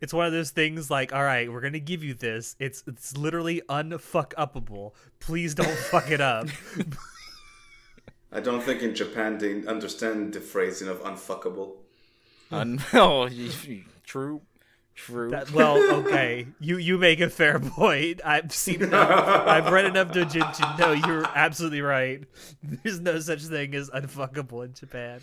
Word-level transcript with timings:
it's 0.00 0.12
one 0.12 0.26
of 0.26 0.32
those 0.32 0.50
things 0.50 0.90
like, 0.90 1.12
all 1.12 1.22
right, 1.22 1.50
we're 1.50 1.60
gonna 1.60 1.78
give 1.78 2.02
you 2.04 2.14
this. 2.14 2.56
It's 2.58 2.82
it's 2.86 3.16
literally 3.16 3.62
unfuck 3.68 4.32
upable. 4.34 4.92
Please 5.20 5.54
don't 5.54 5.76
fuck 5.90 6.10
it 6.10 6.20
up. 6.20 6.48
I 8.32 8.40
don't 8.40 8.62
think 8.62 8.82
in 8.82 8.94
Japan 8.94 9.38
they 9.38 9.64
understand 9.66 10.34
the 10.34 10.40
phrasing 10.40 10.88
of 10.88 11.00
unfuckable. 11.02 11.76
Un- 12.50 12.80
oh, 12.92 13.28
true, 14.04 14.42
true. 14.94 15.30
That, 15.30 15.50
well, 15.52 15.76
okay, 16.00 16.46
you 16.60 16.76
you 16.78 16.98
make 16.98 17.20
a 17.20 17.30
fair 17.30 17.58
point. 17.58 18.20
I've 18.24 18.52
seen 18.52 18.82
enough. 18.84 19.46
I've 19.46 19.72
read 19.72 19.86
enough 19.86 20.08
Dojinshi. 20.08 20.78
No, 20.78 20.92
you're 20.92 21.24
absolutely 21.34 21.80
right. 21.80 22.22
There's 22.62 23.00
no 23.00 23.18
such 23.20 23.42
thing 23.42 23.74
as 23.74 23.90
unfuckable 23.90 24.64
in 24.64 24.74
Japan. 24.74 25.20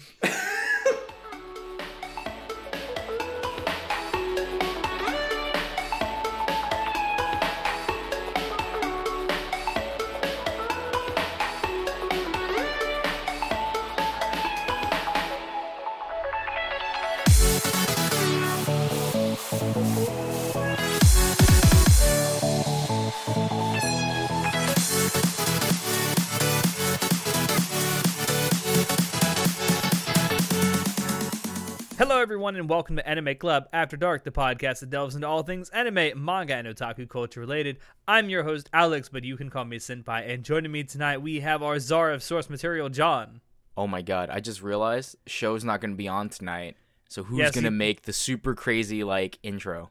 Everyone, 32.52 32.60
and 32.60 32.70
welcome 32.70 32.98
to 32.98 33.08
Anime 33.08 33.34
Club 33.36 33.70
After 33.72 33.96
Dark, 33.96 34.26
the 34.26 34.32
podcast 34.32 34.82
that 34.82 34.90
delves 34.90 35.16
into 35.16 35.26
all 35.26 35.42
things 35.42 35.70
anime, 35.70 36.22
manga, 36.22 36.54
and 36.56 36.68
otaku 36.68 37.08
culture 37.08 37.40
related. 37.40 37.78
I'm 38.10 38.30
your 38.30 38.44
host, 38.44 38.70
Alex, 38.74 39.08
but 39.08 39.24
you 39.24 39.38
can 39.38 39.50
call 39.50 39.64
me 39.64 39.78
Senpai. 39.78 40.30
And 40.30 40.44
joining 40.44 40.70
me 40.70 40.84
tonight, 40.84 41.22
we 41.22 41.40
have 41.40 41.64
our 41.64 41.80
czar 41.80 42.12
of 42.12 42.22
source 42.22 42.50
material, 42.50 42.90
John. 42.90 43.40
oh 43.78 43.88
my 43.88 44.02
god! 44.02 44.30
I 44.30 44.42
just 44.42 44.62
realized 44.62 45.16
show's 45.28 45.64
not 45.64 45.80
going 45.80 45.92
to 45.92 45.96
be 45.98 46.10
on 46.10 46.28
tonight. 46.28 46.76
So 47.08 47.24
who's 47.24 47.40
Yes, 47.40 47.52
going 47.54 47.64
to 47.64 47.70
you- 47.72 47.78
make 47.78 48.02
the 48.02 48.12
super 48.14 48.54
crazy 48.54 49.06
like 49.06 49.40
intro? 49.44 49.90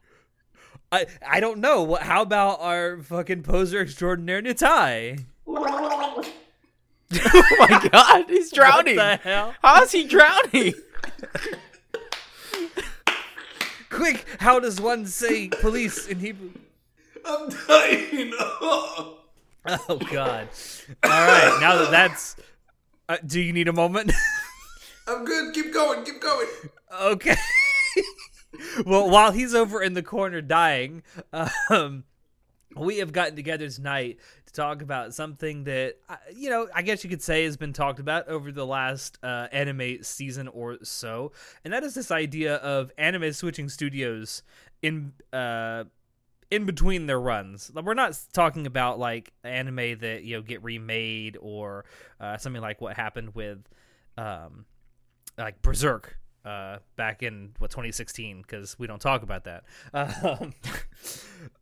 I 0.91 1.07
I 1.27 1.39
don't 1.39 1.61
know. 1.61 1.81
What? 1.81 2.03
How 2.03 2.21
about 2.21 2.59
our 2.61 3.01
fucking 3.01 3.41
poser 3.41 3.81
extraordinaire 3.81 4.43
Nitai? 4.43 5.25
oh 5.47 6.23
my 7.11 7.89
god! 7.91 8.25
He's 8.29 8.51
drowning. 8.51 8.97
What 8.97 9.23
the 9.23 9.29
hell? 9.29 9.55
How's 9.63 9.91
he 9.91 10.03
drowning? 10.05 10.73
Quick! 13.89 14.25
How 14.39 14.59
does 14.59 14.79
one 14.79 15.05
say 15.05 15.49
police 15.49 16.07
in 16.07 16.19
Hebrew? 16.19 16.51
I'm 17.25 17.49
dying. 17.67 18.33
Oh 19.63 19.99
God! 20.11 20.47
All 21.03 21.09
right, 21.11 21.57
now 21.61 21.77
that 21.77 21.91
that's. 21.91 22.35
Uh, 23.07 23.17
do 23.23 23.39
you 23.39 23.53
need 23.53 23.67
a 23.67 23.73
moment? 23.73 24.11
I'm 25.07 25.23
good. 25.23 25.53
Keep 25.53 25.71
going. 25.71 26.03
Keep 26.03 26.19
going. 26.19 26.47
Okay. 26.99 27.35
well, 28.83 29.07
while 29.07 29.31
he's 29.31 29.53
over 29.53 29.83
in 29.83 29.93
the 29.93 30.01
corner 30.01 30.41
dying, 30.41 31.03
um, 31.69 32.05
we 32.75 32.99
have 32.99 33.11
gotten 33.11 33.35
together 33.35 33.69
tonight 33.69 34.19
to 34.45 34.53
talk 34.53 34.81
about 34.81 35.13
something 35.13 35.63
that 35.65 35.95
uh, 36.09 36.15
you 36.33 36.49
know 36.49 36.67
I 36.73 36.81
guess 36.81 37.03
you 37.03 37.09
could 37.09 37.21
say 37.21 37.43
has 37.43 37.57
been 37.57 37.73
talked 37.73 37.99
about 37.99 38.27
over 38.27 38.51
the 38.51 38.65
last 38.65 39.17
uh, 39.23 39.47
anime 39.51 40.03
season 40.03 40.47
or 40.47 40.77
so, 40.83 41.31
and 41.63 41.73
that 41.73 41.83
is 41.83 41.93
this 41.93 42.11
idea 42.11 42.55
of 42.55 42.91
anime 42.97 43.33
switching 43.33 43.69
studios 43.69 44.43
in 44.81 45.13
uh 45.33 45.83
in 46.49 46.65
between 46.65 47.05
their 47.05 47.19
runs. 47.19 47.71
We're 47.73 47.93
not 47.93 48.17
talking 48.33 48.67
about 48.67 48.99
like 48.99 49.31
anime 49.43 49.99
that 49.99 50.23
you 50.23 50.35
know 50.35 50.41
get 50.41 50.63
remade 50.63 51.37
or 51.41 51.85
uh, 52.19 52.37
something 52.37 52.61
like 52.61 52.81
what 52.81 52.95
happened 52.95 53.35
with 53.35 53.59
um 54.17 54.65
like 55.37 55.61
Berserk 55.61 56.17
uh 56.45 56.77
back 56.95 57.23
in 57.23 57.51
what 57.59 57.71
2016 57.71 58.41
because 58.41 58.77
we 58.79 58.87
don't 58.87 59.01
talk 59.01 59.23
about 59.23 59.45
that. 59.45 59.63
Um, 59.93 60.53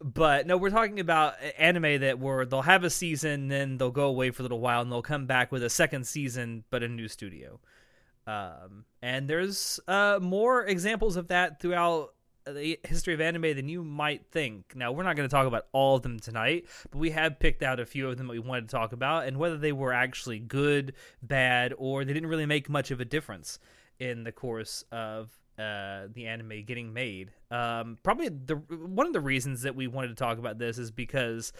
but 0.01 0.45
no 0.45 0.57
we're 0.57 0.69
talking 0.69 0.99
about 0.99 1.35
anime 1.57 2.01
that 2.01 2.19
where 2.19 2.45
they'll 2.45 2.61
have 2.61 2.83
a 2.83 2.89
season 2.89 3.47
then 3.47 3.77
they'll 3.77 3.91
go 3.91 4.07
away 4.07 4.31
for 4.31 4.41
a 4.41 4.43
little 4.43 4.59
while 4.59 4.81
and 4.81 4.91
they'll 4.91 5.01
come 5.01 5.25
back 5.25 5.51
with 5.51 5.63
a 5.63 5.69
second 5.69 6.05
season 6.05 6.63
but 6.69 6.83
a 6.83 6.87
new 6.87 7.07
studio. 7.07 7.59
Um 8.27 8.85
and 9.01 9.29
there's 9.29 9.79
uh 9.87 10.19
more 10.21 10.65
examples 10.65 11.15
of 11.15 11.27
that 11.29 11.61
throughout 11.61 12.13
the 12.45 12.79
history 12.83 13.13
of 13.13 13.21
anime 13.21 13.55
than 13.55 13.69
you 13.69 13.83
might 13.83 14.25
think. 14.31 14.73
Now, 14.75 14.91
we're 14.91 15.03
not 15.03 15.15
going 15.15 15.27
to 15.27 15.33
talk 15.33 15.45
about 15.45 15.67
all 15.71 15.97
of 15.97 16.01
them 16.01 16.19
tonight, 16.19 16.65
but 16.89 16.97
we 16.97 17.11
have 17.11 17.39
picked 17.39 17.63
out 17.63 17.79
a 17.79 17.85
few 17.85 18.09
of 18.09 18.17
them 18.17 18.27
that 18.27 18.33
we 18.33 18.39
wanted 18.39 18.69
to 18.69 18.75
talk 18.75 18.91
about, 18.91 19.27
and 19.27 19.37
whether 19.37 19.57
they 19.57 19.71
were 19.71 19.93
actually 19.93 20.39
good, 20.39 20.93
bad, 21.21 21.73
or 21.77 22.03
they 22.03 22.13
didn't 22.13 22.29
really 22.29 22.45
make 22.45 22.69
much 22.69 22.91
of 22.91 22.99
a 22.99 23.05
difference 23.05 23.59
in 23.99 24.23
the 24.23 24.31
course 24.31 24.83
of 24.91 25.29
uh, 25.57 26.07
the 26.13 26.27
anime 26.27 26.63
getting 26.65 26.93
made. 26.93 27.31
Um, 27.51 27.97
probably 28.01 28.29
the 28.29 28.55
one 28.55 29.07
of 29.07 29.13
the 29.13 29.19
reasons 29.19 29.63
that 29.63 29.75
we 29.75 29.87
wanted 29.87 30.09
to 30.09 30.15
talk 30.15 30.37
about 30.37 30.57
this 30.57 30.77
is 30.77 30.91
because 30.91 31.51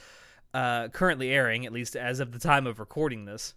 uh, 0.54 0.88
currently 0.90 1.32
airing, 1.32 1.66
at 1.66 1.74
least 1.74 1.96
as 1.96 2.20
of 2.20 2.32
the 2.32 2.40
time 2.40 2.66
of 2.66 2.80
recording 2.80 3.26
this, 3.26 3.56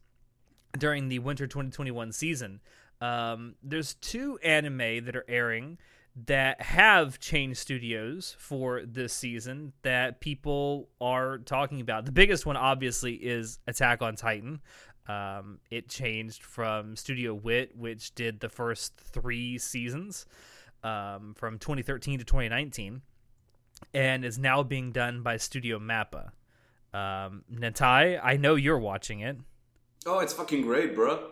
during 0.77 1.09
the 1.09 1.21
winter 1.21 1.47
2021 1.47 2.13
season, 2.13 2.61
um, 3.01 3.55
there's 3.63 3.95
two 3.95 4.39
anime 4.43 5.05
that 5.05 5.17
are 5.17 5.25
airing 5.29 5.79
that 6.27 6.61
have 6.61 7.19
changed 7.19 7.59
studios 7.59 8.37
for 8.39 8.83
this 8.85 9.13
season 9.15 9.73
that 9.83 10.21
people 10.21 10.89
are 11.01 11.39
talking 11.39 11.81
about. 11.81 12.05
The 12.05 12.13
biggest 12.13 12.45
one, 12.45 12.57
obviously, 12.57 13.15
is 13.15 13.59
Attack 13.67 14.03
on 14.03 14.15
Titan. 14.15 14.61
Um, 15.09 15.59
it 15.71 15.89
changed 15.89 16.43
from 16.43 16.97
Studio 16.97 17.35
Wit, 17.35 17.77
which 17.77 18.15
did 18.15 18.41
the 18.41 18.49
first 18.49 18.97
three 18.97 19.59
seasons 19.59 20.27
um, 20.85 21.35
from 21.37 21.59
2013 21.59 22.21
to 22.21 22.25
2019, 22.25 23.03
and 23.95 24.25
is 24.25 24.39
now 24.39 24.63
being 24.63 24.93
done 24.93 25.23
by 25.23 25.37
Studio 25.37 25.79
Mappa. 25.79 26.31
Um, 26.95 27.45
Natai, 27.53 28.21
I 28.23 28.37
know 28.37 28.55
you're 28.55 28.79
watching 28.79 29.21
it. 29.21 29.39
Oh, 30.07 30.19
it's 30.21 30.33
fucking 30.33 30.63
great, 30.63 30.95
bro. 30.95 31.31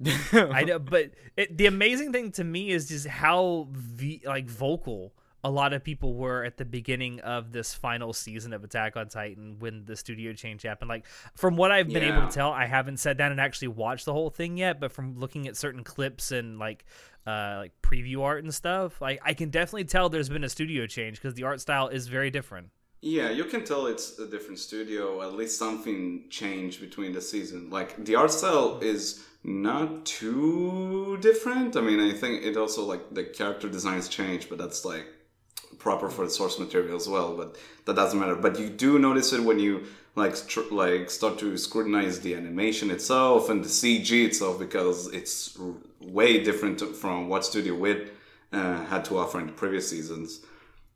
I 0.32 0.64
know, 0.64 0.78
but 0.78 1.10
it, 1.36 1.56
the 1.56 1.66
amazing 1.66 2.12
thing 2.12 2.30
to 2.32 2.44
me 2.44 2.70
is 2.70 2.88
just 2.88 3.06
how 3.06 3.68
v, 3.70 4.22
like 4.24 4.48
vocal 4.48 5.12
a 5.44 5.50
lot 5.50 5.72
of 5.72 5.84
people 5.84 6.14
were 6.14 6.44
at 6.44 6.56
the 6.56 6.64
beginning 6.64 7.20
of 7.20 7.52
this 7.52 7.72
final 7.72 8.12
season 8.12 8.52
of 8.52 8.64
Attack 8.64 8.96
on 8.96 9.08
Titan 9.08 9.56
when 9.60 9.84
the 9.84 9.94
studio 9.94 10.32
change 10.32 10.62
happened. 10.62 10.88
Like 10.88 11.06
from 11.34 11.56
what 11.56 11.70
I've 11.70 11.88
been 11.88 12.02
able 12.02 12.26
to 12.26 12.32
tell, 12.32 12.50
I 12.50 12.66
haven't 12.66 12.98
sat 12.98 13.16
down 13.16 13.30
and 13.30 13.40
actually 13.40 13.68
watched 13.68 14.04
the 14.04 14.12
whole 14.12 14.30
thing 14.30 14.56
yet, 14.56 14.80
but 14.80 14.90
from 14.90 15.18
looking 15.18 15.46
at 15.46 15.56
certain 15.56 15.84
clips 15.84 16.32
and 16.32 16.58
like 16.58 16.84
uh 17.26 17.56
like 17.58 17.72
preview 17.82 18.22
art 18.22 18.42
and 18.42 18.52
stuff, 18.52 19.00
like 19.00 19.20
I 19.24 19.34
can 19.34 19.50
definitely 19.50 19.84
tell 19.84 20.08
there's 20.08 20.28
been 20.28 20.44
a 20.44 20.48
studio 20.48 20.86
change 20.86 21.16
because 21.20 21.34
the 21.34 21.44
art 21.44 21.60
style 21.60 21.88
is 21.88 22.08
very 22.08 22.30
different. 22.30 22.70
Yeah, 23.00 23.30
you 23.30 23.44
can 23.44 23.64
tell 23.64 23.86
it's 23.86 24.18
a 24.18 24.26
different 24.26 24.58
studio. 24.58 25.22
At 25.22 25.34
least 25.34 25.56
something 25.56 26.24
changed 26.30 26.80
between 26.80 27.12
the 27.12 27.20
season. 27.20 27.70
Like 27.70 28.04
the 28.04 28.16
art 28.16 28.32
style 28.32 28.80
is 28.80 29.24
not 29.44 30.04
too 30.04 31.16
different. 31.20 31.76
I 31.76 31.80
mean, 31.80 32.00
I 32.00 32.12
think 32.12 32.44
it 32.44 32.56
also 32.56 32.84
like 32.84 33.14
the 33.14 33.22
character 33.22 33.68
designs 33.68 34.08
change, 34.08 34.48
but 34.48 34.58
that's 34.58 34.84
like 34.84 35.06
proper 35.78 36.08
for 36.10 36.24
the 36.24 36.30
source 36.30 36.58
material 36.58 36.96
as 36.96 37.08
well. 37.08 37.36
But 37.36 37.56
that 37.86 37.96
doesn't 37.96 38.18
matter. 38.18 38.34
But 38.34 38.58
you 38.58 38.68
do 38.68 38.98
notice 38.98 39.32
it 39.32 39.42
when 39.42 39.58
you 39.58 39.86
like 40.14 40.36
str- 40.36 40.72
like 40.72 41.10
start 41.10 41.38
to 41.38 41.56
scrutinize 41.56 42.20
the 42.20 42.34
animation 42.34 42.90
itself 42.90 43.48
and 43.48 43.64
the 43.64 43.68
CG 43.68 44.10
itself 44.26 44.58
because 44.58 45.06
it's 45.12 45.56
r- 45.58 45.74
way 46.00 46.42
different 46.42 46.80
from 46.96 47.28
what 47.28 47.44
Studio 47.44 47.74
Wit 47.74 48.14
uh, 48.52 48.84
had 48.86 49.04
to 49.06 49.18
offer 49.18 49.38
in 49.40 49.46
the 49.46 49.52
previous 49.52 49.88
seasons. 49.88 50.40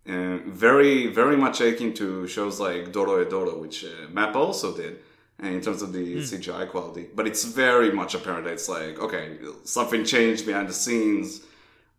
Uh, 0.08 0.38
very, 0.46 1.06
very 1.06 1.36
much 1.36 1.60
akin 1.60 1.94
to 1.94 2.26
shows 2.26 2.58
like 2.58 2.92
Dorohedoro, 2.92 3.60
which 3.60 3.84
uh, 3.84 4.08
Map 4.10 4.34
also 4.34 4.76
did, 4.76 4.98
uh, 5.42 5.46
in 5.46 5.60
terms 5.60 5.80
of 5.80 5.92
the 5.92 6.16
CGI 6.16 6.68
quality. 6.68 7.06
But 7.14 7.28
it's 7.28 7.44
very 7.44 7.92
much 7.92 8.14
apparent. 8.14 8.48
It's 8.48 8.68
like, 8.68 8.98
okay, 8.98 9.38
something 9.62 10.04
changed 10.04 10.44
behind 10.44 10.68
the 10.68 10.72
scenes. 10.72 11.42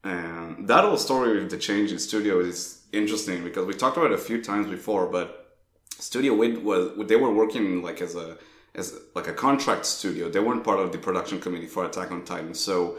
And 0.04 0.68
that 0.68 0.84
whole 0.84 0.98
story 0.98 1.40
with 1.40 1.50
the 1.50 1.58
change 1.58 1.94
in 1.94 2.00
studio 2.00 2.42
is 2.42 2.83
interesting 2.94 3.44
because 3.44 3.66
we 3.66 3.74
talked 3.74 3.98
about 3.98 4.12
it 4.12 4.20
a 4.20 4.24
few 4.30 4.42
times 4.42 4.68
before, 4.68 5.08
but 5.08 5.58
Studio 6.00 6.34
Wit 6.36 6.64
was 6.64 7.08
they 7.08 7.16
were 7.16 7.34
working 7.34 7.82
like 7.82 8.02
as 8.02 8.16
a 8.16 8.38
as 8.76 9.00
like 9.16 9.28
a 9.28 9.34
contract 9.34 9.86
studio. 9.86 10.30
They 10.30 10.40
weren't 10.40 10.64
part 10.64 10.80
of 10.80 10.92
the 10.92 10.98
production 10.98 11.40
committee 11.40 11.68
for 11.68 11.86
Attack 11.86 12.12
on 12.12 12.24
Titan, 12.24 12.54
so 12.54 12.98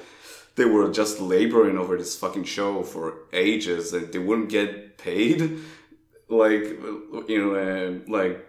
they 0.57 0.65
were 0.65 0.91
just 0.91 1.21
laboring 1.21 1.79
over 1.79 1.97
this 1.97 2.17
fucking 2.17 2.45
show 2.45 2.83
for 2.83 3.15
ages, 3.33 3.93
and 3.93 4.13
they 4.13 4.19
wouldn't 4.19 4.51
get 4.51 4.99
paid. 4.99 5.59
Like 6.27 6.63
you 7.29 7.39
know, 7.39 7.55
uh, 7.55 8.11
like 8.11 8.45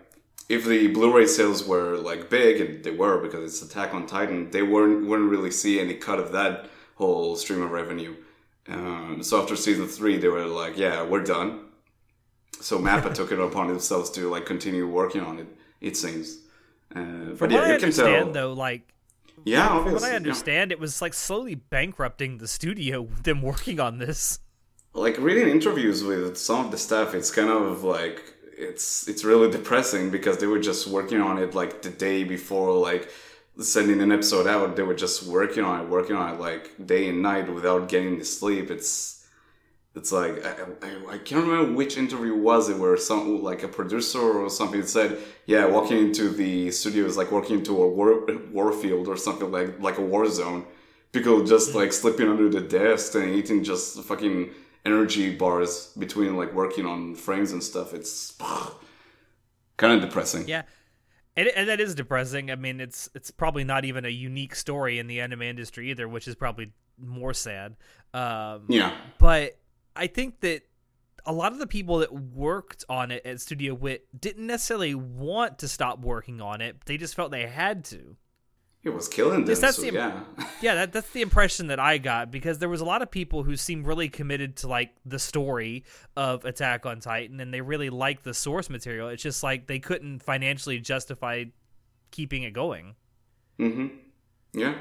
if 0.47 0.63
the 0.63 0.87
Blu-ray 0.87 1.27
sales 1.27 1.67
were 1.67 1.97
like 1.97 2.29
big, 2.29 2.61
and 2.61 2.83
they 2.85 2.91
were 2.91 3.21
because 3.21 3.43
it's 3.43 3.61
Attack 3.61 3.93
on 3.93 4.07
Titan, 4.07 4.49
they 4.51 4.63
weren't 4.63 5.05
wouldn't 5.05 5.29
really 5.29 5.51
see 5.51 5.81
any 5.81 5.95
cut 5.95 6.17
of 6.17 6.31
that 6.31 6.69
whole 6.95 7.35
stream 7.35 7.61
of 7.61 7.71
revenue. 7.71 8.15
Um, 8.67 9.21
so 9.23 9.41
after 9.41 9.55
season 9.55 9.87
three, 9.87 10.17
they 10.17 10.27
were 10.27 10.45
like, 10.45 10.77
"Yeah, 10.77 11.03
we're 11.03 11.23
done." 11.23 11.61
So 12.61 12.79
Mappa 12.79 13.13
took 13.13 13.31
it 13.31 13.39
upon 13.39 13.67
themselves 13.67 14.09
to 14.11 14.29
like 14.29 14.45
continue 14.45 14.87
working 14.87 15.21
on 15.21 15.39
it. 15.39 15.47
It 15.81 15.97
seems. 15.97 16.39
Uh, 16.95 17.33
but 17.37 17.51
yeah, 17.51 17.59
I 17.59 17.61
you 17.61 17.65
can 17.77 17.83
understand, 17.85 18.25
tell. 18.25 18.33
though, 18.33 18.53
like 18.53 18.93
yeah, 19.43 19.83
from 19.83 19.93
what 19.93 20.03
I 20.03 20.11
yeah. 20.11 20.15
understand, 20.15 20.71
it 20.71 20.79
was 20.79 21.01
like 21.01 21.13
slowly 21.13 21.55
bankrupting 21.55 22.37
the 22.39 22.47
studio. 22.47 23.07
Them 23.23 23.41
working 23.41 23.79
on 23.79 23.99
this. 23.99 24.39
like 24.93 25.17
reading 25.19 25.49
interviews 25.49 26.03
with 26.03 26.37
some 26.37 26.65
of 26.65 26.71
the 26.71 26.77
staff 26.77 27.13
it's 27.13 27.31
kind 27.31 27.49
of 27.49 27.83
like 27.83 28.33
it's 28.57 29.07
it's 29.07 29.23
really 29.25 29.51
depressing 29.51 30.09
because 30.09 30.37
they 30.37 30.47
were 30.47 30.59
just 30.59 30.87
working 30.87 31.19
on 31.21 31.37
it 31.37 31.53
like 31.53 31.81
the 31.81 31.89
day 31.89 32.23
before 32.23 32.71
like 32.73 33.09
sending 33.59 34.01
an 34.01 34.11
episode 34.11 34.47
out 34.47 34.75
they 34.75 34.83
were 34.83 34.95
just 34.95 35.23
working 35.23 35.63
on 35.63 35.81
it 35.81 35.89
working 35.89 36.15
on 36.15 36.35
it 36.35 36.39
like 36.39 36.71
day 36.85 37.09
and 37.09 37.21
night 37.21 37.53
without 37.53 37.87
getting 37.87 38.19
to 38.19 38.25
sleep. 38.25 38.69
It's 38.69 39.25
it's 39.95 40.11
like 40.11 40.45
I, 40.45 40.51
I, 40.83 41.13
I 41.13 41.17
can't 41.19 41.45
remember 41.47 41.73
which 41.73 41.97
interview 41.97 42.35
was. 42.35 42.69
It 42.69 42.77
where 42.77 42.97
some 42.97 43.41
like 43.41 43.63
a 43.63 43.67
producer 43.67 44.19
or 44.19 44.49
something 44.49 44.85
said 44.85 45.17
yeah 45.45 45.65
walking 45.65 45.97
into 45.97 46.29
the 46.29 46.69
studio 46.71 47.05
is 47.05 47.15
like 47.15 47.31
walking 47.31 47.59
into 47.59 47.81
a 47.81 47.87
war, 47.87 48.25
war 48.51 48.73
field 48.73 49.07
or 49.07 49.15
something 49.15 49.51
like 49.51 49.79
like 49.79 49.97
a 49.97 50.01
war 50.01 50.27
zone. 50.29 50.65
People 51.13 51.45
just 51.45 51.71
hmm. 51.71 51.77
like 51.77 51.93
sleeping 51.93 52.27
under 52.27 52.49
the 52.49 52.61
desk 52.61 53.15
and 53.15 53.33
eating 53.35 53.63
just 53.63 54.01
fucking 54.03 54.49
energy 54.85 55.35
bars 55.35 55.93
between 55.97 56.35
like 56.35 56.53
working 56.53 56.85
on 56.85 57.15
frames 57.15 57.51
and 57.53 57.63
stuff. 57.63 57.93
It's 57.93 58.37
kind 59.77 59.93
of 59.93 60.01
depressing. 60.01 60.47
Yeah. 60.47 60.63
And, 61.37 61.49
and 61.49 61.67
that 61.69 61.81
is 61.81 61.95
depressing. 61.95 62.49
I 62.49 62.55
mean, 62.55 62.79
it's 62.79 63.09
it's 63.13 63.31
probably 63.31 63.63
not 63.63 63.85
even 63.85 64.05
a 64.05 64.09
unique 64.09 64.55
story 64.55 64.99
in 64.99 65.07
the 65.07 65.19
anime 65.19 65.41
industry 65.41 65.91
either, 65.91 66.07
which 66.07 66.27
is 66.27 66.35
probably 66.35 66.71
more 66.97 67.33
sad. 67.33 67.75
Um, 68.13 68.65
yeah 68.69 68.95
but 69.17 69.57
I 69.95 70.07
think 70.07 70.41
that 70.41 70.61
a 71.25 71.33
lot 71.33 71.51
of 71.51 71.59
the 71.59 71.67
people 71.67 71.99
that 71.99 72.13
worked 72.13 72.85
on 72.87 73.11
it 73.11 73.25
at 73.25 73.41
Studio 73.41 73.73
Wit 73.73 74.07
didn't 74.19 74.45
necessarily 74.45 74.93
want 74.93 75.59
to 75.59 75.67
stop 75.67 75.99
working 75.99 76.41
on 76.41 76.61
it. 76.61 76.85
They 76.85 76.97
just 76.97 77.15
felt 77.15 77.31
they 77.31 77.47
had 77.47 77.83
to. 77.85 78.15
It 78.85 78.93
was 78.93 79.07
killing 79.09 79.43
them 79.45 79.55
that's 79.59 79.75
so 79.75 79.81
the- 79.81 79.91
yeah 79.91 80.19
Yeah, 80.61 80.75
that, 80.75 80.93
that's 80.93 81.09
the 81.09 81.21
impression 81.21 81.67
that 81.67 81.79
I 81.79 81.97
got 81.97 82.31
because 82.31 82.59
there 82.59 82.69
was 82.69 82.79
a 82.81 82.85
lot 82.85 83.01
of 83.01 83.11
people 83.11 83.43
who 83.43 83.57
seemed 83.57 83.85
really 83.85 84.07
committed 84.07 84.55
to 84.57 84.67
like 84.67 84.91
the 85.05 85.19
story 85.19 85.83
of 86.15 86.45
Attack 86.45 86.85
on 86.85 86.99
Titan 87.01 87.39
and 87.41 87.53
they 87.53 87.61
really 87.61 87.89
liked 87.89 88.23
the 88.23 88.33
source 88.33 88.69
material. 88.69 89.09
It's 89.09 89.21
just 89.23 89.43
like 89.43 89.67
they 89.67 89.79
couldn't 89.79 90.19
financially 90.23 90.79
justify 90.79 91.45
keeping 92.11 92.43
it 92.43 92.53
going, 92.53 92.95
Mm-hmm. 93.59 93.87
yeah 94.53 94.75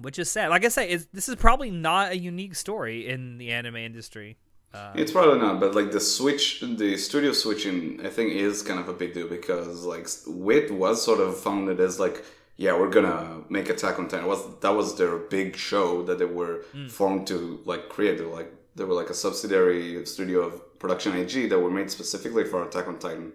which 0.00 0.16
is 0.18 0.30
sad. 0.30 0.50
Like 0.50 0.64
I 0.64 0.68
say, 0.68 0.88
it's, 0.90 1.06
this 1.12 1.28
is 1.28 1.34
probably 1.34 1.70
not 1.72 2.12
a 2.12 2.16
unique 2.16 2.54
story 2.54 3.08
in 3.08 3.36
the 3.38 3.50
anime 3.50 3.74
industry. 3.76 4.38
Uh, 4.72 4.92
It's 4.94 5.10
probably 5.10 5.40
not, 5.40 5.58
but 5.58 5.74
like 5.74 5.90
the 5.90 5.98
switch, 5.98 6.60
the 6.60 6.96
studio 6.96 7.32
switching, 7.32 8.00
I 8.06 8.08
think 8.08 8.32
is 8.32 8.62
kind 8.62 8.78
of 8.78 8.88
a 8.88 8.92
big 8.92 9.12
deal 9.14 9.26
because 9.26 9.84
like 9.84 10.06
Wit 10.28 10.70
was 10.70 11.02
sort 11.02 11.18
of 11.18 11.36
founded 11.36 11.80
as 11.80 11.98
like, 11.98 12.24
yeah, 12.64 12.76
we're 12.76 12.90
gonna 12.90 13.42
make 13.48 13.68
Attack 13.70 13.98
on 14.00 14.08
Titan. 14.08 14.26
Was 14.26 14.42
that 14.60 14.74
was 14.74 14.96
their 14.98 15.16
big 15.16 15.56
show 15.56 16.02
that 16.02 16.18
they 16.18 16.24
were 16.40 16.64
formed 16.88 17.26
to 17.28 17.60
like 17.64 17.88
create. 17.88 18.18
They 18.18 18.24
were 18.24 18.34
like 18.40 18.52
they 18.76 18.84
were 18.84 18.94
like 18.94 19.10
a 19.10 19.14
subsidiary 19.14 20.04
studio 20.06 20.40
of 20.40 20.78
Production 20.78 21.12
I.G 21.12 21.46
that 21.48 21.58
were 21.58 21.70
made 21.70 21.90
specifically 21.90 22.44
for 22.44 22.62
Attack 22.64 22.86
on 22.88 22.98
Titan. 22.98 23.32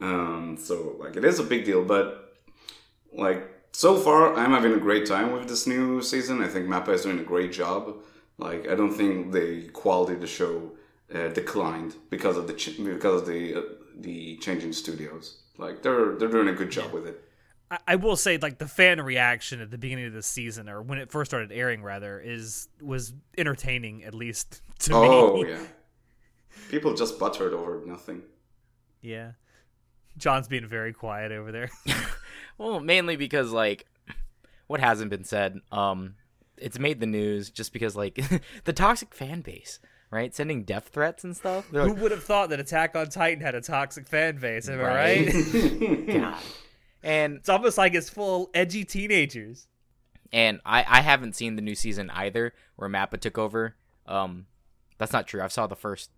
Um, 0.00 0.56
so 0.60 0.96
like 1.00 1.16
it 1.16 1.24
is 1.24 1.38
a 1.38 1.44
big 1.44 1.64
deal, 1.64 1.82
but 1.84 2.34
like 3.12 3.40
so 3.72 3.96
far 3.96 4.34
I'm 4.34 4.50
having 4.52 4.72
a 4.74 4.78
great 4.88 5.06
time 5.06 5.32
with 5.32 5.48
this 5.48 5.66
new 5.66 6.02
season. 6.02 6.42
I 6.42 6.48
think 6.48 6.66
Mappa 6.66 6.90
is 6.94 7.02
doing 7.02 7.18
a 7.20 7.24
great 7.34 7.52
job. 7.52 7.96
Like 8.38 8.68
I 8.68 8.74
don't 8.74 8.92
think 9.00 9.32
the 9.32 9.68
quality 9.68 10.14
of 10.14 10.20
the 10.20 10.26
show 10.26 10.72
uh, 11.14 11.28
declined 11.28 11.94
because 12.10 12.36
of 12.36 12.46
the 12.48 12.54
ch- 12.54 12.78
because 12.82 13.22
of 13.22 13.26
the 13.26 13.54
uh, 13.54 13.62
the 13.98 14.36
changing 14.38 14.72
studios. 14.72 15.24
Like 15.56 15.82
they're 15.82 16.16
they're 16.16 16.28
doing 16.36 16.48
a 16.48 16.58
good 16.60 16.70
job 16.70 16.92
with 16.92 17.06
it. 17.06 17.18
I, 17.72 17.78
I 17.88 17.96
will 17.96 18.16
say, 18.16 18.36
like 18.38 18.58
the 18.58 18.68
fan 18.68 19.00
reaction 19.00 19.60
at 19.60 19.70
the 19.70 19.78
beginning 19.78 20.06
of 20.06 20.12
the 20.12 20.22
season, 20.22 20.68
or 20.68 20.82
when 20.82 20.98
it 20.98 21.10
first 21.10 21.30
started 21.30 21.50
airing, 21.50 21.82
rather, 21.82 22.20
is 22.20 22.68
was 22.80 23.14
entertaining 23.36 24.04
at 24.04 24.14
least 24.14 24.62
to 24.80 24.94
Oh 24.94 25.34
me. 25.42 25.44
Oh 25.44 25.48
yeah, 25.48 25.62
people 26.70 26.94
just 26.94 27.18
buttered 27.18 27.52
over 27.54 27.82
nothing. 27.86 28.22
yeah. 29.00 29.32
John's 30.18 30.46
being 30.46 30.66
very 30.66 30.92
quiet 30.92 31.32
over 31.32 31.50
there. 31.50 31.70
Well, 32.58 32.80
mainly 32.80 33.16
because 33.16 33.50
like 33.50 33.86
what 34.66 34.78
hasn't 34.78 35.10
been 35.10 35.24
said, 35.24 35.58
um, 35.72 36.16
it's 36.58 36.78
made 36.78 37.00
the 37.00 37.06
news 37.06 37.50
just 37.50 37.72
because 37.72 37.96
like 37.96 38.20
the 38.64 38.72
toxic 38.74 39.14
fan 39.14 39.40
base, 39.40 39.80
right? 40.10 40.34
Sending 40.34 40.62
death 40.64 40.90
threats 40.92 41.24
and 41.24 41.34
stuff. 41.34 41.66
They're 41.72 41.88
Who 41.88 41.94
would 41.94 42.10
have 42.10 42.22
thought 42.22 42.50
that 42.50 42.60
Attack 42.60 42.94
on 42.94 43.08
Titan 43.08 43.42
had 43.42 43.54
a 43.54 43.62
toxic 43.62 44.06
fan 44.06 44.36
base? 44.36 44.68
Am 44.68 44.78
I 44.80 44.82
right? 44.82 45.26
Right. 45.34 46.06
God. 46.08 46.38
And 47.02 47.36
it's 47.36 47.48
almost 47.48 47.78
like 47.78 47.94
it's 47.94 48.08
full 48.08 48.50
edgy 48.54 48.84
teenagers. 48.84 49.66
and 50.32 50.60
I 50.64 50.84
I 50.88 51.00
haven't 51.00 51.34
seen 51.36 51.56
the 51.56 51.62
new 51.62 51.74
season 51.74 52.10
either 52.10 52.52
where 52.76 52.88
Mappa 52.88 53.18
took 53.20 53.38
over. 53.38 53.76
Um, 54.06 54.46
that's 54.98 55.12
not 55.12 55.26
true. 55.26 55.42
I 55.42 55.48
saw 55.48 55.66
the 55.66 55.76
first 55.76 56.10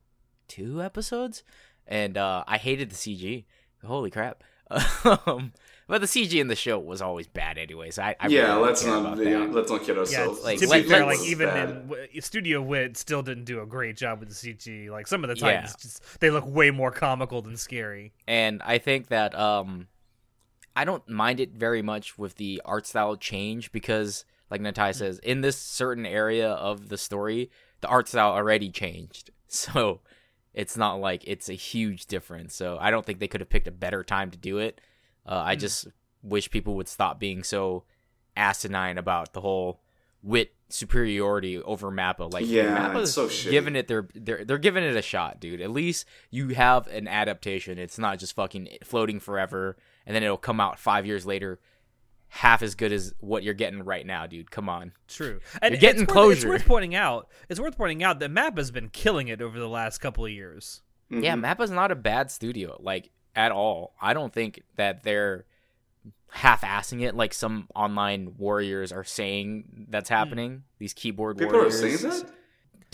two 0.49 0.83
episodes, 0.83 1.43
and 1.87 2.17
uh, 2.19 2.45
I 2.47 2.59
hated 2.59 2.91
the 2.91 2.95
CG. 2.97 3.45
Holy 3.85 4.11
crap! 4.11 4.43
um, 5.27 5.53
but 5.87 6.01
the 6.01 6.07
CG 6.07 6.41
in 6.41 6.49
the 6.49 6.57
show 6.57 6.79
was 6.79 7.03
always 7.03 7.27
bad, 7.29 7.59
anyways. 7.59 7.99
I, 7.99 8.17
I 8.19 8.29
yeah, 8.29 8.49
really 8.55 8.63
let's 8.63 8.85
not 8.85 9.01
about 9.01 9.19
you 9.19 9.25
know, 9.31 9.47
that. 9.47 9.53
let's 9.55 9.71
not 9.71 9.81
kid 9.83 9.95
Yeah, 9.95 10.01
ourselves. 10.01 10.43
like, 10.43 10.59
to 10.61 10.69
be 10.69 10.83
fair, 10.85 11.05
like 11.05 11.21
even 11.21 11.49
bad. 11.49 11.91
in 12.15 12.23
Studio 12.23 12.63
Wit 12.63 12.97
still 12.97 13.23
didn't 13.23 13.45
do 13.45 13.61
a 13.61 13.67
great 13.67 13.97
job 13.97 14.21
with 14.21 14.31
the 14.31 14.35
CG. 14.35 14.89
Like 14.91 15.07
some 15.07 15.23
of 15.25 15.29
the 15.31 15.37
Yeah. 15.37 15.63
Just 15.63 16.21
they 16.21 16.31
look 16.31 16.47
way 16.47 16.71
more 16.71 16.91
comical 16.91 17.43
than 17.43 17.57
scary. 17.59 18.13
and 18.27 18.63
I 18.63 18.79
think 18.79 19.09
that 19.09 19.35
um, 19.39 19.87
I 20.76 20.85
don't 20.85 21.06
mind 21.09 21.41
it 21.41 21.53
very 21.53 21.82
much 21.82 22.19
with 22.19 22.37
the 22.37 22.61
art 22.65 22.87
style 22.87 23.17
change 23.17 23.71
because, 23.73 24.25
like 24.50 24.61
Natai 24.61 24.94
says, 24.94 25.19
in 25.21 25.41
this 25.41 25.56
certain 25.56 26.05
area 26.06 26.50
of 26.50 26.88
the 26.88 26.99
story, 26.99 27.50
the 27.81 27.88
art 27.88 28.09
style 28.09 28.32
already 28.32 28.71
changed, 28.71 29.31
so 29.49 30.00
it's 30.53 30.76
not 30.76 31.00
like 31.00 31.23
it's 31.26 31.49
a 31.49 31.55
huge 31.55 32.06
difference. 32.06 32.55
So 32.55 32.79
I 32.81 32.91
don't 32.91 33.05
think 33.05 33.19
they 33.19 33.29
could 33.29 33.41
have 33.41 33.50
picked 33.50 33.69
a 33.69 33.73
better 33.73 34.03
time 34.05 34.31
to 34.31 34.38
do 34.38 34.59
it. 34.59 34.81
Uh, 35.26 35.43
I 35.44 35.56
just 35.56 35.87
wish 36.23 36.50
people 36.50 36.75
would 36.77 36.88
stop 36.88 37.19
being 37.19 37.43
so 37.43 37.85
asinine 38.37 38.99
about 38.99 39.32
the 39.32 39.41
whole 39.41 39.81
wit 40.23 40.55
superiority 40.69 41.61
over 41.62 41.91
Mappa. 41.91 42.32
Like 42.32 42.47
Yeah, 42.47 42.77
Mappa's 42.93 43.03
it's 43.11 43.12
so 43.12 43.29
shitty. 43.29 43.50
giving 43.50 43.77
it 43.77 43.88
their 43.88 44.09
they're 44.15 44.44
they're 44.44 44.59
giving 44.59 44.82
it 44.85 44.97
a 44.97 45.03
shot, 45.03 45.38
dude. 45.41 45.61
At 45.61 45.70
least 45.70 46.06
you 46.31 46.49
have 46.49 46.87
an 46.88 47.06
adaptation. 47.09 47.79
It's 47.79 47.99
not 47.99 48.19
just 48.19 48.34
fucking 48.34 48.69
floating 48.82 49.20
forever 49.20 49.77
and 50.06 50.15
then 50.15 50.23
it'll 50.23 50.37
come 50.37 50.61
out 50.61 50.79
five 50.79 51.06
years 51.06 51.27
later 51.27 51.61
half 52.34 52.63
as 52.63 52.75
good 52.75 52.93
as 52.93 53.15
what 53.20 53.44
you're 53.44 53.55
getting 53.55 53.84
right 53.84 54.05
now, 54.05 54.27
dude. 54.27 54.51
Come 54.51 54.69
on. 54.69 54.91
True. 55.06 55.39
And 55.63 55.70
You're 55.73 55.81
getting 55.81 56.03
it's 56.03 56.13
worth, 56.13 56.37
It's 56.37 56.44
worth 56.44 56.67
pointing 56.67 56.96
out. 56.96 57.29
It's 57.49 57.61
worth 57.61 57.77
pointing 57.77 58.03
out 58.03 58.19
that 58.19 58.31
Map 58.32 58.58
has 58.58 58.73
been 58.73 58.89
killing 58.89 59.29
it 59.29 59.41
over 59.41 59.56
the 59.56 59.69
last 59.69 59.99
couple 59.99 60.25
of 60.25 60.32
years. 60.32 60.82
Mm-hmm. 61.13 61.23
Yeah, 61.23 61.37
Map 61.37 61.58
Mappa's 61.58 61.70
not 61.70 61.93
a 61.93 61.94
bad 61.94 62.32
studio, 62.32 62.77
like 62.81 63.11
at 63.37 63.53
all. 63.53 63.94
I 64.03 64.15
don't 64.15 64.32
think 64.32 64.63
that 64.75 65.05
they're 65.05 65.44
half-assing 66.31 67.03
it 67.03 67.15
like 67.15 67.32
some 67.32 67.69
online 67.73 68.34
warriors 68.37 68.91
are 68.91 69.05
saying 69.05 69.87
that's 69.89 70.08
hmm. 70.08 70.17
happening. 70.17 70.63
These 70.81 70.93
keyboard 70.93 71.39
People 71.39 71.55
are 71.55 71.69
warriors. 71.69 72.01
saying 72.01 72.11
that. 72.11 72.32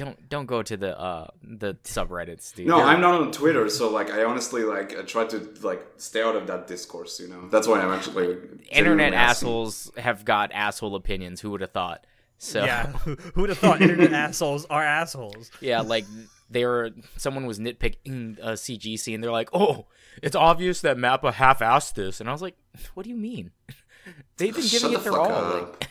Don't 0.00 0.28
don't 0.34 0.46
go 0.46 0.62
to 0.62 0.76
the 0.76 0.98
uh 0.98 1.26
the 1.42 1.74
subreddits, 1.84 2.54
dude. 2.54 2.66
No, 2.68 2.78
They're- 2.78 2.86
I'm 2.86 3.00
not 3.02 3.20
on 3.20 3.32
Twitter, 3.32 3.68
so 3.68 3.90
like 3.90 4.10
I 4.10 4.24
honestly 4.24 4.62
like 4.64 4.96
I 4.98 5.02
try 5.02 5.24
to 5.26 5.38
like 5.62 5.82
stay 5.98 6.22
out 6.22 6.36
of 6.36 6.46
that 6.46 6.66
discourse. 6.66 7.20
You 7.20 7.28
know, 7.28 7.48
that's 7.48 7.66
why 7.68 7.80
I'm 7.82 7.90
actually 7.92 8.26
internet 8.32 8.64
genuinely 8.72 9.04
asking. 9.16 9.48
assholes 9.48 9.90
have 9.98 10.24
got 10.24 10.52
asshole 10.52 10.94
opinions. 10.94 11.40
Who 11.42 11.50
would 11.50 11.60
have 11.60 11.72
thought? 11.72 12.06
So 12.38 12.64
Yeah. 12.64 12.86
Who 13.34 13.40
would 13.42 13.50
have 13.50 13.58
thought 13.58 13.82
internet 13.82 14.12
assholes 14.12 14.64
are 14.70 14.82
assholes? 14.82 15.50
yeah, 15.60 15.80
like 15.82 16.06
they 16.48 16.64
were 16.64 16.90
someone 17.18 17.44
was 17.46 17.58
nitpicking 17.58 18.38
a 18.40 18.52
CG 18.52 18.98
scene. 18.98 19.20
They're 19.20 19.30
like, 19.30 19.50
"Oh, 19.52 19.86
it's 20.22 20.34
obvious 20.34 20.80
that 20.80 20.96
Mappa 20.96 21.32
half-assed 21.32 21.94
this," 21.94 22.20
and 22.20 22.28
I 22.28 22.32
was 22.32 22.40
like, 22.42 22.56
"What 22.94 23.02
do 23.04 23.10
you 23.10 23.16
mean? 23.16 23.50
They've 24.38 24.54
been 24.54 24.64
Shut 24.64 24.80
giving 24.80 24.94
the 24.94 25.00
it 25.00 25.04
their 25.04 25.18
all." 25.20 25.30
up. 25.30 25.80
Like, 25.80 25.90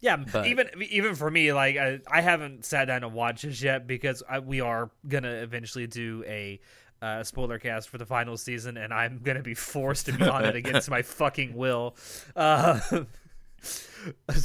Yeah, 0.00 0.16
But- 0.16 0.46
even 0.46 0.68
even 0.90 1.14
for 1.14 1.30
me, 1.30 1.52
like 1.52 1.76
I, 1.76 2.00
I 2.10 2.20
haven't 2.20 2.64
sat 2.64 2.84
down 2.86 3.02
and 3.04 3.12
watched 3.14 3.42
this 3.44 3.62
yet 3.62 3.86
because 3.86 4.22
I, 4.28 4.40
we 4.40 4.60
are 4.60 4.90
gonna 5.08 5.30
eventually 5.32 5.86
do 5.86 6.22
a 6.26 6.60
uh, 7.02 7.22
spoiler 7.24 7.58
cast 7.58 7.88
for 7.88 7.98
the 7.98 8.06
final 8.06 8.36
season, 8.36 8.76
and 8.76 8.92
I'm 8.92 9.20
gonna 9.22 9.42
be 9.42 9.54
forced 9.54 10.06
to 10.06 10.12
be 10.12 10.24
on 10.28 10.44
it 10.44 10.54
against 10.62 10.90
my 10.90 11.02
fucking 11.02 11.54
will. 11.54 11.96
Uh, 12.34 12.80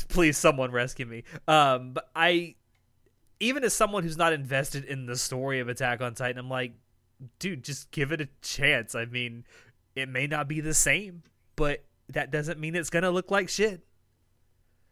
please, 0.10 0.38
someone 0.38 0.72
rescue 0.72 1.05
me. 1.05 1.24
Um, 1.48 1.93
but 1.93 2.10
I, 2.15 2.55
even 3.39 3.63
as 3.63 3.74
someone 3.74 4.03
who's 4.03 4.17
not 4.17 4.34
invested 4.34 4.86
in 4.86 5.05
the 5.05 5.15
story 5.15 5.60
of 5.60 5.70
Attack 5.70 6.01
on 6.01 6.13
Titan, 6.13 6.38
I'm 6.39 6.50
like, 6.50 6.74
dude, 7.39 7.63
just 7.63 7.91
give 7.91 8.12
it 8.12 8.22
a 8.22 8.27
chance. 8.41 8.96
I 8.96 9.05
mean, 9.05 9.46
it 9.96 10.10
may 10.10 10.27
not 10.27 10.48
be 10.48 10.62
the 10.62 10.74
same, 10.74 11.24
but 11.55 11.84
that 12.10 12.31
doesn't 12.31 12.60
mean 12.60 12.75
it's 12.75 12.89
gonna 12.89 13.12
look 13.12 13.31
like 13.31 13.50
shit. 13.50 13.81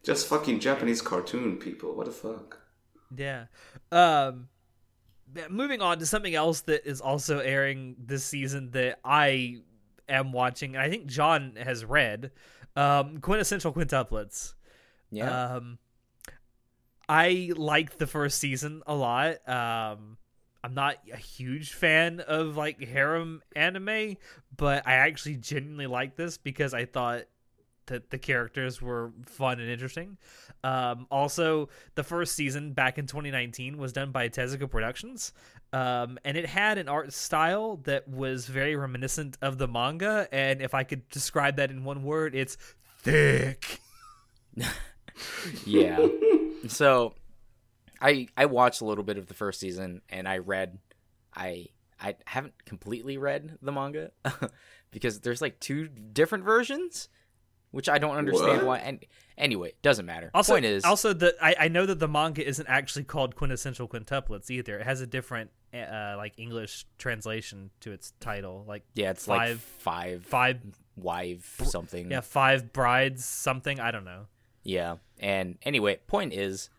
Just 0.03 0.27
fucking 0.27 0.60
Japanese 0.60 1.01
cartoon 1.01 1.58
people. 1.58 1.96
What 1.96 2.06
the 2.06 2.12
fuck? 2.12 2.60
Yeah. 3.15 3.46
Um 3.91 4.50
moving 5.50 5.82
on 5.82 6.00
to 6.00 6.06
something 6.06 6.34
else 6.34 6.62
that 6.62 6.88
is 6.88 7.01
also 7.01 7.39
airing 7.39 7.96
this 8.03 8.24
season 8.24 8.72
that 8.72 9.00
I 9.03 9.62
am 10.08 10.32
watching 10.32 10.75
and 10.75 10.84
I 10.84 10.89
think 10.89 11.06
John 11.08 11.56
has 11.58 11.86
read. 11.86 12.32
Um 12.75 13.20
Quintessential 13.20 13.74
Quintuplets. 13.74 14.53
Yeah. 15.12 15.56
Um 15.56 15.79
I 17.08 17.51
liked 17.56 17.98
the 17.98 18.08
first 18.08 18.39
season 18.39 18.84
a 18.88 18.96
lot. 18.96 19.48
Um 19.48 20.18
I'm 20.63 20.74
not 20.74 20.98
a 21.12 21.18
huge 21.18 21.74
fan 21.74 22.20
of 22.20 22.58
like 22.58 22.84
harem 22.84 23.41
anime, 23.56 24.18
but 24.56 24.86
I 24.86 24.96
actually 24.96 25.38
genuinely 25.38 25.88
like 25.88 26.15
this 26.15 26.38
because 26.38 26.74
I 26.74 26.86
thought 26.86 27.24
that 27.89 28.10
the 28.10 28.17
characters 28.17 28.81
were 28.81 29.12
fun 29.25 29.60
and 29.60 29.69
interesting. 29.69 30.17
Um, 30.63 31.05
also, 31.12 31.69
the 31.96 32.03
first 32.03 32.36
season 32.36 32.74
back 32.74 32.98
in 32.98 33.05
2019 33.05 33.77
was 33.77 33.93
done 33.93 34.12
by 34.12 34.29
Tezuka 34.29 34.69
Productions, 34.69 35.34
um, 35.72 36.17
and 36.25 36.36
it 36.38 36.48
had 36.48 36.77
an 36.77 36.89
art 36.89 37.13
style 37.13 37.77
that 37.84 38.08
was 38.08 38.48
very 38.48 38.75
reminiscent 38.75 39.38
of 39.41 39.58
the 39.58 39.67
manga. 39.67 40.27
And 40.31 40.62
if 40.62 40.74
I 40.74 40.84
could 40.84 41.08
describe 41.10 41.58
that 41.58 41.69
in 41.69 41.84
one 41.84 42.03
word, 42.03 42.34
it's 42.34 42.58
thick. 43.01 43.79
yeah. 45.65 46.08
So 46.67 47.13
I 48.01 48.27
I 48.36 48.46
watched 48.46 48.81
a 48.81 48.86
little 48.86 49.03
bit 49.03 49.17
of 49.17 49.27
the 49.27 49.34
first 49.34 49.60
season 49.60 50.01
and 50.10 50.27
I 50.27 50.39
read 50.39 50.79
I 51.36 51.67
I 52.00 52.15
haven't 52.25 52.65
completely 52.65 53.17
read 53.17 53.58
the 53.62 53.72
manga 53.72 54.12
because 54.91 55.19
there's 55.19 55.41
like 55.41 55.60
two 55.60 55.88
different 55.88 56.43
versions 56.43 57.10
which 57.72 57.88
I 57.90 57.98
don't 57.98 58.16
understand 58.16 58.58
What? 58.60 58.66
why 58.66 58.78
and 58.80 59.06
anyway, 59.38 59.70
it 59.70 59.82
doesn't 59.82 60.06
matter. 60.06 60.32
Also, 60.34 60.54
Point 60.54 60.66
is 60.66 60.84
also 60.84 61.14
the 61.14 61.36
I, 61.42 61.56
I 61.62 61.68
know 61.68 61.86
that 61.86 62.00
the 62.00 62.08
manga 62.08 62.46
isn't 62.46 62.68
actually 62.68 63.04
called 63.06 63.36
Quintessential 63.36 63.88
Quintuplets 63.88 64.50
either. 64.50 64.80
It 64.80 64.86
has 64.86 65.02
a 65.02 65.08
different 65.08 65.52
uh, 65.74 66.16
like 66.18 66.34
English 66.38 66.86
translation 66.98 67.70
to 67.82 67.92
its 67.92 68.14
title, 68.20 68.66
like 68.68 68.84
yeah, 68.96 69.12
it's 69.12 69.26
five- 69.26 69.50
like 69.50 69.58
five 69.60 70.26
five 70.26 70.60
wife 70.96 71.62
something. 71.64 72.12
yeah 72.12 72.22
five 72.22 72.74
brides 72.74 73.24
something. 73.26 73.80
I 73.80 73.92
don't 73.92 74.06
know. 74.06 74.26
Yeah. 74.64 74.98
And 75.20 75.58
anyway, 75.64 76.00
point 76.08 76.34
is, 76.34 76.70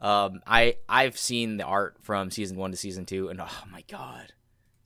um, 0.00 0.40
I 0.46 0.76
I've 0.88 1.18
seen 1.18 1.56
the 1.56 1.64
art 1.64 1.96
from 2.02 2.30
season 2.30 2.56
one 2.56 2.70
to 2.70 2.76
season 2.76 3.06
two, 3.06 3.28
and 3.28 3.40
oh 3.40 3.64
my 3.70 3.82
god, 3.88 4.32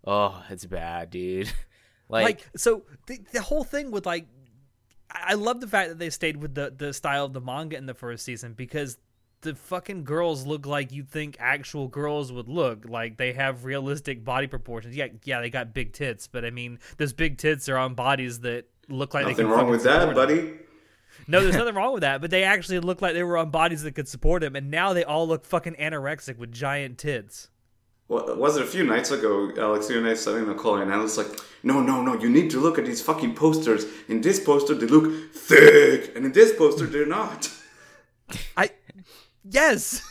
oh 0.05 0.43
it's 0.51 0.65
bad, 0.65 1.11
dude. 1.11 1.53
like, 2.09 2.25
like 2.25 2.49
so 2.57 2.83
the, 3.07 3.21
the 3.33 3.43
whole 3.43 3.65
thing 3.65 3.91
with 3.91 4.07
like 4.07 4.27
i 5.15 5.35
love 5.35 5.61
the 5.61 5.67
fact 5.67 5.89
that 5.91 5.99
they 5.99 6.11
stayed 6.11 6.37
with 6.37 6.55
the 6.55 6.73
the 6.77 6.93
style 6.93 7.25
of 7.25 7.33
the 7.33 7.41
manga 7.41 7.77
in 7.77 7.87
the 7.87 7.95
first 7.95 8.25
season 8.25 8.53
because 8.55 8.99
the 9.43 9.55
fucking 9.55 10.05
girls 10.05 10.47
look 10.47 10.67
like 10.67 10.93
you'd 10.93 11.09
think 11.09 11.37
actual 11.41 11.89
girls 11.89 12.31
would 12.33 12.49
look 12.49 12.85
like 12.89 13.17
they 13.17 13.33
have 13.33 13.65
realistic 13.65 14.25
body 14.25 14.47
proportions 14.47 14.97
yeah 14.97 15.09
yeah 15.25 15.41
they 15.41 15.51
got 15.51 15.75
big 15.75 15.93
tits 15.93 16.27
but 16.29 16.45
i 16.45 16.51
mean 16.51 16.79
those 16.97 17.13
big 17.13 17.39
tits 17.39 17.69
are 17.69 17.77
on 17.77 17.95
bodies 17.95 18.41
that 18.41 18.67
look 18.89 19.15
like 19.15 19.25
they 19.25 19.31
Nothing 19.33 19.49
wrong 19.49 19.69
with 19.71 19.83
that, 19.85 20.01
support 20.03 20.09
'em. 20.09 20.15
buddy. 20.37 20.55
no 21.27 21.41
there's 21.43 21.57
nothing 21.63 21.75
wrong 21.75 21.93
with 21.93 22.03
that 22.03 22.21
but 22.21 22.31
they 22.31 22.45
actually 22.45 22.79
look 22.81 23.03
like 23.03 23.15
they 23.15 23.23
were 23.25 23.37
on 23.37 23.51
bodies 23.51 23.83
that 23.83 23.93
could 23.95 24.09
support 24.09 24.43
them 24.43 24.55
and 24.57 24.71
now 24.71 24.93
they 24.93 25.05
all 25.05 25.27
look 25.27 25.45
fucking 25.45 25.75
anorexic 25.75 26.37
with 26.37 26.53
giant 26.53 26.99
tits 26.99 27.49
What, 28.13 28.37
was 28.37 28.59
it 28.59 28.63
a 28.63 28.67
few 28.67 28.85
nights 28.85 29.11
ago, 29.11 29.51
Alex, 29.57 29.89
you 29.89 29.97
and 29.97 30.07
I 30.07 30.13
sat 30.13 30.35
in 30.35 30.47
a 30.51 30.55
call, 30.55 30.77
and 30.77 30.93
I 30.93 30.99
was 30.99 31.17
like, 31.17 31.29
no, 31.63 31.81
no, 31.81 32.03
no, 32.03 32.13
you 32.21 32.29
need 32.29 32.51
to 32.51 32.61
look 32.61 32.79
at 32.79 32.85
these 32.85 33.01
fucking 33.01 33.35
posters. 33.35 33.87
In 34.07 34.21
this 34.21 34.39
poster, 34.39 34.75
they 34.75 34.85
look 34.85 35.33
thick, 35.33 36.15
and 36.15 36.27
in 36.27 36.33
this 36.33 36.53
poster, 36.55 36.85
they're 36.85 37.07
not. 37.07 37.51
I 38.55 38.69
yes. 39.43 40.03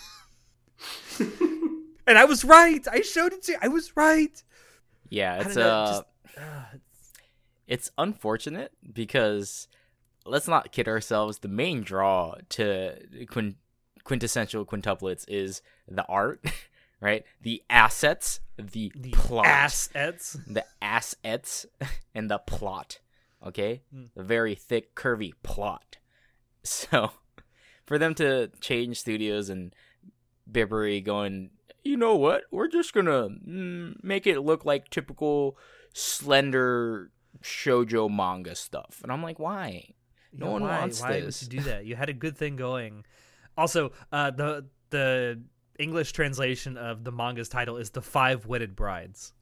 and 1.20 2.18
I 2.18 2.26
was 2.26 2.44
right. 2.44 2.84
I 2.92 3.02
showed 3.02 3.34
it 3.34 3.44
to 3.44 3.52
you. 3.52 3.58
I 3.62 3.68
was 3.68 3.96
right. 3.96 4.42
yeah, 5.10 5.36
it's 5.42 5.54
don't 5.54 5.64
know, 5.64 5.70
uh, 5.70 5.88
just- 5.88 6.04
uh, 6.40 6.78
it's 7.68 7.92
unfortunate 8.00 8.72
because 8.92 9.68
let's 10.26 10.48
not 10.48 10.72
kid 10.72 10.88
ourselves. 10.88 11.38
The 11.38 11.50
main 11.50 11.82
draw 11.84 12.34
to 12.50 12.96
quin- 13.30 13.58
quintessential 14.04 14.66
quintuplets 14.66 15.24
is 15.28 15.62
the 15.88 16.06
art, 16.08 16.44
right? 17.02 17.24
The 17.42 17.64
assets, 17.70 18.40
the, 18.58 18.92
the 18.96 19.12
plot, 19.12 19.46
assets. 19.48 20.38
the 20.48 20.64
assets, 20.82 21.66
and 22.16 22.30
the 22.32 22.38
plot. 22.38 23.00
Okay, 23.46 23.82
Hmm. 23.92 24.06
a 24.16 24.22
very 24.24 24.56
thick, 24.56 24.96
curvy 24.96 25.34
plot. 25.44 25.98
So, 26.64 27.10
for 27.88 27.98
them 27.98 28.14
to 28.16 28.52
change 28.62 29.00
studios 29.00 29.50
and 29.50 29.74
Bibury 30.50 31.04
going, 31.04 31.50
you 31.84 31.98
know 31.98 32.16
what? 32.16 32.44
We're 32.52 32.68
just 32.68 32.94
gonna 32.94 33.30
mm, 33.30 33.96
make 34.04 34.28
it 34.28 34.42
look 34.42 34.64
like 34.64 34.92
typical 34.92 35.58
slender 35.94 37.10
shojo 37.44 38.10
manga 38.10 38.54
stuff, 38.56 39.00
and 39.04 39.12
I'm 39.12 39.24
like, 39.24 39.40
why? 39.40 39.96
No 40.34 40.52
one 40.52 40.62
why, 40.62 40.80
wants 40.80 41.02
why 41.02 41.20
this. 41.22 41.42
would 41.42 41.52
you 41.54 41.60
do 41.62 41.66
that? 41.66 41.86
You 41.86 41.96
had 41.96 42.10
a 42.10 42.14
good 42.14 42.38
thing 42.38 42.56
going. 42.56 43.06
Also, 43.58 43.92
uh, 44.12 44.32
the 44.32 44.66
the 44.92 45.42
English 45.80 46.12
translation 46.12 46.78
of 46.78 47.04
the 47.04 47.12
manga's 47.12 47.50
title 47.50 47.78
is 47.78 47.90
"The 47.92 48.02
Five 48.02 48.46
Wedded 48.46 48.76
Brides." 48.76 49.34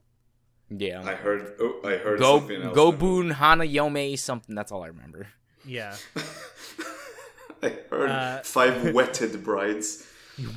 Yeah, 0.69 1.01
I 1.03 1.15
heard, 1.15 1.55
oh, 1.59 1.79
I 1.83 1.97
heard 1.97 2.19
go 2.19 2.37
something 2.39 2.61
else. 2.61 2.75
go 2.75 2.91
boon 2.91 3.31
hana 3.31 3.63
yome 3.63 4.17
something. 4.17 4.53
That's 4.55 4.71
all 4.71 4.83
I 4.83 4.87
remember. 4.87 5.27
Yeah, 5.65 5.95
I 7.63 7.75
heard 7.89 8.09
Uh, 8.09 8.39
five 8.43 8.93
wetted 8.93 9.43
brides. 9.43 10.05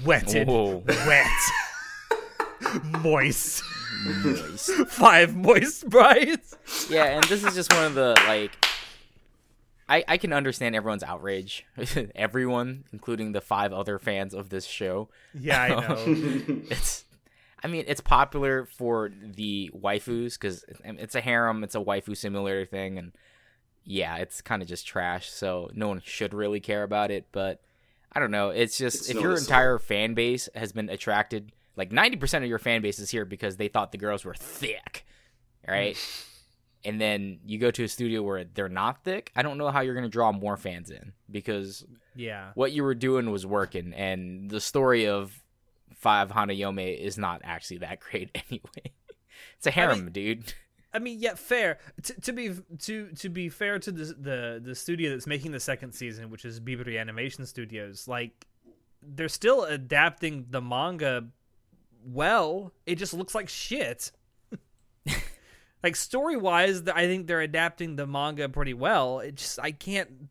wetted, 0.04 0.46
Whoa. 0.48 0.84
wet, 0.86 1.26
moist. 3.02 3.62
Moist. 4.24 4.70
Five 4.88 5.34
moist 5.36 5.88
brides. 5.88 6.56
yeah, 6.90 7.04
and 7.04 7.24
this 7.24 7.44
is 7.44 7.54
just 7.54 7.72
one 7.72 7.84
of 7.86 7.94
the 7.94 8.14
like 8.26 8.50
I 9.88 10.04
I 10.08 10.16
can 10.16 10.32
understand 10.32 10.74
everyone's 10.74 11.02
outrage. 11.02 11.66
Everyone, 12.14 12.84
including 12.92 13.32
the 13.32 13.40
five 13.40 13.72
other 13.72 13.98
fans 13.98 14.34
of 14.34 14.48
this 14.48 14.64
show. 14.64 15.08
Yeah, 15.34 15.60
I 15.60 15.68
know. 15.68 16.04
It's 16.70 17.04
I 17.64 17.68
mean, 17.68 17.84
it's 17.86 18.00
popular 18.00 18.66
for 18.66 19.10
the 19.22 19.70
waifus 19.74 20.38
cuz 20.38 20.64
it's 20.84 21.14
a 21.14 21.20
harem, 21.20 21.62
it's 21.62 21.74
a 21.74 21.80
waifu 21.80 22.16
simulator 22.16 22.66
thing 22.66 22.98
and 22.98 23.12
yeah, 23.84 24.16
it's 24.16 24.40
kind 24.40 24.62
of 24.62 24.68
just 24.68 24.86
trash, 24.86 25.28
so 25.28 25.70
no 25.74 25.88
one 25.88 26.00
should 26.04 26.34
really 26.34 26.60
care 26.60 26.82
about 26.84 27.10
it, 27.10 27.26
but 27.32 27.60
I 28.12 28.20
don't 28.20 28.30
know. 28.30 28.50
It's 28.50 28.78
just 28.78 29.00
It's 29.02 29.10
if 29.10 29.20
your 29.20 29.36
entire 29.36 29.78
fan 29.78 30.14
base 30.14 30.48
has 30.54 30.72
been 30.72 30.88
attracted, 30.88 31.52
like 31.76 31.90
90% 31.90 32.38
of 32.42 32.48
your 32.48 32.58
fan 32.58 32.82
base 32.82 32.98
is 32.98 33.10
here 33.10 33.24
because 33.24 33.56
they 33.56 33.68
thought 33.68 33.90
the 33.90 33.98
girls 33.98 34.24
were 34.24 34.34
thick, 34.34 35.04
right? 35.66 35.96
and 36.84 37.00
then 37.00 37.38
you 37.46 37.58
go 37.58 37.70
to 37.70 37.84
a 37.84 37.88
studio 37.88 38.22
where 38.22 38.44
they're 38.44 38.68
not 38.68 39.04
thick, 39.04 39.30
I 39.36 39.42
don't 39.42 39.58
know 39.58 39.70
how 39.70 39.80
you're 39.80 39.94
going 39.94 40.04
to 40.04 40.10
draw 40.10 40.32
more 40.32 40.56
fans 40.56 40.90
in 40.90 41.12
because 41.30 41.84
Yeah. 42.14 42.50
what 42.54 42.72
you 42.72 42.82
were 42.82 42.94
doing 42.94 43.30
was 43.30 43.46
working, 43.46 43.92
and 43.94 44.50
the 44.50 44.60
story 44.60 45.06
of 45.06 45.40
Five 45.94 46.30
Hanayome 46.30 46.98
is 46.98 47.16
not 47.16 47.40
actually 47.44 47.78
that 47.78 48.00
great 48.10 48.30
anyway. 48.34 48.92
it's 49.56 49.66
a 49.66 49.70
harem, 49.70 50.10
dude. 50.10 50.52
I 50.94 50.98
mean, 50.98 51.18
yeah, 51.20 51.34
fair. 51.36 51.78
To, 52.02 52.20
to 52.20 52.32
be 52.32 52.50
to 52.80 53.08
to 53.12 53.28
be 53.30 53.48
fair 53.48 53.78
to 53.78 53.90
the, 53.92 54.04
the 54.04 54.60
the 54.62 54.74
studio 54.74 55.10
that's 55.10 55.26
making 55.26 55.52
the 55.52 55.60
second 55.60 55.92
season, 55.92 56.28
which 56.28 56.44
is 56.44 56.60
Bibury 56.60 57.00
Animation 57.00 57.46
Studios, 57.46 58.06
like 58.08 58.46
they're 59.00 59.28
still 59.30 59.64
adapting 59.64 60.46
the 60.50 60.60
manga 60.60 61.28
well. 62.04 62.72
It 62.86 62.96
just 62.96 63.14
looks 63.14 63.34
like 63.34 63.48
shit. 63.48 64.12
Like 65.82 65.96
story 65.96 66.36
wise, 66.36 66.82
I 66.88 67.06
think 67.06 67.26
they're 67.26 67.40
adapting 67.40 67.96
the 67.96 68.06
manga 68.06 68.48
pretty 68.48 68.74
well. 68.74 69.20
It 69.20 69.36
just 69.36 69.58
I 69.60 69.72
can't. 69.72 70.28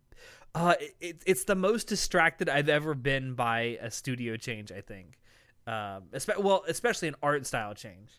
Uh, 0.53 0.75
it, 0.99 1.23
it's 1.25 1.45
the 1.45 1.55
most 1.55 1.87
distracted 1.87 2.49
I've 2.49 2.67
ever 2.69 2.93
been 2.93 3.35
by 3.35 3.77
a 3.81 3.89
studio 3.89 4.35
change. 4.35 4.71
I 4.71 4.81
think, 4.81 5.17
um, 5.65 6.03
espe- 6.13 6.41
well, 6.43 6.63
especially 6.67 7.07
an 7.07 7.15
art 7.23 7.45
style 7.45 7.73
change. 7.73 8.11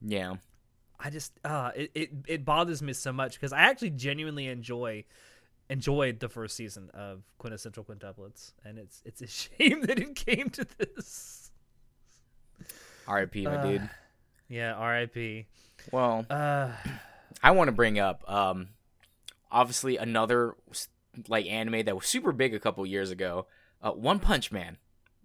Yeah. 0.00 0.36
I 0.98 1.10
just 1.10 1.32
uh 1.44 1.72
it, 1.74 1.90
it, 1.94 2.10
it 2.26 2.44
bothers 2.44 2.80
me 2.80 2.92
so 2.92 3.12
much 3.12 3.34
because 3.34 3.52
I 3.52 3.58
actually 3.62 3.90
genuinely 3.90 4.46
enjoy 4.46 5.04
enjoyed 5.68 6.20
the 6.20 6.28
first 6.28 6.56
season 6.56 6.88
of 6.94 7.22
Quintessential 7.38 7.84
Quintuplets, 7.84 8.52
and 8.64 8.78
it's 8.78 9.02
it's 9.04 9.20
a 9.20 9.26
shame 9.58 9.82
that 9.82 9.98
it 9.98 10.14
came 10.14 10.48
to 10.50 10.66
this. 10.78 11.50
R.I.P. 13.06 13.44
my 13.44 13.56
Uh, 13.56 13.62
dude. 13.66 13.90
Yeah, 14.54 14.74
R.I.P. 14.74 15.46
Well, 15.90 16.24
Uh, 16.30 16.70
I 17.42 17.50
want 17.50 17.66
to 17.66 17.72
bring 17.72 17.98
up, 17.98 18.22
um, 18.30 18.68
obviously 19.50 19.96
another 19.96 20.54
like 21.26 21.46
anime 21.46 21.84
that 21.84 21.96
was 21.96 22.06
super 22.06 22.30
big 22.30 22.54
a 22.54 22.60
couple 22.60 22.86
years 22.86 23.10
ago, 23.10 23.46
uh, 23.82 23.90
One 23.90 24.20
Punch 24.20 24.52
Man, 24.52 24.76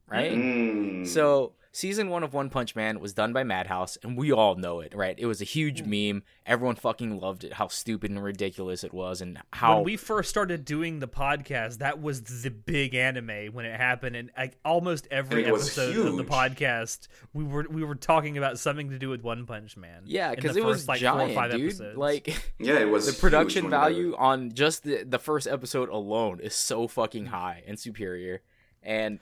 right? 0.07 0.31
Mm. 0.31 1.07
So 1.07 1.53
season 1.71 2.09
one 2.09 2.23
of 2.23 2.33
One 2.33 2.49
Punch 2.49 2.75
Man 2.75 2.99
was 2.99 3.13
done 3.13 3.31
by 3.33 3.43
Madhouse, 3.43 3.97
and 4.03 4.17
we 4.17 4.31
all 4.31 4.55
know 4.55 4.79
it, 4.79 4.93
right? 4.95 5.15
It 5.17 5.25
was 5.27 5.41
a 5.41 5.45
huge 5.45 5.83
meme. 5.83 6.23
Everyone 6.45 6.75
fucking 6.75 7.19
loved 7.19 7.43
it. 7.43 7.53
How 7.53 7.67
stupid 7.67 8.09
and 8.11 8.23
ridiculous 8.23 8.83
it 8.83 8.93
was, 8.93 9.21
and 9.21 9.39
how 9.53 9.75
when 9.75 9.85
we 9.85 9.97
first 9.97 10.29
started 10.29 10.65
doing 10.65 10.99
the 10.99 11.07
podcast, 11.07 11.77
that 11.79 12.01
was 12.01 12.21
the 12.23 12.49
big 12.49 12.95
anime 12.95 13.53
when 13.53 13.65
it 13.65 13.77
happened, 13.77 14.15
and 14.15 14.31
like, 14.37 14.57
almost 14.65 15.07
every 15.11 15.43
And 15.43 15.53
it 15.53 15.55
episode 15.55 16.07
of 16.07 16.17
the 16.17 16.23
podcast, 16.23 17.07
we 17.33 17.43
were 17.43 17.65
we 17.69 17.83
were 17.83 17.95
talking 17.95 18.37
about 18.37 18.57
something 18.59 18.89
to 18.89 18.97
do 18.99 19.09
with 19.09 19.21
One 19.21 19.45
Punch 19.45 19.77
Man. 19.77 20.01
yeah, 20.05 20.29
in 20.29 20.35
because 20.35 20.55
the 20.55 20.61
it 20.61 20.65
was 20.65 20.77
first, 20.79 20.87
like 20.87 20.99
giant, 21.01 21.19
four 21.19 21.29
or 21.29 21.33
five 21.43 21.51
dude. 21.51 21.65
episodes. 21.67 21.97
Like 21.97 22.27
Yeah, 22.59 22.79
it 22.79 22.89
was 22.89 23.05
the 23.05 23.19
production 23.19 23.65
when 23.65 23.71
value 23.71 24.15
on 24.17 24.51
just 24.53 24.83
the 24.83 25.03
the 25.03 25.19
first 25.19 25.47
episode 25.47 25.89
alone 25.89 26.39
is 26.39 26.55
so 26.55 26.87
fucking 26.87 27.25
Mm. 27.25 27.27
high 27.27 27.63
and 27.67 27.79
superior, 27.79 28.41
and 28.81 29.19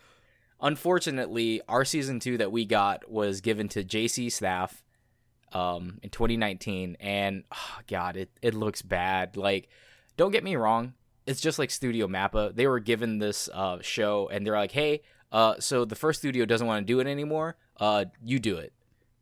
unfortunately, 0.62 1.62
our 1.68 1.86
season 1.86 2.20
two 2.20 2.38
that 2.38 2.52
we 2.52 2.66
got 2.66 3.10
was 3.10 3.42
given 3.42 3.68
to 3.70 3.84
JC 3.84 4.32
staff 4.32 4.84
um 5.54 5.98
in 6.04 6.10
2019 6.10 6.98
and 7.00 7.46
oh 7.54 7.80
god 7.88 8.18
it 8.18 8.30
it 8.42 8.54
looks 8.54 8.82
bad. 8.82 9.38
Like 9.38 9.70
don't 10.18 10.32
get 10.32 10.44
me 10.44 10.58
wrong 10.58 10.94
it's 11.26 11.42
just 11.42 11.60
like 11.60 11.70
studio 11.70 12.08
mappa. 12.08 12.56
They 12.56 12.68
were 12.68 12.80
given 12.80 13.20
this 13.20 13.50
uh 13.54 13.80
show 13.82 14.30
and 14.30 14.46
they're 14.46 14.56
like 14.56 14.72
hey 14.72 15.02
uh 15.32 15.56
so 15.60 15.86
the 15.86 15.96
first 15.96 16.20
studio 16.20 16.46
doesn't 16.46 16.66
want 16.66 16.86
to 16.86 16.94
do 16.94 17.00
it 17.00 17.08
anymore? 17.08 17.58
Uh 17.80 18.06
you 18.24 18.40
do 18.40 18.58
it 18.58 18.74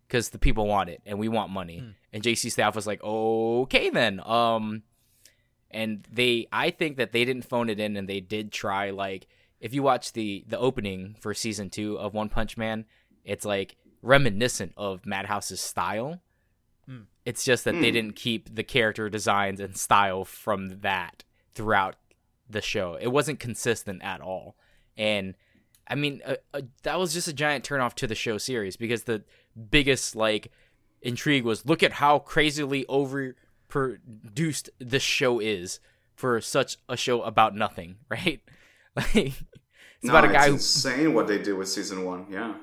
because 0.07 0.29
the 0.29 0.39
people 0.39 0.67
want 0.67 0.89
it 0.89 1.01
and 1.05 1.19
we 1.19 1.27
want 1.27 1.51
money. 1.51 1.83
And 2.13 2.23
jc 2.23 2.49
staff 2.51 2.75
was 2.75 2.87
like 2.87 3.03
okay 3.03 3.89
then 3.89 4.21
um 4.25 4.83
and 5.69 6.07
they 6.11 6.47
i 6.51 6.69
think 6.69 6.97
that 6.97 7.11
they 7.11 7.25
didn't 7.25 7.43
phone 7.43 7.69
it 7.69 7.79
in 7.79 7.97
and 7.97 8.07
they 8.07 8.21
did 8.21 8.51
try 8.51 8.91
like 8.91 9.27
if 9.65 9.73
you 9.73 9.81
watch 9.81 10.13
the 10.13 10.45
the 10.47 10.59
opening 10.59 11.15
for 11.19 11.33
season 11.33 11.69
two 11.69 11.97
of 11.97 12.13
one 12.13 12.29
punch 12.29 12.55
man 12.57 12.85
it's 13.23 13.45
like 13.45 13.75
reminiscent 14.01 14.71
of 14.77 15.05
madhouse's 15.05 15.59
style 15.59 16.21
it's 17.25 17.43
just 17.43 17.63
that 17.63 17.71
they 17.71 17.89
Hmm. 17.89 17.93
didn't 17.97 18.15
keep 18.15 18.53
the 18.53 18.63
character 18.63 19.09
designs 19.09 19.59
and 19.59 19.75
style 19.75 20.23
from 20.23 20.81
that 20.81 21.23
throughout 21.55 21.95
the 22.47 22.61
show 22.61 22.93
it 23.01 23.07
wasn't 23.07 23.39
consistent 23.39 24.03
at 24.03 24.21
all 24.21 24.55
and 24.95 25.33
i 25.87 25.95
mean 25.95 26.21
uh, 26.25 26.35
uh, 26.53 26.61
that 26.83 26.99
was 26.99 27.11
just 27.13 27.27
a 27.27 27.33
giant 27.33 27.65
turnoff 27.67 27.95
to 27.95 28.05
the 28.05 28.13
show 28.13 28.37
series 28.37 28.77
because 28.77 29.03
the 29.05 29.23
biggest 29.71 30.15
like 30.15 30.51
intrigue 31.01 31.43
was 31.43 31.65
look 31.65 31.81
at 31.81 31.93
how 31.93 32.19
crazily 32.19 32.85
overproduced 32.87 34.69
this 34.79 35.03
show 35.03 35.39
is 35.39 35.79
for 36.15 36.39
such 36.39 36.77
a 36.87 36.95
show 36.95 37.21
about 37.23 37.55
nothing, 37.55 37.97
right? 38.09 38.41
Like 38.95 39.33
it's 40.05 40.11
no, 40.11 40.19
about 40.19 40.29
a 40.29 40.33
guy 40.33 40.45
it's 40.45 40.47
who 40.47 40.53
insane 40.53 41.13
what 41.13 41.27
they 41.27 41.37
did 41.39 41.53
with 41.53 41.67
season 41.67 42.05
one. 42.05 42.27
Yeah, 42.29 42.53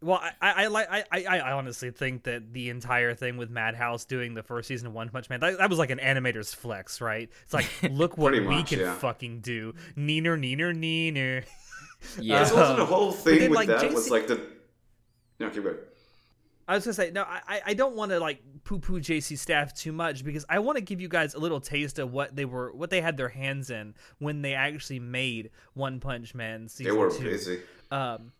Well, 0.00 0.18
I, 0.20 0.32
I, 0.40 0.64
I 0.64 0.66
like 0.66 0.88
I, 0.90 1.04
I, 1.12 1.38
I 1.38 1.52
honestly 1.52 1.90
think 1.90 2.24
that 2.24 2.52
the 2.52 2.70
entire 2.70 3.14
thing 3.14 3.36
with 3.36 3.50
Madhouse 3.50 4.04
doing 4.04 4.34
the 4.34 4.42
first 4.42 4.68
season 4.68 4.88
of 4.88 4.92
One 4.94 5.08
Punch 5.08 5.30
Man 5.30 5.40
that, 5.40 5.58
that 5.58 5.70
was 5.70 5.78
like 5.78 5.90
an 5.90 5.98
animator's 6.00 6.52
flex, 6.52 7.00
right? 7.00 7.30
It's 7.44 7.54
like 7.54 7.68
look 7.90 8.18
what 8.18 8.32
Pretty 8.32 8.46
we 8.46 8.62
can 8.64 8.80
yeah. 8.80 8.94
fucking 8.96 9.40
do, 9.40 9.74
neener, 9.96 10.36
neener, 10.38 10.74
neener. 10.76 11.44
yeah. 12.18 12.40
This 12.40 12.52
Uh, 12.52 12.56
wasn't 12.56 12.78
the 12.78 12.86
whole 12.86 13.12
thing 13.12 13.50
with 13.50 13.56
like, 13.56 13.68
that. 13.68 13.80
JC 13.82 13.94
Was 13.94 14.10
like 14.10 14.26
the. 14.26 14.40
No, 15.38 15.50
keep 15.50 15.62
going. 15.64 15.76
I 16.68 16.74
was 16.76 16.84
gonna 16.84 16.94
say 16.94 17.10
no. 17.10 17.22
I 17.24 17.60
I 17.66 17.74
don't 17.74 17.96
want 17.96 18.10
to 18.12 18.20
like 18.20 18.40
poo 18.64 18.78
poo 18.78 19.00
JC 19.00 19.36
staff 19.36 19.74
too 19.74 19.92
much 19.92 20.24
because 20.24 20.44
I 20.48 20.60
want 20.60 20.76
to 20.76 20.82
give 20.82 21.00
you 21.00 21.08
guys 21.08 21.34
a 21.34 21.38
little 21.38 21.60
taste 21.60 21.98
of 21.98 22.12
what 22.12 22.36
they 22.36 22.44
were, 22.44 22.72
what 22.72 22.90
they 22.90 23.00
had 23.00 23.16
their 23.16 23.28
hands 23.30 23.70
in 23.70 23.94
when 24.18 24.42
they 24.42 24.54
actually 24.54 25.00
made 25.00 25.50
One 25.74 25.98
Punch 26.00 26.34
Man 26.34 26.62
They 26.64 26.68
season 26.68 26.96
were 26.96 27.10
two. 27.10 27.24
busy. 27.24 27.60
Um, 27.90 28.32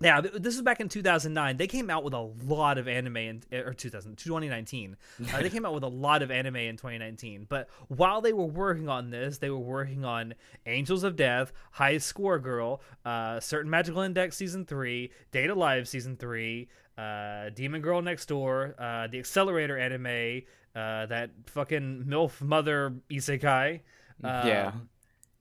th- 0.00 0.32
this 0.34 0.54
was 0.54 0.62
back 0.62 0.80
in 0.80 0.88
2009. 0.88 1.56
They 1.56 1.66
came 1.66 1.90
out 1.90 2.04
with 2.04 2.14
a 2.14 2.20
lot 2.20 2.78
of 2.78 2.86
anime 2.86 3.16
in 3.16 3.42
or 3.52 3.72
2000, 3.74 4.16
2019. 4.16 4.96
Uh, 5.32 5.42
they 5.42 5.50
came 5.50 5.64
out 5.66 5.74
with 5.74 5.82
a 5.82 5.88
lot 5.88 6.22
of 6.22 6.30
anime 6.30 6.56
in 6.56 6.76
2019. 6.76 7.46
But 7.48 7.68
while 7.88 8.20
they 8.20 8.32
were 8.32 8.44
working 8.46 8.88
on 8.88 9.10
this, 9.10 9.38
they 9.38 9.50
were 9.50 9.58
working 9.58 10.04
on 10.04 10.34
Angels 10.66 11.02
of 11.02 11.16
Death, 11.16 11.52
High 11.72 11.98
Score 11.98 12.38
Girl, 12.38 12.80
uh, 13.04 13.40
Certain 13.40 13.70
Magical 13.70 14.02
Index 14.02 14.36
season 14.36 14.64
three, 14.66 15.10
Date 15.32 15.50
A 15.50 15.54
Live 15.54 15.88
season 15.88 16.16
three, 16.16 16.68
uh, 16.98 17.50
Demon 17.50 17.82
Girl 17.82 18.00
Next 18.02 18.26
Door, 18.26 18.74
uh, 18.78 19.06
the 19.08 19.18
Accelerator 19.18 19.78
anime, 19.78 20.42
uh, 20.74 21.06
that 21.06 21.30
fucking 21.46 22.04
MILF 22.06 22.40
Mother 22.40 22.94
Isekai. 23.10 23.80
Um, 24.24 24.46
Yeah. 24.46 24.72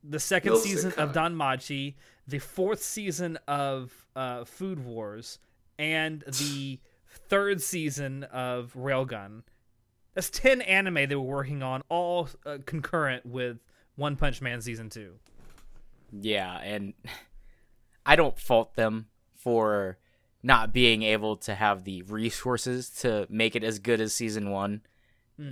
The 0.08 0.19
second 0.19 0.53
Milf 0.53 0.58
season 0.62 0.91
of 0.97 1.12
Isekai. 1.12 1.13
Danmachi, 1.13 1.93
the 2.27 2.39
fourth 2.39 2.84
season 2.84 3.38
of 3.47 3.91
uh, 4.15 4.43
Food 4.45 4.84
Wars, 4.86 5.39
and 5.80 6.23
the 6.39 6.80
third 7.27 7.62
season 7.62 8.23
of 8.25 8.73
Railgun. 8.75 9.43
That's 10.13 10.30
10 10.30 10.62
anime 10.62 11.10
they 11.10 11.15
were 11.15 11.21
working 11.21 11.63
on, 11.63 11.82
all 11.89 12.30
uh, 12.45 12.60
concurrent 12.65 13.25
with 13.25 13.58
One 13.95 14.15
Punch 14.15 14.41
Man 14.41 14.62
season 14.62 14.89
2. 14.89 15.13
Yeah, 16.21 16.58
and 16.60 16.93
I 18.06 18.15
don't 18.15 18.38
fault 18.38 18.75
them 18.75 19.08
for 19.36 19.97
not 20.45 20.71
being 20.71 21.01
able 21.01 21.36
to 21.38 21.55
have 21.55 21.86
the 21.86 22.03
resources 22.03 22.91
to 22.91 23.25
make 23.31 23.55
it 23.55 23.63
as 23.63 23.79
good 23.79 23.99
as 23.99 24.13
season 24.13 24.51
one. 24.51 24.81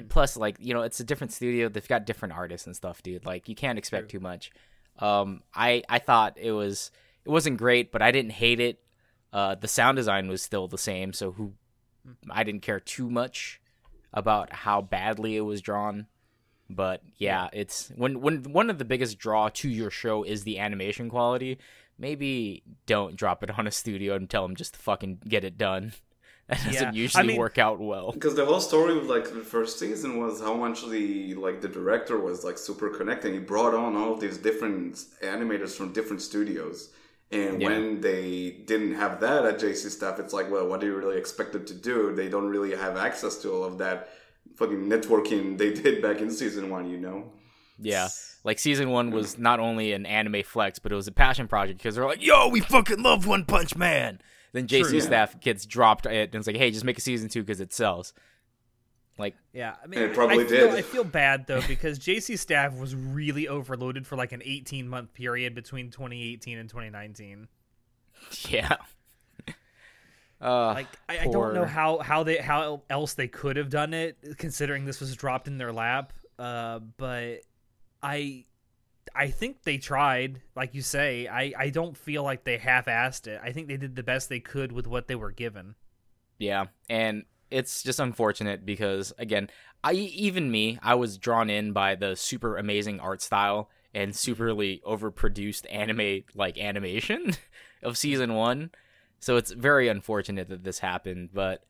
Plus, 0.08 0.38
like 0.38 0.56
you 0.60 0.74
know, 0.74 0.84
it's 0.84 1.00
a 1.00 1.04
different 1.04 1.34
studio. 1.34 1.68
They've 1.68 1.88
got 1.88 2.06
different 2.06 2.36
artists 2.36 2.68
and 2.68 2.76
stuff, 2.76 3.02
dude. 3.02 3.26
Like 3.26 3.50
you 3.50 3.56
can't 3.56 3.80
expect 3.80 4.12
too 4.12 4.20
much. 4.20 4.52
Um, 5.00 5.42
I 5.54 5.84
I 5.90 5.98
thought 5.98 6.38
it 6.40 6.52
was 6.52 6.92
it 7.26 7.30
wasn't 7.30 7.58
great, 7.58 7.92
but 7.92 8.04
I 8.04 8.12
didn't 8.12 8.34
hate 8.34 8.60
it. 8.60 8.80
Uh, 9.34 9.56
the 9.56 9.68
sound 9.68 9.96
design 9.96 10.30
was 10.30 10.44
still 10.44 10.68
the 10.68 10.78
same, 10.78 11.12
so 11.12 11.32
who 11.32 11.54
I 12.30 12.44
didn't 12.44 12.62
care 12.62 12.80
too 12.80 13.10
much 13.10 13.60
about 14.14 14.54
how 14.54 14.82
badly 14.82 15.36
it 15.36 15.42
was 15.42 15.60
drawn. 15.60 16.06
But 16.70 17.02
yeah, 17.18 17.50
it's 17.52 17.92
when 17.96 18.22
when 18.22 18.44
one 18.44 18.70
of 18.70 18.78
the 18.78 18.86
biggest 18.86 19.18
draw 19.18 19.50
to 19.50 19.68
your 19.68 19.90
show 19.90 20.24
is 20.24 20.44
the 20.44 20.60
animation 20.60 21.10
quality. 21.10 21.58
Maybe 21.98 22.64
don't 22.86 23.16
drop 23.16 23.44
it 23.44 23.58
on 23.58 23.68
a 23.68 23.72
studio 23.72 24.16
and 24.16 24.30
tell 24.30 24.44
them 24.44 24.56
just 24.56 24.74
to 24.74 24.80
fucking 24.80 25.20
get 25.28 25.44
it 25.44 25.58
done. 25.58 25.94
That 26.50 26.58
doesn't 26.58 26.74
Yeah, 26.74 26.90
I 26.90 26.92
usually 26.92 27.28
mean- 27.28 27.38
work 27.38 27.58
out 27.58 27.80
well. 27.80 28.12
Because 28.12 28.36
the 28.36 28.46
whole 28.46 28.60
story 28.60 28.94
with 29.00 29.06
like 29.10 29.24
the 29.34 29.40
first 29.40 29.80
season 29.80 30.20
was 30.20 30.42
how 30.42 30.54
much 30.54 30.86
the 30.90 31.34
like 31.36 31.62
the 31.62 31.70
director 31.70 32.20
was 32.20 32.44
like 32.44 32.58
super 32.58 32.90
connected. 32.90 33.32
He 33.32 33.40
brought 33.40 33.74
on 33.74 33.96
all 33.96 34.12
of 34.16 34.20
these 34.20 34.38
different 34.38 34.96
animators 35.24 35.74
from 35.78 35.94
different 35.94 36.22
studios. 36.22 36.90
And 37.32 37.62
Yeah. 37.62 37.70
when 37.70 38.02
they 38.02 38.52
didn't 38.66 38.96
have 38.96 39.22
that 39.22 39.46
at 39.46 39.58
JC 39.58 39.90
staff, 39.90 40.20
it's 40.20 40.34
like, 40.34 40.52
well, 40.52 40.68
what 40.68 40.82
do 40.82 40.88
you 40.88 40.96
really 40.98 41.18
expect 41.18 41.54
them 41.54 41.64
to 41.66 41.74
do? 41.74 42.14
They 42.14 42.28
don't 42.28 42.50
really 42.50 42.76
have 42.76 42.98
access 42.98 43.38
to 43.44 43.50
all 43.54 43.64
of 43.64 43.78
that 43.78 44.10
fucking 44.58 44.84
networking 44.90 45.58
they 45.58 45.72
did 45.84 46.02
back 46.02 46.20
in 46.20 46.30
season 46.30 46.70
one, 46.70 46.90
you 46.90 46.98
know? 46.98 47.32
Yeah. 47.80 48.10
Like 48.44 48.60
season 48.60 48.90
one 48.90 49.12
was 49.12 49.38
not 49.38 49.60
only 49.60 49.94
an 49.94 50.06
anime 50.06 50.44
flex, 50.44 50.80
but 50.80 50.92
it 50.92 50.96
was 50.96 51.08
a 51.08 51.12
passion 51.12 51.48
project 51.48 51.80
because 51.80 51.96
they're 51.96 52.06
like, 52.06 52.24
"Yo, 52.24 52.50
we 52.50 52.60
fucking 52.62 53.02
love 53.02 53.26
One 53.26 53.46
Punch 53.46 53.76
Man." 53.76 54.20
Then 54.52 54.68
JC 54.68 54.90
True. 54.90 55.02
staff 55.02 55.40
gets 55.40 55.66
dropped 55.66 56.06
it 56.06 56.30
and 56.30 56.36
it's 56.36 56.48
like, 56.48 56.58
"Hey, 56.58 56.70
just 56.72 56.86
make 56.86 56.98
a 56.98 57.02
season 57.02 57.30
two 57.30 57.42
because 57.42 57.60
it 57.62 57.74
sells." 57.74 58.14
Like, 59.18 59.36
Yeah, 59.54 59.76
I 59.84 59.88
mean, 59.88 60.00
it 60.02 60.14
probably 60.16 60.44
I 60.44 60.48
feel, 60.48 60.68
did. 60.68 60.74
I 60.76 60.82
feel 60.82 61.04
bad 61.04 61.46
though 61.48 61.62
because 61.68 62.00
JC 62.00 62.38
staff 62.38 62.74
was 62.76 62.96
really 62.96 63.48
overloaded 63.48 64.08
for 64.08 64.16
like 64.16 64.32
an 64.32 64.42
18 64.44 64.88
month 64.88 65.14
period 65.14 65.54
between 65.54 65.92
2018 65.92 66.58
and 66.58 66.70
2019. 66.70 67.48
yeah. 68.50 68.76
Uh, 70.42 70.74
Like 70.74 70.88
I, 71.08 71.20
I 71.20 71.28
don't 71.28 71.54
know 71.54 71.64
how 71.64 72.00
how 72.00 72.24
they 72.24 72.36
how 72.38 72.82
else 72.90 73.14
they 73.14 73.30
could 73.30 73.56
have 73.56 73.70
done 73.70 73.94
it 73.94 74.18
considering 74.38 74.84
this 74.84 75.00
was 75.00 75.16
dropped 75.16 75.48
in 75.48 75.58
their 75.58 75.72
lap. 75.72 76.12
Uh, 76.38 76.80
but 76.98 77.38
I 78.04 78.46
I 79.16 79.30
think 79.30 79.64
they 79.64 79.78
tried, 79.78 80.42
like 80.56 80.76
you 80.76 80.82
say. 80.82 81.28
I 81.28 81.54
I 81.58 81.70
don't 81.70 81.98
feel 81.98 82.24
like 82.24 82.44
they 82.44 82.58
half-assed 82.58 83.28
it. 83.28 83.42
I 83.44 83.52
think 83.52 83.68
they 83.68 83.78
did 83.78 83.96
the 83.96 84.04
best 84.04 84.30
they 84.30 84.40
could 84.40 84.72
with 84.72 84.86
what 84.86 85.08
they 85.08 85.16
were 85.16 85.32
given. 85.32 85.76
Yeah, 86.38 86.66
and 86.90 87.24
it's 87.50 87.84
just 87.84 88.00
unfortunate 88.00 88.66
because 88.66 89.14
again, 89.18 89.50
I 89.84 89.94
even 89.94 90.52
me, 90.52 90.80
I 90.82 90.96
was 90.96 91.18
drawn 91.18 91.50
in 91.50 91.72
by 91.72 91.96
the 91.96 92.16
super 92.16 92.58
amazing 92.58 93.00
art 93.00 93.22
style 93.22 93.70
and 93.94 94.12
mm-hmm. 94.12 94.44
superly 94.44 94.82
overproduced 94.84 95.66
anime 95.72 96.24
like 96.36 96.58
animation 96.58 97.34
of 97.84 97.98
season 97.98 98.34
1. 98.34 98.72
So 99.20 99.38
it's 99.38 99.52
very 99.52 99.88
unfortunate 99.88 100.50
that 100.50 100.64
this 100.64 100.80
happened, 100.80 101.30
but 101.34 101.64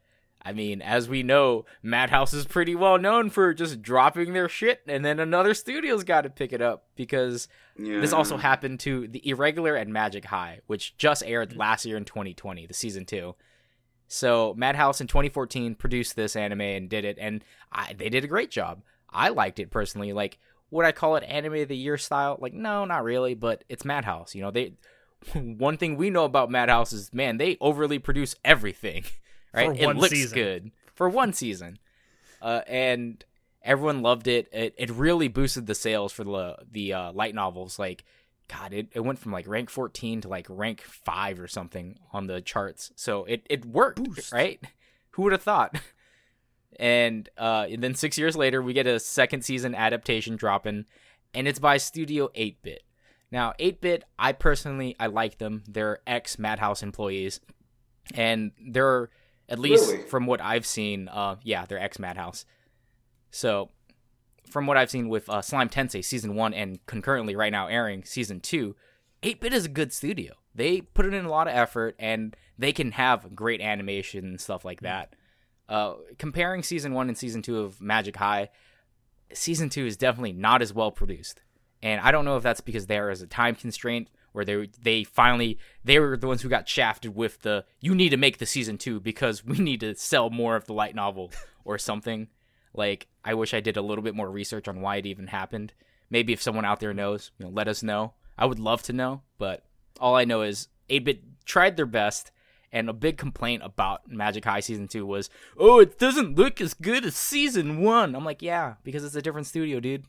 I 0.46 0.52
mean, 0.52 0.82
as 0.82 1.08
we 1.08 1.24
know, 1.24 1.66
Madhouse 1.82 2.34
is 2.34 2.46
pretty 2.46 2.76
well 2.76 2.98
known 2.98 3.30
for 3.30 3.54
just 3.54 3.82
dropping 3.82 4.34
their 4.34 4.50
shit 4.50 4.82
and 4.88 5.06
then 5.06 5.20
another 5.20 5.54
studio's 5.54 6.04
got 6.04 6.22
to 6.22 6.30
pick 6.30 6.52
it 6.52 6.62
up 6.62 6.86
because 6.96 7.48
Yeah. 7.78 8.02
this 8.02 8.12
also 8.12 8.36
happened 8.38 8.80
to 8.82 9.08
The 9.08 9.28
Irregular 9.30 9.76
and 9.76 9.94
Magic 9.94 10.26
High, 10.26 10.60
which 10.68 10.98
just 10.98 11.24
aired 11.26 11.56
last 11.56 11.86
year 11.86 11.96
in 11.98 12.04
2020, 12.06 12.66
the 12.66 12.74
season 12.74 13.06
2. 13.06 13.36
So 14.08 14.54
Madhouse 14.58 15.00
in 15.02 15.08
2014 15.08 15.76
produced 15.76 16.16
this 16.16 16.36
anime 16.36 16.62
and 16.62 16.90
did 16.90 17.06
it, 17.06 17.18
and 17.20 17.44
I, 17.72 17.94
they 17.94 18.10
did 18.10 18.24
a 18.24 18.28
great 18.28 18.52
job. 18.52 18.84
I 19.10 19.30
liked 19.30 19.60
it 19.60 19.72
personally. 19.72 20.12
Like, 20.14 20.40
would 20.72 20.86
I 20.86 20.92
call 20.92 21.16
it 21.16 21.24
anime 21.24 21.54
of 21.56 21.68
the 21.70 21.78
year 21.78 21.98
style? 21.98 22.38
Like, 22.40 22.54
no, 22.54 22.84
not 22.86 23.04
really. 23.04 23.34
But 23.34 23.64
it's 23.70 23.86
Madhouse. 23.86 24.36
You 24.36 24.42
know, 24.42 24.52
they 24.52 24.74
one 25.34 25.78
thing 25.78 25.96
we 25.96 26.10
know 26.10 26.26
about 26.26 26.52
Madhouse 26.52 26.92
is 26.94 27.14
man, 27.14 27.38
they 27.38 27.58
overly 27.62 27.98
produce 27.98 28.36
everything, 28.44 29.06
right? 29.54 29.80
It 29.80 29.96
looks 29.96 30.10
season. 30.10 30.36
good 30.36 30.72
for 30.94 31.10
one 31.10 31.34
season, 31.34 31.80
uh, 32.42 32.62
and 32.68 33.24
everyone 33.64 34.02
loved 34.02 34.28
it. 34.28 34.48
It 34.52 34.74
it 34.78 34.90
really 34.92 35.28
boosted 35.28 35.68
the 35.68 35.76
sales 35.76 36.12
for 36.12 36.24
the 36.24 36.58
the 36.72 36.94
uh, 36.94 37.12
light 37.14 37.36
novels. 37.36 37.80
Like, 37.80 38.04
God, 38.48 38.74
it, 38.74 38.88
it 38.94 39.02
went 39.02 39.20
from 39.20 39.32
like 39.32 39.48
rank 39.48 39.70
fourteen 39.70 40.22
to 40.22 40.28
like 40.28 40.48
rank 40.50 40.82
five 40.82 41.40
or 41.40 41.48
something 41.48 42.00
on 42.12 42.28
the 42.28 42.42
charts. 42.42 42.92
So 42.96 43.26
it 43.26 43.46
it 43.50 43.66
worked, 43.66 44.32
right? 44.32 44.60
Who 45.12 45.24
would 45.24 45.32
have 45.32 45.44
thought? 45.44 45.80
And 46.80 47.30
uh, 47.38 47.68
and 47.70 47.84
then 47.84 47.96
six 47.96 48.18
years 48.18 48.36
later, 48.36 48.62
we 48.62 48.74
get 48.74 48.88
a 48.88 49.00
second 49.00 49.44
season 49.44 49.76
adaptation 49.76 50.36
dropping, 50.36 50.86
and 51.34 51.48
it's 51.48 51.60
by 51.60 51.78
Studio 51.78 52.30
8 52.36 52.62
Bit. 52.62 52.84
Now, 53.32 53.54
8 53.60 53.82
Bit, 53.82 54.04
I 54.18 54.32
personally 54.32 54.96
I 55.00 55.08
like 55.08 55.38
them. 55.38 55.64
They're 55.68 56.00
ex 56.08 56.40
Madhouse 56.40 56.84
employees, 56.84 57.40
and 58.14 58.52
they're 58.60 59.10
at 59.50 59.60
least 59.60 59.90
Really? 59.92 60.04
from 60.04 60.26
what 60.26 60.42
I've 60.42 60.66
seen, 60.66 61.08
uh, 61.10 61.36
yeah, 61.44 61.66
they're 61.66 61.80
ex 61.80 62.00
Madhouse. 62.00 62.46
So, 63.32 63.70
from 64.50 64.68
what 64.68 64.78
I've 64.78 64.90
seen 64.92 65.10
with 65.10 65.30
uh, 65.30 65.42
Slime 65.42 65.70
Tensei 65.70 66.04
season 66.04 66.36
one 66.36 66.54
and 66.54 66.86
concurrently 66.86 67.36
right 67.36 67.52
now 67.52 67.68
airing 67.68 68.04
season 68.04 68.40
two, 68.40 68.76
8 69.24 69.40
Bit 69.42 69.54
is 69.54 69.66
a 69.66 69.70
good 69.70 69.92
studio. 69.94 70.34
They 70.54 70.82
put 70.82 71.06
in 71.06 71.26
a 71.26 71.30
lot 71.30 71.48
of 71.48 71.56
effort 71.56 71.96
and 71.98 72.36
they 72.58 72.72
can 72.72 72.92
have 72.92 73.34
great 73.36 73.62
animation 73.62 74.26
and 74.26 74.40
stuff 74.40 74.64
like 74.64 74.82
that. 74.82 75.16
Uh, 75.68 75.94
comparing 76.20 76.62
season 76.62 76.94
one 76.94 77.08
and 77.08 77.18
season 77.18 77.42
two 77.42 77.60
of 77.60 77.82
Magic 77.82 78.16
High, 78.18 78.50
season 79.34 79.70
two 79.70 79.86
is 79.86 79.98
definitely 79.98 80.34
not 80.34 80.62
as 80.62 80.74
well 80.74 80.92
produced. 80.92 81.42
And 81.82 82.00
I 82.02 82.12
don't 82.12 82.26
know 82.26 82.38
if 82.38 82.44
that's 82.44 82.62
because 82.62 82.86
there 82.86 83.10
is 83.10 83.22
a 83.22 83.28
time 83.28 83.56
constraint 83.56 84.10
where 84.34 84.44
they 84.44 84.70
they 84.82 85.04
finally 85.04 85.58
they 85.84 86.00
were 86.00 86.18
the 86.18 86.28
ones 86.28 86.42
who 86.42 86.50
got 86.50 86.68
shafted 86.68 87.16
with 87.16 87.42
the 87.42 87.64
you 87.80 87.96
need 87.96 88.10
to 88.10 88.18
make 88.18 88.38
the 88.38 88.46
season 88.46 88.78
two 88.78 89.00
because 89.00 89.46
we 89.46 89.58
need 89.58 89.80
to 89.80 89.96
sell 89.96 90.30
more 90.30 90.56
of 90.56 90.66
the 90.66 90.74
light 90.74 90.96
novel 90.96 91.32
or 91.64 91.78
something. 91.78 92.28
Like 92.74 93.08
I 93.24 93.34
wish 93.34 93.54
I 93.54 93.62
did 93.62 93.78
a 93.78 93.82
little 93.82 94.04
bit 94.04 94.16
more 94.16 94.30
research 94.30 94.68
on 94.68 94.82
why 94.82 94.98
it 94.98 95.06
even 95.06 95.28
happened. 95.28 95.74
Maybe 96.10 96.34
if 96.34 96.42
someone 96.42 96.66
out 96.66 96.80
there 96.80 96.94
knows, 96.94 97.32
you 97.38 97.46
know, 97.46 97.52
let 97.52 97.68
us 97.68 97.82
know. 97.82 98.14
I 98.38 98.46
would 98.46 98.60
love 98.60 98.84
to 98.84 98.94
know, 98.94 99.22
but 99.38 99.64
all 100.00 100.16
I 100.16 100.26
know 100.26 100.42
is 100.42 100.68
8-bit 100.90 101.46
tried 101.46 101.78
their 101.78 101.86
best 101.86 102.32
and 102.72 102.90
a 102.90 102.94
big 102.94 103.18
complaint 103.18 103.62
about 103.64 104.10
Magic 104.10 104.44
High 104.44 104.60
season 104.60 104.88
2 104.88 105.06
was, 105.06 105.30
"Oh, 105.58 105.80
it 105.80 106.00
doesn't 106.00 106.36
look 106.36 106.60
as 106.60 106.74
good 106.74 107.06
as 107.06 107.16
season 107.16 107.82
1." 107.82 108.16
I'm 108.16 108.26
like, 108.26 108.42
"Yeah, 108.42 108.76
because 108.84 109.04
it's 109.04 109.16
a 109.16 109.22
different 109.22 109.48
studio, 109.48 109.80
dude." 109.80 110.06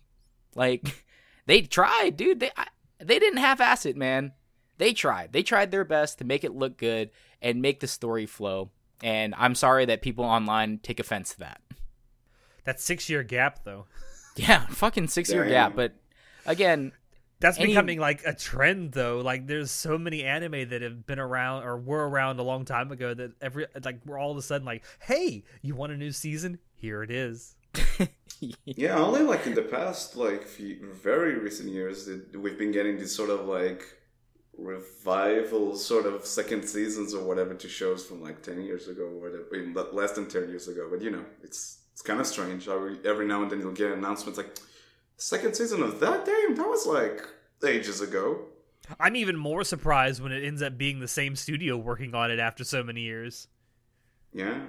Like 0.55 1.05
they 1.47 1.61
tried, 1.61 2.17
dude. 2.17 2.41
They 2.41 2.51
they 2.99 3.19
didn't 3.19 3.39
half-ass 3.39 3.87
it, 3.87 3.97
man. 3.97 4.33
They 4.79 4.93
tried. 4.93 5.33
They 5.33 5.43
tried 5.43 5.71
their 5.71 5.85
best 5.85 6.19
to 6.19 6.25
make 6.25 6.43
it 6.45 6.55
look 6.55 6.77
good 6.77 7.11
and 7.41 7.63
make 7.63 7.81
the 7.81 7.87
story 7.87 8.27
flow. 8.27 8.71
And 9.03 9.35
I'm 9.37 9.55
sorry 9.55 9.85
that 9.87 10.03
people 10.03 10.25
online 10.25 10.79
take 10.79 10.99
offense 11.01 11.31
to 11.35 11.39
that. 11.41 11.61
That 12.65 12.81
six 12.81 13.09
year 13.11 13.23
gap 13.23 13.65
though. 13.65 13.87
Yeah, 14.37 14.67
fucking 14.67 15.07
six 15.09 15.31
year 15.31 15.47
gap. 15.47 15.77
But 15.77 15.95
again, 16.45 16.91
That's 17.39 17.57
Any- 17.57 17.69
becoming 17.69 18.01
like 18.01 18.23
a 18.27 18.35
trend 18.35 18.91
though. 18.91 19.21
Like 19.21 19.47
there's 19.47 19.71
so 19.71 19.97
many 19.97 20.25
anime 20.25 20.71
that 20.71 20.83
have 20.83 21.07
been 21.07 21.21
around 21.21 21.63
or 21.63 21.77
were 21.79 22.09
around 22.09 22.41
a 22.41 22.43
long 22.43 22.65
time 22.65 22.91
ago 22.91 23.15
that 23.15 23.31
every 23.41 23.67
like 23.85 24.01
we're 24.05 24.19
all 24.19 24.33
of 24.33 24.37
a 24.37 24.43
sudden 24.43 24.65
like, 24.65 24.83
hey, 24.99 25.45
you 25.63 25.77
want 25.77 25.93
a 25.93 25.97
new 25.97 26.11
season? 26.11 26.59
Here 26.75 27.05
it 27.05 27.13
is. 27.13 27.55
Yeah, 28.67 28.99
only 28.99 29.23
like 29.23 29.47
in 29.47 29.55
the 29.55 29.63
past, 29.63 30.17
like 30.17 30.43
few, 30.43 30.91
very 30.93 31.39
recent 31.39 31.71
years, 31.71 32.07
that 32.07 32.39
we've 32.39 32.59
been 32.59 32.73
getting 32.73 32.99
these 32.99 33.15
sort 33.15 33.31
of 33.31 33.47
like 33.47 33.85
revival 34.57 35.77
sort 35.77 36.07
of 36.07 36.25
second 36.27 36.65
seasons 36.65 37.15
or 37.15 37.25
whatever 37.25 37.55
to 37.55 37.69
shows 37.69 38.05
from 38.05 38.23
like 38.23 38.43
ten 38.43 38.63
years 38.63 38.89
ago 38.89 39.05
or 39.05 39.21
whatever, 39.21 39.47
I 39.53 39.59
mean, 39.59 39.75
le- 39.75 39.93
less 39.93 40.13
than 40.13 40.29
ten 40.29 40.49
years 40.49 40.69
ago. 40.69 40.89
But 40.91 41.01
you 41.03 41.11
know, 41.11 41.25
it's 41.43 41.79
it's 41.93 42.03
kind 42.03 42.21
of 42.21 42.27
strange. 42.27 42.69
Every, 42.69 42.99
every 43.05 43.27
now 43.27 43.43
and 43.43 43.51
then 43.51 43.61
you'll 43.61 43.73
get 43.73 43.93
announcements 43.93 44.37
like 44.37 44.59
second 45.17 45.55
season 45.57 45.83
of 45.83 46.01
that. 46.01 46.25
Damn, 46.27 46.57
that 46.57 46.69
was 46.69 46.87
like 46.87 47.27
ages 47.67 48.01
ago. 48.01 48.47
I'm 49.01 49.17
even 49.17 49.37
more 49.37 49.65
surprised 49.65 50.23
when 50.23 50.33
it 50.33 50.45
ends 50.45 50.61
up 50.61 50.77
being 50.77 51.01
the 51.01 51.09
same 51.09 51.37
studio 51.37 51.77
working 51.77 52.15
on 52.15 52.31
it 52.31 52.39
after 52.39 52.65
so 52.65 52.83
many 52.83 53.01
years. 53.01 53.49
Yeah. 54.33 54.61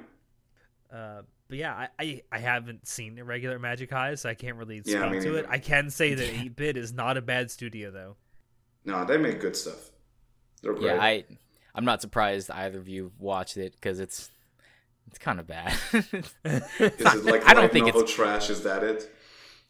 Uh, 0.94 1.24
but 1.47 1.58
yeah, 1.58 1.73
I, 1.73 1.88
I, 1.99 2.21
I 2.31 2.39
haven't 2.39 2.88
seen 2.88 3.17
irregular 3.17 3.60
Magic 3.60 3.91
High, 3.91 4.15
so 4.15 4.29
I 4.29 4.34
can't 4.34 4.55
really 4.58 4.81
speak 4.81 4.93
Yeah, 4.95 5.10
me 5.10 5.19
to 5.21 5.36
it. 5.36 5.45
I 5.49 5.60
can 5.60 5.89
say 5.89 6.13
that 6.13 6.27
8 6.43 6.55
Bit 6.55 6.77
is 6.77 6.93
not 6.93 7.17
a 7.17 7.21
bad 7.21 7.51
studio, 7.51 7.91
though. 7.91 8.15
No, 8.84 9.03
they 9.05 9.17
make 9.17 9.39
good 9.39 9.55
stuff. 9.55 9.91
They're 10.62 10.73
great. 10.73 10.86
yeah, 10.86 11.01
I 11.01 11.25
I'm 11.73 11.86
not 11.86 12.01
surprised 12.01 12.49
either 12.51 12.79
of 12.79 12.88
you 12.88 13.12
watched 13.19 13.58
it 13.58 13.73
because 13.73 13.99
it's 13.99 14.29
it's 15.08 15.17
kind 15.19 15.39
of 15.39 15.47
bad. 15.47 15.73
Is 15.93 16.05
it 16.79 17.25
like 17.25 17.43
I 17.47 17.53
don't 17.53 17.71
think 17.71 17.88
novel 17.88 18.01
it's 18.01 18.13
trash? 18.13 18.49
Is 18.49 18.63
that 18.63 18.84
it? 18.84 19.12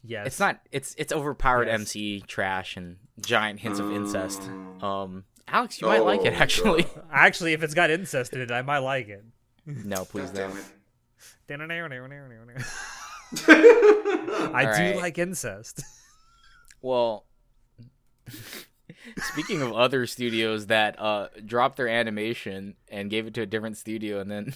Yes. 0.04 0.26
it's 0.28 0.40
not 0.40 0.60
it's 0.70 0.94
it's 0.98 1.12
overpowered 1.12 1.66
Yes. 1.66 1.80
MC 1.80 2.20
trash 2.26 2.76
and 2.76 2.96
giant 3.20 3.60
hints 3.60 3.78
of 3.80 3.90
incest. 3.92 4.42
Oh. 4.82 4.86
Um, 4.88 5.24
Alex, 5.48 5.80
you 5.80 5.86
might 5.88 6.04
like 6.04 6.24
it 6.24 6.32
Oh, 6.34 6.36
actually. 6.36 6.82
God. 6.84 7.02
Actually, 7.12 7.52
if 7.52 7.62
it's 7.62 7.74
got 7.74 7.90
incest 7.90 8.32
in 8.32 8.40
it, 8.40 8.50
I 8.50 8.62
might 8.62 8.78
like 8.78 9.08
it. 9.08 9.24
no, 9.66 10.04
please 10.04 10.30
God 10.30 10.34
don't. 10.50 10.56
it. 10.58 10.64
I 13.48 14.92
do 14.92 15.00
like 15.00 15.18
incest. 15.18 15.82
Well, 16.82 17.24
speaking 19.18 19.62
of 19.62 19.72
other 19.72 20.06
studios 20.06 20.66
that 20.66 21.00
uh 21.00 21.28
dropped 21.44 21.76
their 21.76 21.88
animation 21.88 22.76
and 22.88 23.10
gave 23.10 23.26
it 23.26 23.34
to 23.34 23.42
a 23.42 23.46
different 23.46 23.76
studio, 23.76 24.20
and 24.20 24.30
then 24.30 24.54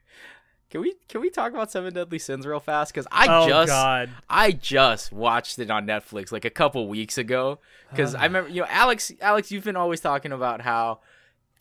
can 0.70 0.80
we 0.80 0.94
can 1.08 1.20
we 1.20 1.30
talk 1.30 1.52
about 1.52 1.70
Seven 1.70 1.92
Deadly 1.94 2.18
Sins 2.18 2.46
real 2.46 2.58
fast? 2.60 2.92
Because 2.92 3.06
I 3.12 3.26
oh 3.28 3.48
just 3.48 3.68
God. 3.68 4.10
I 4.28 4.52
just 4.52 5.12
watched 5.12 5.58
it 5.58 5.70
on 5.70 5.86
Netflix 5.86 6.32
like 6.32 6.44
a 6.44 6.50
couple 6.50 6.88
weeks 6.88 7.18
ago 7.18 7.60
because 7.90 8.14
I 8.14 8.24
remember 8.24 8.50
you 8.50 8.62
know 8.62 8.68
Alex 8.68 9.12
Alex 9.20 9.52
you've 9.52 9.64
been 9.64 9.76
always 9.76 10.00
talking 10.00 10.32
about 10.32 10.62
how 10.62 11.00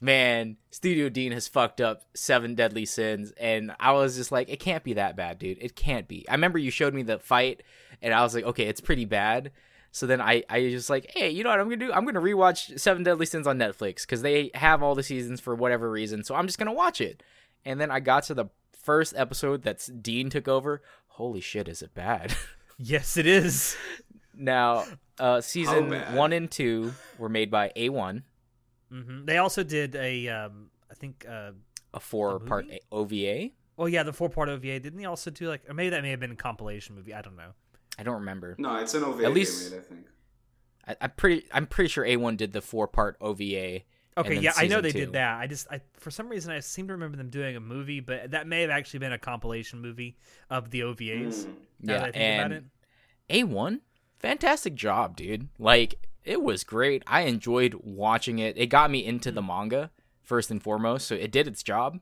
man 0.01 0.57
Studio 0.71 1.07
Dean 1.09 1.31
has 1.31 1.47
fucked 1.47 1.79
up 1.79 2.03
Seven 2.13 2.55
Deadly 2.55 2.85
Sins. 2.85 3.31
And 3.39 3.73
I 3.79 3.91
was 3.93 4.15
just 4.17 4.31
like 4.31 4.49
it 4.49 4.59
can't 4.59 4.83
be 4.83 4.93
that 4.93 5.15
bad 5.15 5.39
dude. 5.39 5.59
It 5.61 5.75
can't 5.75 6.07
be. 6.07 6.27
I 6.27 6.33
remember 6.33 6.59
you 6.59 6.71
showed 6.71 6.93
me 6.93 7.03
the 7.03 7.19
fight 7.19 7.63
and 8.01 8.13
I 8.13 8.23
was 8.23 8.35
like 8.35 8.43
okay 8.43 8.65
it's 8.67 8.81
pretty 8.81 9.05
bad. 9.05 9.51
So 9.91 10.07
then 10.07 10.19
I 10.19 10.43
I 10.49 10.69
just 10.69 10.89
like 10.89 11.11
hey 11.11 11.29
you 11.29 11.43
know 11.43 11.49
what 11.51 11.59
I'm 11.59 11.67
gonna 11.67 11.77
do? 11.77 11.93
I'm 11.93 12.05
gonna 12.05 12.19
rewatch 12.19 12.79
Seven 12.79 13.03
Deadly 13.03 13.25
Sins 13.25 13.47
on 13.47 13.57
Netflix 13.57 14.01
because 14.01 14.21
they 14.21 14.51
have 14.55 14.81
all 14.83 14.95
the 14.95 15.03
seasons 15.03 15.39
for 15.39 15.55
whatever 15.55 15.89
reason 15.89 16.23
so 16.23 16.35
I'm 16.35 16.47
just 16.47 16.57
gonna 16.57 16.73
watch 16.73 16.99
it. 16.99 17.23
And 17.63 17.79
then 17.79 17.91
I 17.91 17.99
got 17.99 18.23
to 18.23 18.33
the 18.33 18.47
first 18.73 19.13
episode 19.15 19.61
that's 19.61 19.85
Dean 19.85 20.29
took 20.31 20.47
over. 20.47 20.81
Holy 21.07 21.41
shit 21.41 21.67
is 21.67 21.81
it 21.81 21.93
bad? 21.93 22.35
Yes, 22.83 23.15
it 23.15 23.27
is. 23.27 23.77
Now, 24.35 24.85
uh, 25.19 25.41
season 25.41 25.91
bad? 25.91 26.15
one 26.15 26.33
and 26.33 26.49
two 26.49 26.93
were 27.19 27.29
made 27.29 27.51
by 27.51 27.71
A1, 27.75 28.23
hmm 28.91 29.25
They 29.25 29.37
also 29.37 29.63
did 29.63 29.95
a, 29.95 30.27
um, 30.27 30.67
I 30.89 30.93
think, 30.93 31.25
uh, 31.27 31.51
a 31.93 31.99
four-part? 31.99 32.67
OVA. 32.91 33.49
Oh 33.77 33.85
yeah, 33.85 34.03
the 34.03 34.13
four 34.13 34.29
part 34.29 34.49
OVA. 34.49 34.79
Didn't 34.79 34.97
they 34.97 35.05
also 35.05 35.31
do 35.31 35.47
like, 35.49 35.61
or 35.69 35.73
maybe 35.73 35.89
that 35.89 36.03
may 36.03 36.11
have 36.11 36.19
been 36.19 36.31
a 36.31 36.35
compilation 36.35 36.95
movie. 36.95 37.13
I 37.13 37.21
don't 37.21 37.35
know. 37.35 37.51
I 37.97 38.03
don't 38.03 38.15
remember. 38.15 38.55
No, 38.59 38.75
it's 38.77 38.93
an 38.93 39.03
OVA 39.03 39.25
At 39.25 39.33
least- 39.33 39.71
game, 39.71 39.79
I 39.79 39.83
think. 39.83 40.05
I, 40.87 40.95
I'm 41.01 41.11
pretty. 41.11 41.45
I'm 41.51 41.67
pretty 41.67 41.89
sure 41.89 42.03
A1 42.05 42.37
did 42.37 42.53
the 42.53 42.61
four-part 42.61 43.17
OVA. 43.21 43.81
Okay, 44.17 44.39
yeah, 44.39 44.51
I 44.57 44.67
know 44.67 44.81
they 44.81 44.91
two. 44.91 44.99
did 44.99 45.13
that. 45.13 45.39
I 45.39 45.47
just, 45.47 45.67
I 45.71 45.79
for 45.93 46.11
some 46.11 46.27
reason, 46.27 46.51
I 46.51 46.59
seem 46.59 46.87
to 46.87 46.93
remember 46.93 47.17
them 47.17 47.29
doing 47.29 47.55
a 47.55 47.59
movie, 47.61 48.01
but 48.01 48.31
that 48.31 48.45
may 48.45 48.61
have 48.61 48.69
actually 48.69 48.99
been 48.99 49.13
a 49.13 49.17
compilation 49.19 49.79
movie 49.79 50.17
of 50.49 50.69
the 50.71 50.81
OVAs. 50.81 51.45
Mm. 51.45 51.53
Now 51.81 51.93
Yeah, 51.93 51.99
that 51.99 52.07
I 52.07 52.11
think 52.11 52.15
about 52.39 52.51
and 52.51 52.65
it. 53.29 53.47
A1, 53.47 53.79
fantastic 54.19 54.75
job, 54.75 55.15
dude. 55.15 55.47
Like 55.59 55.95
it 56.23 56.41
was 56.41 56.63
great. 56.63 57.03
I 57.07 57.21
enjoyed 57.21 57.75
watching 57.83 58.39
it. 58.39 58.57
It 58.57 58.67
got 58.67 58.91
me 58.91 59.05
into 59.05 59.31
the 59.31 59.41
manga 59.41 59.91
first 60.23 60.51
and 60.51 60.61
foremost, 60.61 61.07
so 61.07 61.15
it 61.15 61.31
did 61.31 61.47
its 61.47 61.63
job 61.63 61.99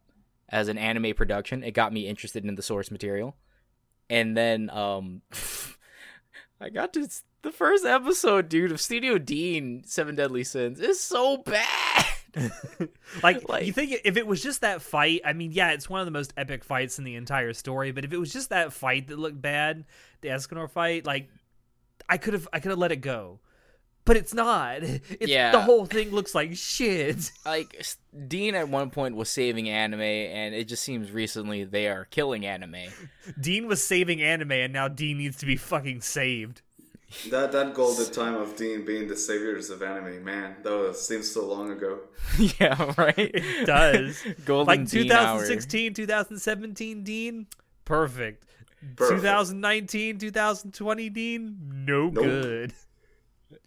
as 0.49 0.67
an 0.67 0.77
anime 0.77 1.13
production. 1.13 1.63
It 1.63 1.71
got 1.71 1.93
me 1.93 2.07
interested 2.07 2.45
in 2.45 2.55
the 2.55 2.61
source 2.61 2.91
material, 2.91 3.35
and 4.09 4.35
then 4.35 4.69
um, 4.69 5.21
I 6.61 6.69
got 6.69 6.93
to 6.93 7.07
the 7.41 7.51
first 7.51 7.85
episode, 7.85 8.49
dude, 8.49 8.71
of 8.71 8.81
Studio 8.81 9.17
Dean 9.17 9.83
Seven 9.85 10.15
Deadly 10.15 10.43
Sins. 10.43 10.79
is 10.79 10.99
so 10.99 11.37
bad. 11.37 12.05
Like, 13.23 13.41
Like- 13.49 13.65
you 13.65 13.73
think 13.73 14.01
if 14.05 14.15
it 14.15 14.27
was 14.27 14.43
just 14.43 14.61
that 14.61 14.83
fight, 14.83 15.21
I 15.25 15.33
mean, 15.33 15.51
yeah, 15.51 15.71
it's 15.71 15.89
one 15.89 15.99
of 15.99 16.05
the 16.05 16.11
most 16.11 16.31
epic 16.37 16.63
fights 16.63 16.99
in 16.99 17.03
the 17.03 17.15
entire 17.15 17.53
story. 17.53 17.91
But 17.91 18.05
if 18.05 18.13
it 18.13 18.19
was 18.19 18.31
just 18.31 18.49
that 18.51 18.71
fight 18.71 19.07
that 19.07 19.17
looked 19.17 19.41
bad, 19.41 19.85
the 20.21 20.29
Escanor 20.29 20.69
fight, 20.69 21.07
like, 21.07 21.27
I 22.07 22.17
could 22.17 22.33
have, 22.33 22.47
I 22.53 22.59
could 22.59 22.69
have 22.69 22.77
let 22.77 22.91
it 22.91 22.97
go. 22.97 23.39
But 24.09 24.17
it's 24.17 24.33
not. 24.33 24.81
It's 24.81 25.27
Yeah. 25.27 25.51
the 25.51 25.61
whole 25.61 25.85
thing 25.85 26.09
looks 26.09 26.33
like 26.33 26.57
shit. 26.57 27.31
like 27.45 27.79
Dean 28.27 28.55
at 28.55 28.67
one 28.67 28.89
point 28.89 29.15
was 29.15 29.29
saving 29.29 29.69
anime, 29.69 30.01
and 30.01 30.55
it 30.55 30.67
just 30.67 30.81
seems 30.81 31.11
recently 31.11 31.63
they 31.63 31.87
are 31.87 32.05
killing 32.05 32.43
anime. 32.43 32.87
Dean 33.39 33.67
was 33.67 33.83
saving 33.83 34.19
anime, 34.23 34.51
and 34.53 34.73
now 34.73 34.87
Dean 34.87 35.19
needs 35.19 35.37
to 35.37 35.45
be 35.45 35.55
fucking 35.55 36.01
saved. 36.01 36.63
That 37.29 37.51
that 37.51 37.75
golden 37.75 38.11
time 38.11 38.33
of 38.33 38.55
Dean 38.55 38.83
being 38.83 39.07
the 39.07 39.15
saviors 39.15 39.69
of 39.69 39.83
anime, 39.83 40.23
man, 40.23 40.55
that 40.63 40.71
was, 40.71 41.07
seems 41.07 41.31
so 41.31 41.45
long 41.45 41.71
ago. 41.71 41.99
yeah, 42.59 42.91
right. 42.97 43.13
It 43.17 43.67
does. 43.67 44.23
Golden 44.45 44.65
like 44.79 44.89
Dean 44.89 45.11
hour. 45.11 45.37
2016, 45.39 45.93
2017 45.93 47.03
Dean, 47.03 47.45
perfect. 47.85 48.43
Perfect. 48.95 49.21
2019, 49.21 50.17
2020 50.17 51.09
Dean, 51.09 51.57
no 51.85 52.09
Nope. 52.09 52.13
good. 52.15 52.73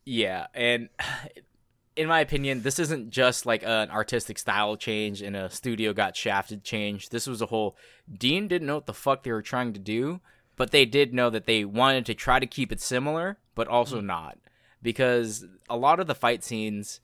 Yeah, 0.04 0.46
and 0.54 0.88
in 1.96 2.08
my 2.08 2.20
opinion, 2.20 2.62
this 2.62 2.78
isn't 2.78 3.10
just 3.10 3.44
like 3.46 3.62
an 3.62 3.90
artistic 3.90 4.38
style 4.38 4.76
change 4.76 5.20
and 5.22 5.36
a 5.36 5.50
studio 5.50 5.92
got 5.92 6.16
shafted 6.16 6.64
change. 6.64 7.10
This 7.10 7.26
was 7.26 7.42
a 7.42 7.46
whole 7.46 7.76
Dean 8.12 8.48
didn't 8.48 8.66
know 8.66 8.76
what 8.76 8.86
the 8.86 8.94
fuck 8.94 9.22
they 9.22 9.32
were 9.32 9.42
trying 9.42 9.72
to 9.74 9.80
do, 9.80 10.20
but 10.56 10.70
they 10.70 10.84
did 10.84 11.14
know 11.14 11.30
that 11.30 11.46
they 11.46 11.64
wanted 11.64 12.06
to 12.06 12.14
try 12.14 12.38
to 12.38 12.46
keep 12.46 12.72
it 12.72 12.80
similar, 12.80 13.38
but 13.54 13.68
also 13.68 14.00
mm. 14.00 14.06
not. 14.06 14.38
Because 14.82 15.44
a 15.68 15.76
lot 15.76 16.00
of 16.00 16.06
the 16.06 16.14
fight 16.14 16.42
scenes 16.42 17.00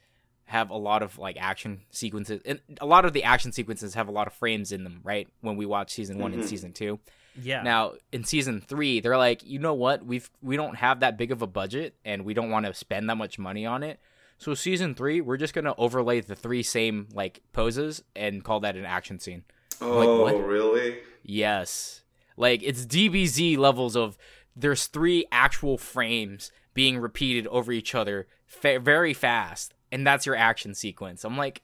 have 0.48 0.70
a 0.70 0.76
lot 0.76 1.02
of 1.02 1.18
like 1.18 1.36
action 1.38 1.82
sequences 1.90 2.40
and 2.44 2.60
a 2.80 2.86
lot 2.86 3.04
of 3.04 3.12
the 3.12 3.22
action 3.22 3.52
sequences 3.52 3.94
have 3.94 4.08
a 4.08 4.10
lot 4.10 4.26
of 4.26 4.32
frames 4.32 4.72
in 4.72 4.82
them, 4.82 5.00
right? 5.04 5.28
When 5.42 5.56
we 5.56 5.66
watch 5.66 5.92
season 5.92 6.18
1 6.18 6.32
and 6.32 6.40
mm-hmm. 6.40 6.48
season 6.48 6.72
2. 6.72 6.98
Yeah. 7.42 7.62
Now 7.62 7.92
in 8.12 8.24
season 8.24 8.60
three, 8.60 9.00
they're 9.00 9.16
like, 9.16 9.44
you 9.44 9.58
know 9.58 9.74
what? 9.74 10.04
We've 10.04 10.28
we 10.42 10.56
don't 10.56 10.76
have 10.76 11.00
that 11.00 11.16
big 11.16 11.30
of 11.30 11.42
a 11.42 11.46
budget, 11.46 11.94
and 12.04 12.24
we 12.24 12.34
don't 12.34 12.50
want 12.50 12.66
to 12.66 12.74
spend 12.74 13.08
that 13.08 13.16
much 13.16 13.38
money 13.38 13.66
on 13.66 13.82
it. 13.82 14.00
So 14.38 14.54
season 14.54 14.94
three, 14.94 15.20
we're 15.20 15.36
just 15.36 15.54
gonna 15.54 15.74
overlay 15.78 16.20
the 16.20 16.34
three 16.34 16.62
same 16.62 17.08
like 17.12 17.40
poses 17.52 18.02
and 18.16 18.42
call 18.42 18.60
that 18.60 18.76
an 18.76 18.84
action 18.84 19.18
scene. 19.18 19.44
Oh, 19.80 20.22
what? 20.22 20.34
really? 20.44 20.98
Yes, 21.22 22.02
like 22.36 22.62
it's 22.62 22.86
DBZ 22.86 23.56
levels 23.56 23.96
of 23.96 24.18
there's 24.56 24.86
three 24.86 25.24
actual 25.30 25.78
frames 25.78 26.50
being 26.74 26.98
repeated 26.98 27.46
over 27.48 27.72
each 27.72 27.94
other 27.94 28.26
fa- 28.46 28.80
very 28.80 29.14
fast, 29.14 29.74
and 29.92 30.06
that's 30.06 30.26
your 30.26 30.36
action 30.36 30.74
sequence. 30.74 31.24
I'm 31.24 31.36
like, 31.36 31.62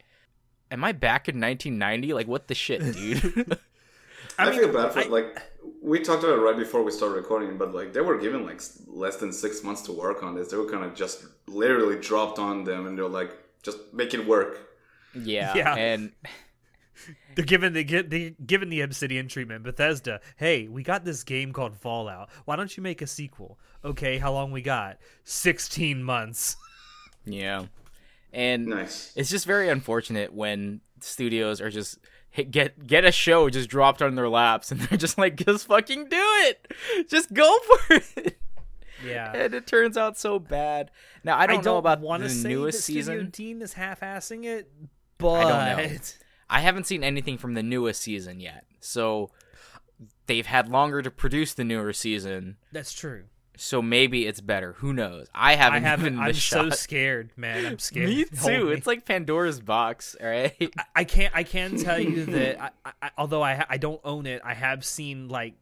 am 0.70 0.84
I 0.84 0.92
back 0.92 1.28
in 1.28 1.40
1990? 1.40 2.12
Like, 2.14 2.26
what 2.28 2.48
the 2.48 2.54
shit, 2.54 2.80
dude? 2.94 3.58
I, 4.38 4.50
mean, 4.50 4.58
feel 4.60 4.72
bad 4.72 4.92
for 4.92 5.00
I- 5.00 5.04
like 5.04 5.42
we 5.82 6.00
talked 6.00 6.24
about 6.24 6.38
it 6.38 6.42
right 6.42 6.56
before 6.56 6.82
we 6.82 6.90
started 6.90 7.14
recording, 7.14 7.56
but 7.58 7.74
like 7.74 7.92
they 7.92 8.00
were 8.00 8.18
given 8.18 8.44
like 8.44 8.60
less 8.86 9.16
than 9.16 9.32
six 9.32 9.62
months 9.62 9.82
to 9.82 9.92
work 9.92 10.22
on 10.22 10.34
this. 10.34 10.48
They 10.48 10.56
were 10.56 10.68
kind 10.70 10.84
of 10.84 10.94
just 10.94 11.24
literally 11.46 12.00
dropped 12.00 12.38
on 12.38 12.64
them, 12.64 12.86
and 12.86 12.96
they're 12.98 13.06
like, 13.08 13.30
just 13.62 13.78
make 13.92 14.14
it 14.14 14.26
work. 14.26 14.58
yeah, 15.14 15.54
Yeah. 15.56 15.74
and 15.76 16.12
They're 17.34 17.44
given 17.44 17.72
the 17.74 17.84
gi- 17.84 18.02
they 18.02 18.34
given 18.46 18.68
the 18.70 18.80
Obsidian 18.80 19.28
treatment. 19.28 19.62
Bethesda, 19.64 20.20
hey, 20.36 20.68
we 20.68 20.82
got 20.82 21.04
this 21.04 21.22
game 21.22 21.52
called 21.52 21.76
Fallout. 21.76 22.30
Why 22.46 22.56
don't 22.56 22.74
you 22.76 22.82
make 22.82 23.02
a 23.02 23.06
sequel? 23.06 23.58
Okay, 23.84 24.18
how 24.18 24.32
long 24.32 24.50
we 24.52 24.62
got? 24.62 24.98
Sixteen 25.24 26.02
months. 26.02 26.56
Yeah. 27.26 27.66
And 28.34 28.66
Nice. 28.66 29.12
it's 29.16 29.30
just 29.30 29.46
very 29.46 29.68
unfortunate 29.68 30.34
when 30.34 30.80
studios 31.00 31.60
are 31.60 31.70
just 31.70 31.98
get 32.50 32.86
get 32.86 33.04
a 33.04 33.12
show 33.12 33.48
just 33.48 33.68
dropped 33.68 34.02
on 34.02 34.14
their 34.16 34.28
laps 34.28 34.72
and 34.72 34.80
they're 34.82 34.98
just 34.98 35.16
like 35.18 35.36
just 35.36 35.66
fucking 35.68 36.08
do 36.08 36.16
it. 36.20 36.72
Just 37.08 37.32
go 37.32 37.58
for 37.86 38.00
it. 38.16 38.38
Yeah. 39.06 39.32
And 39.32 39.54
it 39.54 39.66
turns 39.66 39.96
out 39.96 40.18
so 40.18 40.38
bad. 40.38 40.90
Now 41.22 41.38
I 41.38 41.46
don't, 41.46 41.64
know 41.64 41.78
about 41.78 42.00
want 42.00 42.22
the 42.22 42.28
to 42.28 42.34
say 42.34 42.48
newest 42.48 42.78
that 42.78 42.82
Studio 42.82 43.00
season. 43.02 43.30
Dean 43.30 43.62
is 43.62 43.74
half-assing 43.74 44.44
it, 44.44 44.70
but 45.18 45.42
don't 45.76 45.90
know. 45.90 45.98
I 46.50 46.60
haven't 46.60 46.86
seen 46.86 47.04
anything 47.04 47.38
from 47.38 47.54
the 47.54 47.62
newest 47.62 48.00
season 48.00 48.40
yet. 48.40 48.64
So 48.80 49.30
they've 50.26 50.46
had 50.46 50.68
longer 50.68 51.02
to 51.02 51.10
produce 51.10 51.54
the 51.54 51.64
newer 51.64 51.92
season. 51.92 52.56
That's 52.72 52.92
true. 52.92 53.24
So 53.56 53.80
maybe 53.80 54.26
it's 54.26 54.40
better. 54.40 54.72
Who 54.74 54.92
knows? 54.92 55.28
I 55.34 55.54
haven't, 55.54 55.84
I 55.84 55.88
haven't. 55.88 56.04
given 56.14 56.18
it 56.18 56.22
a 56.22 56.26
I'm 56.28 56.34
so 56.34 56.68
shot. 56.70 56.78
scared, 56.78 57.30
man. 57.36 57.64
I'm 57.66 57.78
scared. 57.78 58.08
Me 58.08 58.24
Hold 58.40 58.52
too. 58.52 58.64
me. 58.66 58.72
It's 58.72 58.86
like 58.86 59.04
Pandora's 59.06 59.60
box, 59.60 60.16
all 60.20 60.26
right? 60.28 60.54
I- 60.78 60.84
I 60.96 61.04
can't. 61.04 61.34
I 61.36 61.42
can 61.44 61.76
tell 61.78 61.98
you 62.00 62.24
that. 62.26 62.72
I, 62.84 62.90
I, 63.02 63.10
although 63.16 63.42
I 63.42 63.64
I 63.68 63.76
don't 63.76 64.00
own 64.04 64.26
it, 64.26 64.42
I 64.44 64.54
have 64.54 64.84
seen 64.84 65.28
like 65.28 65.54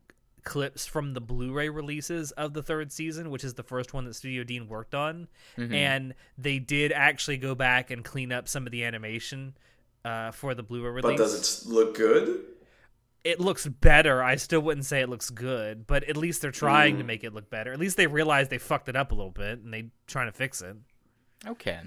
clips 0.45 0.87
from 0.87 1.15
the 1.15 1.21
Blu-ray 1.21 1.69
releases 1.69 2.33
of 2.33 2.53
the 2.53 2.63
third 2.65 2.91
season, 2.91 3.31
which 3.31 3.45
is 3.45 3.55
the 3.55 3.63
first 3.63 3.95
one 3.95 4.05
that 4.07 4.15
Studio 4.15 4.43
Dean 4.43 4.67
worked 4.69 4.95
on, 4.95 5.29
Mm-hmm. 5.57 5.73
and 5.75 6.15
they 6.37 6.59
did 6.59 6.91
actually 6.93 7.37
go 7.37 7.55
back 7.55 7.91
and 7.93 8.05
clean 8.05 8.33
up 8.33 8.49
some 8.49 8.67
of 8.67 8.73
the 8.73 8.83
animation 8.85 9.55
uh, 10.05 10.33
for 10.33 10.55
the 10.55 10.63
Blu-ray 10.65 10.91
release. 10.91 11.17
But 11.17 11.17
does 11.19 11.63
it 11.65 11.69
look 11.73 11.97
good? 11.97 12.41
It 13.25 13.39
looks 13.41 13.67
better. 13.67 14.23
I 14.23 14.37
still 14.37 14.61
wouldn't 14.61 14.87
say 14.87 15.01
it 15.01 15.09
looks 15.09 15.31
good, 15.31 15.87
but 15.87 16.05
at 16.05 16.17
least 16.17 16.43
they're 16.43 16.51
trying 16.51 16.97
Mm. 16.97 16.99
to 16.99 17.05
make 17.05 17.25
it 17.25 17.33
look 17.33 17.51
better. 17.51 17.73
At 17.73 17.79
least 17.79 17.97
they 17.97 18.07
realize 18.07 18.49
they 18.49 18.59
fucked 18.59 18.89
it 18.89 18.97
up 18.97 19.13
a 19.13 19.15
little 19.15 19.31
bit 19.31 19.61
and 19.61 19.73
they 19.73 19.91
trying 20.07 20.27
to 20.27 20.33
fix 20.33 20.61
it. 20.63 20.77
Okay. 21.47 21.81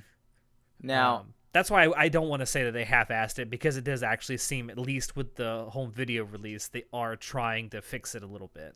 Now, 0.82 1.16
Um, 1.18 1.34
that's 1.52 1.70
why 1.72 1.86
I, 1.86 2.04
I 2.04 2.10
don't 2.10 2.28
want 2.30 2.42
to 2.42 2.46
say 2.46 2.64
that 2.64 2.72
they 2.72 2.84
half-assed 2.86 3.40
it 3.40 3.50
because 3.50 3.78
it 3.78 3.84
does 3.84 4.04
actually 4.04 4.38
seem, 4.38 4.70
at 4.70 4.78
least 4.78 5.16
with 5.16 5.36
the 5.36 5.66
home 5.70 5.92
video 5.92 6.24
release, 6.26 6.68
they 6.68 6.84
are 6.94 7.16
trying 7.16 7.70
to 7.72 7.82
fix 7.82 8.16
it 8.16 8.24
a 8.24 8.28
little 8.28 8.50
bit. 8.54 8.76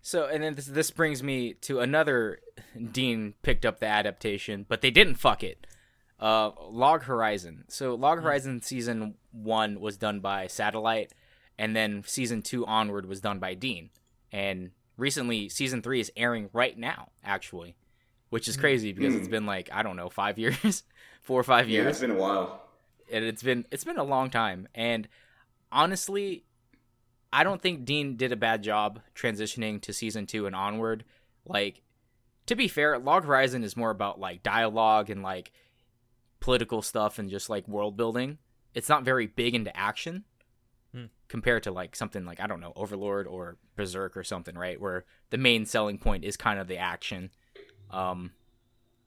so 0.00 0.26
and 0.26 0.42
then 0.42 0.54
this, 0.54 0.66
this 0.66 0.90
brings 0.90 1.22
me 1.22 1.54
to 1.54 1.80
another 1.80 2.38
Dean 2.92 3.34
picked 3.42 3.66
up 3.66 3.80
the 3.80 3.86
adaptation, 3.86 4.64
but 4.68 4.80
they 4.80 4.90
didn't 4.90 5.16
fuck 5.16 5.42
it. 5.42 5.66
Uh, 6.20 6.50
Log 6.68 7.04
Horizon. 7.04 7.64
So 7.68 7.94
Log 7.94 8.20
Horizon 8.22 8.60
season 8.62 9.14
one 9.32 9.78
was 9.80 9.96
done 9.96 10.18
by 10.20 10.46
Satellite, 10.48 11.12
and 11.58 11.74
then 11.74 12.02
season 12.06 12.42
two 12.42 12.64
onward 12.66 13.06
was 13.06 13.20
done 13.20 13.38
by 13.38 13.54
Dean. 13.54 13.90
And 14.32 14.70
recently, 14.96 15.48
season 15.48 15.82
three 15.82 16.00
is 16.00 16.12
airing 16.16 16.50
right 16.52 16.78
now, 16.78 17.10
actually, 17.24 17.76
which 18.30 18.46
is 18.48 18.56
crazy 18.56 18.92
because 18.92 19.14
it's 19.14 19.28
been 19.28 19.46
like 19.46 19.68
I 19.72 19.82
don't 19.82 19.96
know 19.96 20.08
five 20.08 20.38
years, 20.42 20.84
four 21.22 21.40
or 21.40 21.44
five 21.44 21.68
years. 21.68 21.84
Yeah, 21.84 21.90
it's 21.90 22.00
been 22.00 22.10
a 22.12 22.14
while. 22.14 22.62
and 23.12 23.24
it's 23.24 23.42
been 23.42 23.64
it's 23.70 23.84
been 23.84 23.98
a 23.98 24.04
long 24.04 24.28
time 24.30 24.68
and 24.74 25.08
honestly 25.72 26.44
i 27.32 27.44
don't 27.44 27.60
think 27.60 27.84
dean 27.84 28.16
did 28.16 28.32
a 28.32 28.36
bad 28.36 28.62
job 28.62 29.00
transitioning 29.14 29.80
to 29.80 29.92
season 29.92 30.26
two 30.26 30.46
and 30.46 30.56
onward 30.56 31.04
like 31.46 31.82
to 32.46 32.54
be 32.56 32.68
fair 32.68 32.98
log 32.98 33.24
horizon 33.24 33.62
is 33.62 33.76
more 33.76 33.90
about 33.90 34.18
like 34.18 34.42
dialogue 34.42 35.10
and 35.10 35.22
like 35.22 35.52
political 36.40 36.80
stuff 36.82 37.18
and 37.18 37.28
just 37.30 37.50
like 37.50 37.68
world 37.68 37.96
building 37.96 38.38
it's 38.74 38.88
not 38.88 39.04
very 39.04 39.26
big 39.26 39.54
into 39.54 39.74
action 39.76 40.14
Hmm. 40.16 40.27
Compared 41.28 41.62
to 41.62 41.70
like 41.70 41.94
something 41.94 42.24
like 42.24 42.40
i 42.40 42.46
don't 42.46 42.60
know 42.60 42.72
overlord 42.76 43.26
or 43.26 43.56
berserk 43.76 44.16
or 44.16 44.24
something 44.24 44.56
right 44.56 44.80
where 44.80 45.04
the 45.30 45.38
main 45.38 45.64
selling 45.66 45.98
point 45.98 46.24
is 46.24 46.36
kind 46.36 46.58
of 46.58 46.68
the 46.68 46.76
action 46.76 47.30
um 47.90 48.32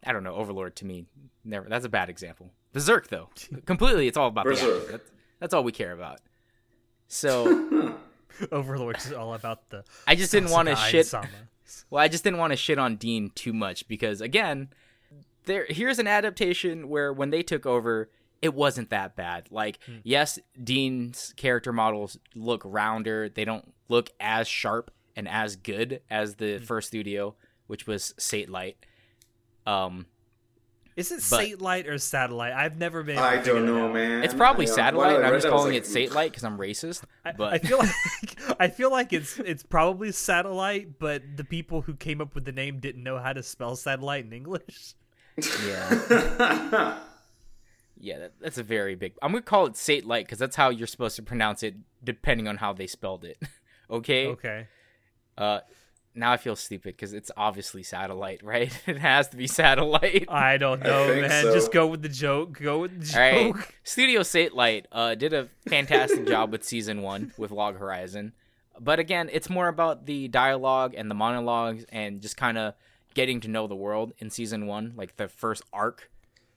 i 0.05 0.13
don't 0.13 0.23
know 0.23 0.35
overlord 0.35 0.75
to 0.75 0.85
me 0.85 1.05
never 1.43 1.67
that's 1.67 1.85
a 1.85 1.89
bad 1.89 2.09
example 2.09 2.51
berserk 2.73 3.07
though 3.07 3.29
completely 3.65 4.07
it's 4.07 4.17
all 4.17 4.27
about 4.27 4.45
the 4.45 4.51
Berserk. 4.51 4.77
action. 4.77 4.91
That's, 4.91 5.11
that's 5.39 5.53
all 5.53 5.63
we 5.63 5.71
care 5.71 5.91
about 5.91 6.19
so 7.07 7.97
Overlord's 8.51 9.07
is 9.07 9.13
all 9.13 9.33
about 9.33 9.69
the. 9.69 9.83
i 10.07 10.15
just 10.15 10.31
didn't 10.31 10.51
want 10.51 10.69
to 10.69 10.75
shit 10.75 11.05
Sama. 11.05 11.27
well, 11.89 12.03
I 12.03 12.07
just 12.07 12.23
didn't 12.23 12.39
want 12.39 12.51
to 12.51 12.57
shit 12.57 12.79
on 12.79 12.95
Dean 12.95 13.31
too 13.35 13.53
much 13.53 13.87
because 13.87 14.21
again, 14.21 14.69
there 15.45 15.65
here's 15.69 15.99
an 15.99 16.07
adaptation 16.07 16.89
where 16.89 17.11
when 17.13 17.29
they 17.29 17.43
took 17.43 17.65
over, 17.65 18.09
it 18.41 18.53
wasn't 18.53 18.89
that 18.89 19.15
bad. 19.15 19.47
Like, 19.51 19.79
yes, 20.03 20.39
Dean's 20.63 21.33
character 21.37 21.71
models 21.71 22.17
look 22.35 22.61
rounder. 22.65 23.29
They 23.29 23.45
don't 23.45 23.73
look 23.87 24.09
as 24.19 24.47
sharp 24.47 24.91
and 25.15 25.27
as 25.27 25.55
good 25.55 26.01
as 26.09 26.35
the 26.35 26.57
first 26.59 26.87
studio, 26.87 27.35
which 27.67 27.85
was 27.85 28.13
Satellite. 28.17 28.77
Um, 29.67 30.07
Is 30.97 31.11
it 31.11 31.15
But- 31.17 31.21
satellite 31.45 31.87
or 31.87 31.97
satellite? 31.97 32.53
I've 32.53 32.77
never 32.77 33.03
been. 33.03 33.17
I 33.17 33.37
don't 33.41 33.65
know, 33.65 33.87
out. 33.87 33.93
man. 33.93 34.23
it's 34.23 34.33
probably 34.33 34.67
I, 34.67 34.69
Satellite, 34.71 35.11
I 35.11 35.15
and 35.17 35.25
I'm 35.25 35.33
just 35.33 35.43
that, 35.43 35.51
I 35.51 35.55
was 35.55 35.61
calling 35.61 35.73
like, 35.73 35.83
it 35.83 35.87
Satellite 35.87 36.31
because 36.31 36.43
I'm 36.43 36.57
racist. 36.57 37.03
I, 37.23 37.31
But 37.33 37.53
I 37.53 37.57
feel 37.59 37.77
like 37.79 38.59
I 38.59 38.67
feel 38.67 38.91
like 38.91 39.13
it's 39.13 39.37
it's 39.39 39.63
probably 39.63 40.11
satellite, 40.11 40.99
but 40.99 41.21
the 41.37 41.43
people 41.45 41.81
who 41.81 41.93
came 41.95 42.19
up 42.21 42.33
with 42.35 42.43
the 42.45 42.51
name 42.51 42.79
didn't 42.79 43.03
know 43.03 43.19
how 43.19 43.31
to 43.33 43.41
spell 43.43 43.75
satellite 43.75 44.25
in 44.25 44.33
English. 44.33 44.95
yeah, 45.65 46.99
yeah, 48.01 48.19
that, 48.19 48.33
that's 48.39 48.57
a 48.57 48.63
very 48.63 48.95
big. 48.95 49.13
I'm 49.21 49.31
gonna 49.31 49.41
call 49.41 49.67
it 49.67 49.77
sate 49.77 50.05
light 50.05 50.25
because 50.25 50.39
that's 50.39 50.55
how 50.55 50.69
you're 50.69 50.87
supposed 50.87 51.15
to 51.17 51.23
pronounce 51.23 51.63
it, 51.63 51.75
depending 52.03 52.47
on 52.47 52.57
how 52.57 52.73
they 52.73 52.87
spelled 52.87 53.23
it. 53.23 53.37
okay. 53.89 54.27
Okay. 54.27 54.67
Uh, 55.37 55.59
now 56.13 56.31
I 56.31 56.37
feel 56.37 56.55
stupid 56.55 56.95
because 56.95 57.13
it's 57.13 57.31
obviously 57.37 57.83
satellite, 57.83 58.41
right? 58.43 58.71
it 58.87 58.97
has 58.97 59.29
to 59.29 59.37
be 59.37 59.47
satellite. 59.47 60.25
I 60.29 60.57
don't 60.57 60.81
know, 60.81 61.07
think 61.07 61.27
man. 61.27 61.43
so. 61.43 61.53
Just 61.53 61.71
go 61.71 61.87
with 61.87 62.01
the 62.01 62.09
joke. 62.09 62.59
Go 62.59 62.79
with 62.79 62.99
the 62.99 63.05
joke. 63.05 63.15
All 63.15 63.53
right, 63.53 63.65
Studio 63.83 64.23
Satellite 64.23 64.87
uh, 64.91 65.15
did 65.15 65.33
a 65.33 65.47
fantastic 65.67 66.27
job 66.27 66.51
with 66.51 66.63
season 66.63 67.01
one 67.01 67.31
with 67.37 67.51
Log 67.51 67.77
Horizon, 67.77 68.33
but 68.79 68.99
again, 68.99 69.29
it's 69.31 69.49
more 69.49 69.67
about 69.67 70.05
the 70.05 70.27
dialogue 70.27 70.93
and 70.97 71.09
the 71.09 71.15
monologues 71.15 71.85
and 71.89 72.21
just 72.21 72.35
kind 72.35 72.57
of 72.57 72.73
getting 73.13 73.41
to 73.41 73.47
know 73.47 73.67
the 73.67 73.75
world 73.75 74.13
in 74.19 74.29
season 74.29 74.67
one, 74.67 74.93
like 74.95 75.17
the 75.17 75.27
first 75.27 75.63
arc 75.71 76.10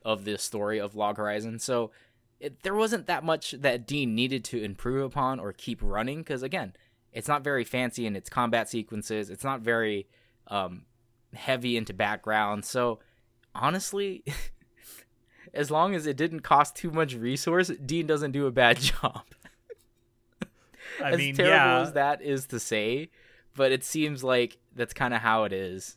of 0.05 0.25
this 0.25 0.43
story 0.43 0.79
of 0.79 0.95
Log 0.95 1.17
Horizon. 1.17 1.59
So 1.59 1.91
it, 2.41 2.63
there 2.63 2.75
wasn't 2.75 3.07
that 3.07 3.25
much 3.25 3.53
that 3.53 3.87
Dean 3.87 4.15
needed 4.15 4.45
to 4.47 4.63
improve 4.63 5.05
upon 5.05 5.41
or 5.41 5.53
keep 5.53 5.81
running 5.83 6.19
because 6.19 6.43
again, 6.43 6.75
it's 7.13 7.29
not 7.29 7.45
very 7.45 7.65
fancy 7.65 8.07
in 8.07 8.17
its 8.17 8.29
combat 8.29 8.69
sequences. 8.69 9.31
It's 9.31 9.45
not 9.45 9.61
very 9.61 10.07
um, 10.49 10.83
heavy 11.35 11.77
into 11.77 11.95
background. 11.95 12.65
So 12.65 12.99
honestly, 13.55 14.25
as 15.55 15.71
long 15.71 15.95
as 15.95 16.07
it 16.07 16.17
didn't 16.17 16.41
cost 16.41 16.77
too 16.77 16.91
much 16.91 17.15
resource, 17.15 17.71
Dean 17.85 18.07
doesn't 18.07 18.33
do 18.33 18.47
a 18.47 18.53
bad 18.53 18.79
job. 18.81 19.23
I 21.03 21.13
as 21.13 21.19
mean, 21.19 21.35
terrible 21.35 21.55
yeah, 21.55 21.81
as 21.81 21.93
that 21.95 22.23
is 22.23 22.47
to 22.49 22.61
say, 22.61 23.11
but 23.57 23.73
it 23.73 23.85
seems 23.85 24.23
like 24.23 24.59
that's 24.75 24.93
kind 24.95 25.15
of 25.15 25.21
how 25.21 25.45
it 25.45 25.53
is. 25.53 25.97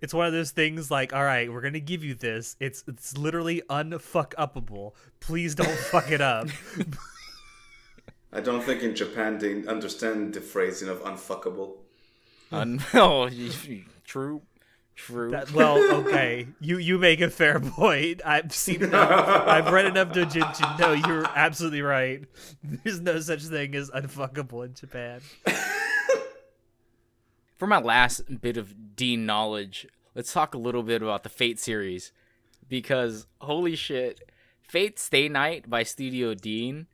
It's 0.00 0.14
one 0.14 0.26
of 0.26 0.32
those 0.32 0.50
things 0.50 0.90
like, 0.90 1.12
all 1.12 1.24
right, 1.24 1.52
we're 1.52 1.60
gonna 1.60 1.80
give 1.80 2.04
you 2.04 2.14
this. 2.14 2.56
It's 2.60 2.84
it's 2.86 3.16
literally 3.16 3.62
unfuck 3.68 4.34
upable. 4.34 4.92
Please 5.20 5.54
don't 5.54 5.70
fuck 5.90 6.10
it 6.10 6.20
up. 6.20 6.48
I 8.32 8.40
don't 8.40 8.62
think 8.62 8.82
in 8.82 8.94
Japan 8.94 9.38
they 9.38 9.66
understand 9.66 10.34
the 10.34 10.40
phrasing 10.40 10.88
of 10.88 11.02
unfuckable. 11.02 11.78
Un- 12.52 12.82
oh, 12.94 13.28
true, 14.04 14.42
true. 14.94 15.30
That, 15.30 15.52
well, 15.52 15.78
okay, 16.00 16.46
you 16.60 16.78
you 16.78 16.98
make 16.98 17.20
a 17.20 17.30
fair 17.30 17.58
point. 17.58 18.22
I've 18.24 18.54
seen 18.54 18.84
enough. 18.84 19.48
I've 19.48 19.72
read 19.72 19.86
enough 19.86 20.08
Dojinshi. 20.08 20.78
No, 20.78 20.92
you're 20.92 21.26
absolutely 21.34 21.82
right. 21.82 22.24
There's 22.62 23.00
no 23.00 23.18
such 23.20 23.42
thing 23.42 23.74
as 23.74 23.90
unfuckable 23.90 24.64
in 24.64 24.74
Japan. 24.74 25.20
For 27.60 27.66
my 27.66 27.78
last 27.78 28.40
bit 28.40 28.56
of 28.56 28.96
Deen 28.96 29.26
knowledge, 29.26 29.86
let's 30.14 30.32
talk 30.32 30.54
a 30.54 30.58
little 30.58 30.82
bit 30.82 31.02
about 31.02 31.24
the 31.24 31.28
Fate 31.28 31.60
series. 31.60 32.10
Because, 32.66 33.26
holy 33.42 33.76
shit, 33.76 34.30
Fate 34.62 34.98
Stay 34.98 35.28
Night 35.28 35.68
by 35.68 35.82
Studio 35.82 36.32
Deen, 36.32 36.86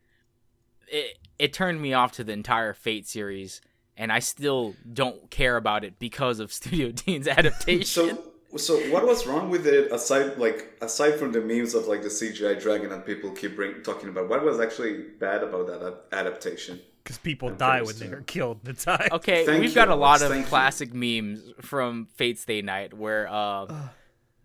it, 0.89 1.19
it 1.39 1.53
turned 1.53 1.81
me 1.81 1.93
off 1.93 2.11
to 2.15 2.25
the 2.25 2.33
entire 2.33 2.75
Fate 2.75 3.07
series, 3.07 3.61
and 3.97 4.11
I 4.11 4.19
still 4.19 4.75
don't 4.93 5.31
care 5.31 5.57
about 5.57 5.85
it 5.85 6.01
because 6.01 6.41
of 6.41 6.53
Studio 6.53 6.91
Deen's 6.91 7.29
adaptation. 7.29 8.19
So, 8.57 8.57
so 8.57 8.77
what 8.91 9.07
was 9.07 9.25
wrong 9.25 9.51
with 9.51 9.69
it 9.69 9.93
aside, 9.93 10.37
like 10.37 10.77
aside 10.83 11.15
from 11.15 11.31
the 11.31 11.43
memes 11.43 11.75
of 11.75 11.87
like 11.87 12.03
the 12.03 12.09
CGI 12.09 12.61
dragon 12.61 12.91
that 12.91 13.07
people 13.07 13.31
keep 13.31 13.55
bring, 13.55 13.85
talking 13.85 14.09
about? 14.09 14.29
What 14.29 14.45
was 14.45 14.59
actually 14.59 15.05
bad 15.21 15.45
about 15.45 15.69
that 15.69 15.81
ad- 15.87 16.27
adaptation? 16.27 16.81
Because 17.07 17.19
people 17.19 17.51
die 17.51 17.83
when 17.83 17.97
they 18.01 18.09
are 18.09 18.23
killed. 18.23 18.65
The 18.65 18.73
time. 18.73 19.09
Okay, 19.13 19.47
Thank 19.47 19.61
we've 19.61 19.69
you, 19.71 19.75
got 19.77 19.91
a 19.91 19.95
lot 19.95 20.23
of 20.23 20.29
thank 20.31 20.45
you. 20.45 20.49
classic 20.49 20.93
memes 20.93 21.41
from 21.61 22.07
Fate 22.17 22.37
Stay 22.37 22.63
Night 22.63 22.93
where 22.93 23.29
uh 23.29 23.67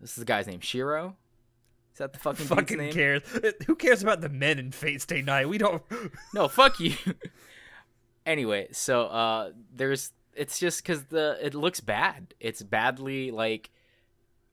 this 0.00 0.10
is 0.10 0.14
the 0.14 0.24
guy's 0.24 0.46
name, 0.46 0.60
Shiro? 0.60 1.16
Is 1.92 1.98
that 1.98 2.12
the 2.12 2.20
fucking, 2.20 2.46
dude's 2.46 2.48
Fucking 2.60 2.78
name? 2.78 2.92
cares. 2.92 3.22
Who 3.66 3.74
cares 3.74 4.00
about 4.00 4.20
the 4.20 4.28
men 4.28 4.60
in 4.60 4.70
Fate 4.70 5.02
Stay 5.02 5.22
Night? 5.22 5.48
We 5.48 5.58
don't. 5.58 5.82
No, 6.34 6.46
fuck 6.46 6.78
you. 6.78 6.94
anyway, 8.26 8.68
so 8.70 9.06
uh 9.06 9.50
there's 9.74 10.12
it's 10.36 10.60
just 10.60 10.84
cuz 10.84 11.02
the 11.06 11.38
it 11.44 11.56
looks 11.56 11.80
bad. 11.80 12.32
It's 12.38 12.62
badly 12.62 13.32
like 13.32 13.70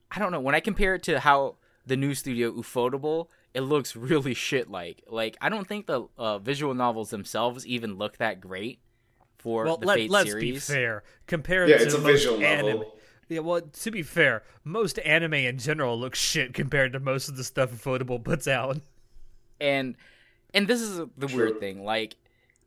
I 0.09 0.17
don't 0.17 0.31
know, 0.31 0.39
when 0.39 0.55
I 0.55 0.61
compare 0.61 0.95
it 0.95 1.03
to 1.03 1.19
how 1.19 1.57
the 1.85 1.95
new 1.95 2.15
studio 2.15 2.51
Ufotable, 2.53 3.27
it 3.53 3.61
looks 3.61 3.95
really 3.95 4.33
shit 4.33 4.69
like. 4.69 5.03
Like 5.07 5.37
I 5.41 5.49
don't 5.49 5.67
think 5.67 5.85
the 5.87 6.07
uh, 6.17 6.39
visual 6.39 6.73
novels 6.73 7.09
themselves 7.09 7.65
even 7.67 7.95
look 7.97 8.17
that 8.17 8.39
great 8.41 8.79
for 9.37 9.63
Well, 9.65 9.77
the 9.77 9.87
let, 9.87 9.95
Fate 9.97 10.09
let's 10.11 10.29
series. 10.29 10.53
be 10.67 10.73
fair. 10.73 11.03
Compared 11.27 11.69
Yeah, 11.69 11.77
to 11.77 11.83
it's 11.83 11.93
a 11.93 11.97
most 11.99 12.11
visual 12.11 12.43
anime. 12.43 12.65
novel. 12.79 12.95
Yeah, 13.29 13.39
well, 13.39 13.61
to 13.61 13.91
be 13.91 14.01
fair, 14.01 14.41
most 14.63 14.97
anime 14.99 15.35
in 15.35 15.59
general 15.59 15.99
looks 15.99 16.17
shit 16.19 16.53
compared 16.53 16.93
to 16.93 16.99
most 16.99 17.29
of 17.29 17.37
the 17.37 17.43
stuff 17.43 17.71
Ufotable 17.71 18.23
puts 18.23 18.47
out. 18.47 18.77
and 19.61 19.95
and 20.53 20.67
this 20.67 20.81
is 20.81 20.97
the 21.17 21.27
weird 21.27 21.59
thing 21.59 21.83
like 21.83 22.15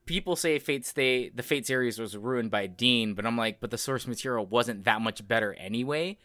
people 0.07 0.37
say 0.37 0.59
fate 0.59 0.85
stay 0.87 1.29
the 1.31 1.43
fate 1.43 1.67
series 1.67 1.99
was 1.99 2.17
ruined 2.17 2.51
by 2.51 2.67
deen 2.67 3.15
but 3.15 3.25
i'm 3.27 3.37
like 3.37 3.59
but 3.61 3.71
the 3.71 3.79
source 3.79 4.07
material 4.07 4.45
wasn't 4.47 4.85
that 4.85 5.01
much 5.01 5.27
better 5.27 5.55
anyway 5.55 6.17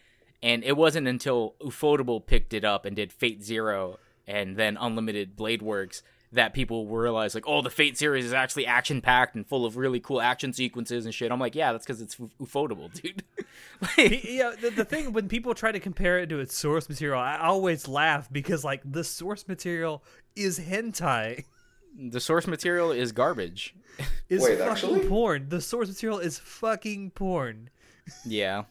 and 0.43 0.63
it 0.63 0.75
wasn't 0.77 1.07
until 1.07 1.55
ufotable 1.61 2.23
picked 2.23 2.53
it 2.53 2.63
up 2.65 2.85
and 2.85 2.95
did 2.95 3.11
fate 3.13 3.41
zero 3.43 3.97
and 4.27 4.55
then 4.57 4.77
unlimited 4.79 5.35
blade 5.35 5.61
works 5.61 6.03
that 6.31 6.53
people 6.53 6.85
realize 6.87 7.33
like 7.33 7.45
oh 7.47 7.61
the 7.61 7.69
fate 7.69 7.97
series 7.97 8.25
is 8.25 8.33
actually 8.33 8.65
action 8.65 8.99
packed 9.01 9.33
and 9.35 9.47
full 9.47 9.65
of 9.65 9.77
really 9.77 9.99
cool 9.99 10.19
action 10.19 10.51
sequences 10.51 11.05
and 11.05 11.13
shit 11.13 11.31
i'm 11.31 11.39
like 11.39 11.55
yeah 11.55 11.71
that's 11.71 11.85
because 11.85 12.01
it's 12.01 12.17
ufotable 12.41 12.91
dude 13.01 13.23
like, 13.97 14.23
yeah, 14.23 14.53
the, 14.59 14.69
the 14.71 14.85
thing 14.85 15.13
when 15.13 15.27
people 15.27 15.53
try 15.53 15.71
to 15.71 15.79
compare 15.79 16.19
it 16.19 16.27
to 16.29 16.39
its 16.39 16.57
source 16.57 16.89
material, 16.89 17.19
I 17.19 17.37
always 17.37 17.87
laugh 17.87 18.27
because 18.31 18.63
like 18.63 18.81
the 18.83 19.03
source 19.03 19.47
material 19.47 20.03
is 20.35 20.59
hentai. 20.59 21.45
the 21.97 22.19
source 22.19 22.47
material 22.47 22.91
is 22.91 23.11
garbage 23.11 23.75
Is 24.29 24.41
Wait, 24.43 24.57
fucking 24.57 24.71
actually? 24.71 25.07
porn. 25.07 25.49
The 25.49 25.61
source 25.61 25.87
material 25.89 26.19
is 26.19 26.39
fucking 26.39 27.11
porn. 27.11 27.69
yeah 28.25 28.63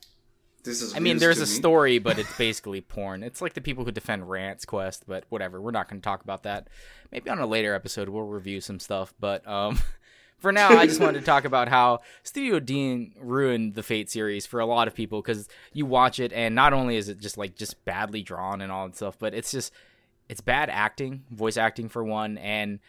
This 0.67 0.83
is. 0.83 0.95
I 0.95 0.99
mean, 0.99 1.19
there's 1.19 1.39
a 1.39 1.43
me. 1.43 1.47
story, 1.47 1.99
but 1.99 2.19
it's 2.19 2.37
basically 2.39 2.83
porn. 2.83 3.23
It's 3.23 3.41
like 3.41 3.55
the 3.55 3.61
people 3.63 3.85
who 3.85 3.93
defend 3.93 4.29
Rance 4.29 4.67
Quest, 4.67 5.05
but 5.07 5.25
whatever. 5.31 5.61
We're 5.61 5.71
not 5.71 5.89
going 5.89 6.01
to 6.01 6.05
talk 6.05 6.23
about 6.23 6.43
that. 6.43 6.69
Maybe 7.11 7.31
on 7.31 7.39
a 7.39 7.47
later 7.47 7.75
episode 7.75 8.09
we'll 8.09 8.25
review 8.25 8.61
some 8.61 8.79
stuff. 8.79 9.15
But 9.19 9.47
um, 9.49 9.79
for 10.39 10.53
now, 10.53 10.77
I 10.77 10.87
just 10.87 11.01
wanted 11.01 11.21
to 11.21 11.25
talk 11.25 11.47
about 11.47 11.69
how 11.69 12.01
Studio 12.23 12.61
Deen 12.61 13.15
ruined 13.19 13.75
the 13.75 13.83
Fate 13.83 14.11
series 14.11 14.45
for 14.45 14.61
a 14.61 14.67
lot 14.67 14.89
of 14.89 14.95
people 14.95 15.23
because 15.23 15.49
you 15.73 15.87
watch 15.87 16.21
it, 16.21 16.33
and 16.33 16.55
not 16.55 16.75
only 16.75 16.97
is 16.97 17.09
it 17.09 17.19
just 17.19 17.39
like 17.39 17.55
just 17.57 17.83
badly 17.87 18.23
drawn 18.23 18.61
and 18.61 18.71
all 18.71 18.87
that 18.87 18.97
stuff, 18.97 19.19
but 19.19 19.33
it's 19.33 19.51
just 19.51 19.73
it's 20.29 20.41
bad 20.41 20.69
acting, 20.69 21.25
voice 21.31 21.57
acting 21.57 21.89
for 21.89 22.05
one, 22.05 22.37
and 22.39 22.81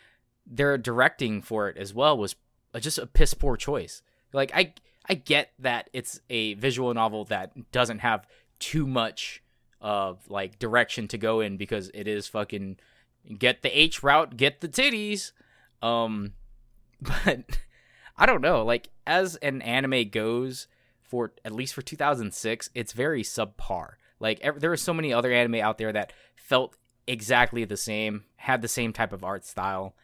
their 0.46 0.78
directing 0.78 1.42
for 1.42 1.70
it 1.70 1.78
as 1.78 1.94
well 1.94 2.18
was 2.18 2.36
just 2.80 2.98
a 2.98 3.08
piss 3.08 3.34
poor 3.34 3.56
choice. 3.56 4.02
Like 4.34 4.52
I 4.54 4.74
I 5.10 5.16
get 5.16 5.52
that 5.60 5.90
it's 5.94 6.20
a 6.30 6.56
visual 6.56 6.94
novel 6.94 7.26
that 7.26 7.72
doesn't 7.72 8.00
have 8.00 8.28
too 8.60 8.86
much 8.86 9.42
of 9.80 10.30
like 10.30 10.60
direction 10.60 11.08
to 11.10 11.18
go 11.18 11.40
in 11.40 11.58
because 11.58 11.92
it 11.94 12.08
is 12.08 12.28
fucking 12.28 12.78
get 13.38 13.62
the 13.62 13.80
H 13.80 14.04
route, 14.04 14.38
get 14.38 14.62
the 14.62 14.68
titties. 14.68 15.32
Um 15.82 16.34
but 17.02 17.60
I 18.18 18.26
don't 18.26 18.42
know, 18.42 18.64
like 18.66 18.90
as 19.06 19.36
an 19.38 19.62
anime 19.62 20.10
goes 20.10 20.68
for 21.02 21.34
at 21.46 21.52
least 21.52 21.74
for 21.74 21.82
2006, 21.82 22.70
it's 22.74 22.92
very 22.92 23.24
subpar. 23.24 23.92
Like 24.20 24.42
there 24.58 24.72
are 24.72 24.78
so 24.78 24.94
many 24.94 25.14
other 25.14 25.32
anime 25.32 25.56
out 25.56 25.78
there 25.78 25.94
that 25.94 26.12
felt 26.36 26.76
exactly 27.06 27.64
the 27.64 27.78
same, 27.78 28.26
had 28.36 28.62
the 28.62 28.68
same 28.68 28.92
type 28.92 29.14
of 29.14 29.24
art 29.24 29.46
style. 29.46 29.96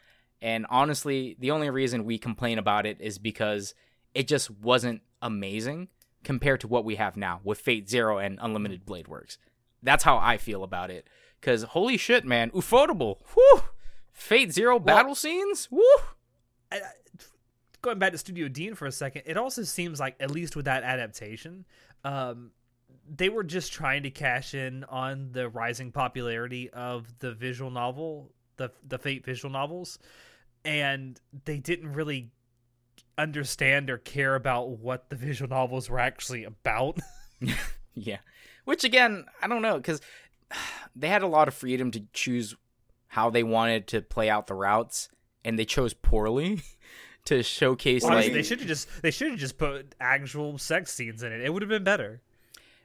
And 0.42 0.66
honestly, 0.70 1.36
the 1.39 1.52
only 1.52 1.70
reason 1.70 2.06
we 2.06 2.18
complain 2.18 2.60
about 2.60 2.86
it 2.86 2.98
is 3.00 3.18
because 3.18 3.74
it 4.13 4.28
just 4.28 4.49
wasn't 4.49 5.02
amazing 5.21 5.89
compared 6.23 6.62
to 6.62 6.67
what 6.67 6.86
we 6.86 6.95
have 6.95 7.17
now 7.17 7.41
with 7.43 7.60
Fate 7.60 7.89
Zero 7.89 8.17
and 8.17 8.39
Unlimited 8.41 8.86
Blade 8.86 9.08
Works. 9.08 9.38
That's 9.82 10.04
how 10.04 10.17
I 10.17 10.38
feel 10.38 10.63
about 10.63 10.89
it. 10.91 11.08
Cause 11.41 11.63
holy 11.63 11.97
shit, 11.97 12.26
man, 12.26 12.52
ufotable. 12.52 13.17
Whew. 13.34 13.63
Fate 14.12 14.54
Zero 14.54 14.80
battle 14.80 15.15
scenes. 15.15 15.67
Woo. 15.69 15.84
Going 17.82 17.99
back 17.99 18.13
to 18.13 18.17
Studio 18.17 18.47
Deen 18.47 18.76
for 18.76 18.86
a 18.86 18.91
second, 18.91 19.23
it 19.26 19.36
also 19.36 19.63
seems 19.63 19.99
like 19.99 20.15
at 20.19 20.32
least 20.32 20.56
with 20.56 20.65
that 20.65 20.84
adaptation, 20.84 21.65
um, 22.06 22.52
they 23.13 23.28
were 23.28 23.43
just 23.43 23.73
trying 23.73 24.04
to 24.04 24.10
cash 24.10 24.54
in 24.54 24.86
on 24.86 25.34
the 25.34 25.49
rising 25.49 25.91
popularity 25.91 26.69
of 26.69 27.08
the 27.19 27.34
visual 27.34 27.69
novel, 27.69 28.32
the 28.56 28.71
the 28.88 28.97
Fate 28.97 29.26
visual 29.26 29.52
novels, 29.52 29.99
and 30.63 31.19
they 31.43 31.58
didn't 31.58 31.91
really 31.91 32.32
understand 33.17 33.89
or 33.89 33.97
care 33.97 34.36
about 34.36 34.69
what 34.69 35.10
the 35.10 35.15
visual 35.15 35.49
novels 35.49 35.89
were 35.89 35.99
actually 35.99 36.43
about. 36.43 36.99
Yeah. 37.95 38.17
Which 38.65 38.84
again, 38.84 39.26
I 39.41 39.47
don't 39.47 39.62
know 39.62 39.80
cuz 39.80 40.02
they 40.95 41.10
had 41.10 41.23
a 41.23 41.28
lot 41.28 41.47
of 41.47 41.54
freedom 41.54 41.91
to 41.91 42.04
choose 42.13 42.56
how 43.08 43.30
they 43.30 43.43
wanted 43.43 43.88
to 43.88 44.02
play 44.02 44.30
out 44.30 44.47
the 44.47 44.56
routes 44.56 45.10
and 45.45 45.58
they 45.60 45.65
chose 45.65 45.93
poorly 45.93 46.62
to 47.26 47.43
showcase 47.43 48.04
Well, 48.04 48.15
like 48.15 48.34
they 48.34 48.43
should 48.43 48.60
have 48.60 48.67
just 48.67 48.88
they 49.02 49.12
should 49.12 49.32
have 49.32 49.39
just 49.39 49.58
put 49.58 49.95
actual 49.99 50.58
sex 50.58 50.93
scenes 50.93 51.23
in 51.23 51.32
it. 51.32 51.41
It 51.41 51.54
would 51.54 51.62
have 51.62 51.69
been 51.69 51.84
better. 51.84 52.21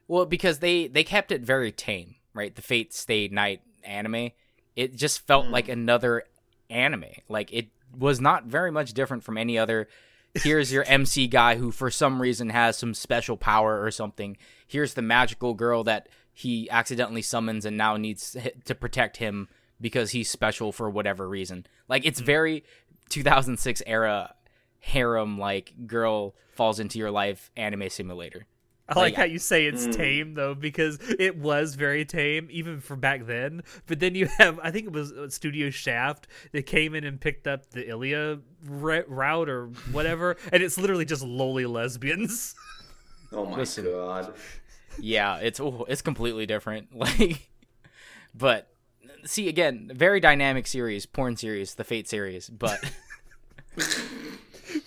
Well, 0.07 0.27
because 0.27 0.59
they 0.59 0.89
they 0.89 1.05
kept 1.05 1.33
it 1.33 1.43
very 1.43 1.73
tame, 1.73 2.17
right? 2.35 2.55
The 2.55 2.63
Fate 2.63 2.93
Stay 2.95 3.29
Night 3.29 3.63
anime, 3.85 4.31
it 4.77 4.97
just 4.97 5.27
felt 5.27 5.47
like 5.47 5.67
hmm. 5.67 5.73
another 5.73 6.25
anime. 6.71 7.05
Like 7.29 7.53
it 7.53 7.69
was 7.97 8.21
not 8.21 8.45
very 8.45 8.71
much 8.71 8.93
different 8.93 9.25
from 9.25 9.39
any 9.39 9.59
other. 9.59 9.89
Here's 10.35 10.73
your 10.73 10.85
MC 10.85 11.27
guy 11.27 11.57
who, 11.57 11.71
for 11.71 11.91
some 11.91 12.21
reason, 12.21 12.51
has 12.51 12.77
some 12.77 12.95
special 12.95 13.37
power 13.37 13.83
or 13.83 13.91
something. 13.91 14.37
Here's 14.67 14.95
the 14.95 15.03
magical 15.03 15.55
girl 15.55 15.85
that 15.85 16.09
he 16.33 16.71
accidentally 16.71 17.23
summons 17.23 17.65
and 17.65 17.77
now 17.77 17.97
needs 17.97 18.37
to 18.65 18.75
protect 18.75 19.17
him 19.17 19.49
because 19.81 20.11
he's 20.11 20.31
special 20.31 20.71
for 20.73 20.89
whatever 20.91 21.29
reason. 21.29 21.67
Like 21.89 22.05
it's 22.05 22.21
very 22.21 22.65
2006 23.09 23.83
era 23.87 24.35
harem 24.81 25.39
like 25.39 25.75
girl 25.87 26.35
falls 26.55 26.79
into 26.79 26.99
your 26.99 27.11
life 27.11 27.51
anime 27.57 27.89
simulator. 27.89 28.47
I 28.89 28.95
like 28.95 29.13
Like, 29.13 29.15
how 29.17 29.25
you 29.25 29.39
say 29.39 29.67
it's 29.67 29.87
Mm. 29.87 29.93
tame 29.93 30.35
though, 30.35 30.55
because 30.55 30.99
it 31.19 31.37
was 31.37 31.75
very 31.75 32.05
tame 32.07 32.49
even 32.51 32.81
for 32.81 32.97
back 32.97 33.27
then. 33.27 33.63
But 33.87 34.01
then 34.01 34.15
you 34.15 34.27
have, 34.39 34.59
I 34.63 34.71
think 34.71 34.87
it 34.87 34.93
was 34.93 35.13
uh, 35.13 35.29
Studio 35.29 35.69
Shaft 35.69 36.27
that 36.53 36.63
came 36.65 36.95
in 36.95 37.05
and 37.05 37.21
picked 37.21 37.47
up 37.47 37.69
the 37.71 37.87
Ilya 37.89 38.39
r- 38.71 39.05
route 39.07 39.49
or 39.51 39.67
whatever, 39.93 40.37
and 40.53 40.63
it's 40.63 40.79
literally 40.79 41.05
just 41.05 41.23
lowly 41.23 41.67
lesbians. 41.67 42.55
Oh 43.31 43.45
my 43.45 43.59
Listen. 43.59 43.85
god. 43.85 44.33
yeah, 44.99 45.37
it's 45.37 45.61
oh, 45.61 45.85
it's 45.87 46.01
completely 46.01 46.47
different. 46.47 46.89
Like, 46.97 47.51
but 48.35 48.71
see 49.27 49.49
again, 49.51 49.91
very 49.95 50.19
dynamic 50.19 50.67
series, 50.67 51.05
porn 51.05 51.37
series, 51.37 51.75
the 51.75 51.85
Fate 51.85 52.09
series, 52.09 52.49
but. 52.49 52.81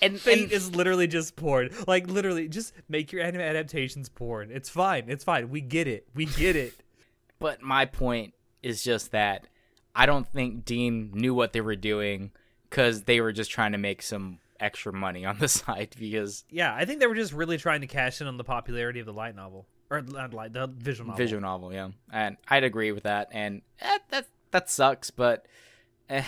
And, 0.01 0.19
Fate 0.19 0.43
and 0.43 0.51
is 0.51 0.75
literally 0.75 1.07
just 1.07 1.35
porn. 1.35 1.69
Like 1.87 2.07
literally, 2.07 2.47
just 2.47 2.73
make 2.89 3.11
your 3.11 3.21
anime 3.23 3.41
adaptations 3.41 4.09
porn. 4.09 4.49
It's 4.51 4.69
fine. 4.69 5.05
It's 5.07 5.23
fine. 5.23 5.49
We 5.49 5.61
get 5.61 5.87
it. 5.87 6.07
We 6.15 6.25
get 6.25 6.55
it. 6.55 6.73
but 7.39 7.61
my 7.61 7.85
point 7.85 8.33
is 8.63 8.83
just 8.83 9.11
that 9.11 9.47
I 9.95 10.05
don't 10.05 10.27
think 10.27 10.65
Deen 10.65 11.11
knew 11.13 11.33
what 11.33 11.53
they 11.53 11.61
were 11.61 11.75
doing 11.75 12.31
because 12.69 13.03
they 13.03 13.21
were 13.21 13.31
just 13.31 13.51
trying 13.51 13.73
to 13.73 13.77
make 13.77 14.01
some 14.01 14.39
extra 14.59 14.93
money 14.93 15.25
on 15.25 15.39
the 15.39 15.47
side 15.49 15.95
because 15.99 16.45
Yeah, 16.49 16.73
I 16.73 16.85
think 16.85 16.99
they 16.99 17.07
were 17.07 17.15
just 17.15 17.33
really 17.33 17.57
trying 17.57 17.81
to 17.81 17.87
cash 17.87 18.21
in 18.21 18.27
on 18.27 18.37
the 18.37 18.43
popularity 18.43 18.99
of 18.99 19.05
the 19.05 19.13
light 19.13 19.35
novel 19.35 19.65
or 19.89 20.01
not 20.01 20.33
light, 20.33 20.53
the 20.53 20.67
visual 20.67 21.09
novel. 21.09 21.17
visual 21.17 21.41
novel, 21.41 21.73
yeah, 21.73 21.89
and 22.11 22.37
I'd 22.47 22.63
agree 22.63 22.91
with 22.93 23.03
that. 23.03 23.27
And 23.31 23.61
eh, 23.81 23.99
that 24.09 24.27
that 24.51 24.69
sucks, 24.69 25.11
but 25.11 25.45
eh, 26.09 26.23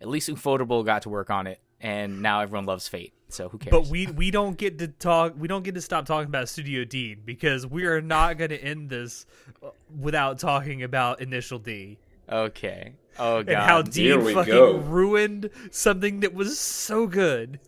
at 0.00 0.08
least 0.08 0.28
Ufotable 0.28 0.84
got 0.84 1.02
to 1.02 1.08
work 1.08 1.28
on 1.28 1.48
it, 1.48 1.60
and 1.80 2.22
now 2.22 2.40
everyone 2.40 2.66
loves 2.66 2.88
Fate. 2.88 3.12
So 3.28 3.48
who 3.48 3.58
cares? 3.58 3.70
But 3.70 3.86
we 3.86 4.06
we 4.06 4.30
don't 4.30 4.56
get 4.56 4.78
to 4.78 4.88
talk. 4.88 5.34
We 5.36 5.48
don't 5.48 5.64
get 5.64 5.74
to 5.74 5.80
stop 5.80 6.06
talking 6.06 6.28
about 6.28 6.48
Studio 6.48 6.84
D 6.84 7.14
because 7.14 7.66
we 7.66 7.84
are 7.84 8.00
not 8.00 8.38
going 8.38 8.50
to 8.50 8.62
end 8.62 8.88
this 8.88 9.26
uh, 9.62 9.70
without 9.98 10.38
talking 10.38 10.82
about 10.82 11.20
Initial 11.20 11.58
D 11.58 11.98
okay. 12.30 12.92
Oh 13.18 13.42
god. 13.42 13.48
and 13.48 13.62
how 13.62 13.76
here 13.82 14.18
Deen 14.20 14.34
fucking 14.34 14.52
go. 14.52 14.76
ruined 14.76 15.50
something 15.70 16.20
that 16.20 16.34
was 16.34 16.58
so 16.58 17.06
good. 17.06 17.60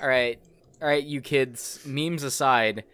All 0.00 0.08
right, 0.08 0.38
all 0.80 0.88
right, 0.88 1.02
you 1.02 1.20
kids. 1.20 1.80
Memes 1.86 2.22
aside, 2.22 2.84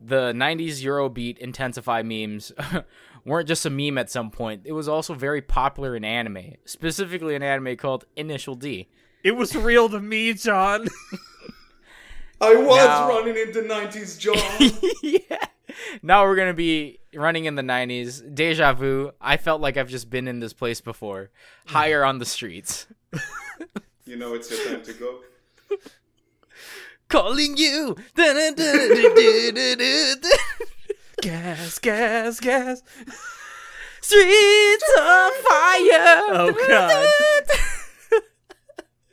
the 0.00 0.32
'90s 0.32 0.82
Eurobeat 0.82 1.38
intensify 1.38 2.02
memes 2.02 2.52
weren't 3.24 3.48
just 3.48 3.66
a 3.66 3.70
meme 3.70 3.98
at 3.98 4.10
some 4.10 4.30
point. 4.30 4.62
It 4.64 4.72
was 4.72 4.88
also 4.88 5.14
very 5.14 5.42
popular 5.42 5.94
in 5.96 6.04
anime, 6.04 6.54
specifically 6.64 7.34
an 7.34 7.42
anime 7.42 7.76
called 7.76 8.04
Initial 8.16 8.54
D. 8.54 8.88
It 9.24 9.32
was 9.32 9.54
real 9.56 9.88
to 9.88 10.00
me, 10.00 10.32
John. 10.34 10.86
I 12.40 12.54
was 12.54 12.76
Now- 12.86 13.08
running 13.08 13.36
into 13.36 13.62
90s, 13.62 14.18
John. 14.18 14.90
yeah. 15.02 15.36
Now 16.02 16.24
we're 16.24 16.36
gonna 16.36 16.54
be 16.54 16.98
running 17.14 17.44
in 17.44 17.54
the 17.54 17.62
'90s. 17.62 18.34
Deja 18.34 18.72
vu. 18.72 19.12
I 19.20 19.36
felt 19.36 19.60
like 19.60 19.76
I've 19.76 19.88
just 19.88 20.10
been 20.10 20.26
in 20.28 20.40
this 20.40 20.52
place 20.52 20.80
before. 20.80 21.30
Higher 21.66 22.04
on 22.04 22.18
the 22.18 22.24
streets. 22.24 22.86
you 24.04 24.16
know 24.16 24.34
it's 24.34 24.50
your 24.50 24.64
time 24.66 24.82
to 24.84 24.92
go. 24.94 25.20
Calling 27.08 27.56
you. 27.56 27.96
Gas, 31.22 31.78
gas, 31.78 32.40
gas. 32.40 32.82
Streets 34.00 34.92
on 34.98 35.32
fire. 35.32 36.22
Oh 36.30 36.54
god. 36.68 37.44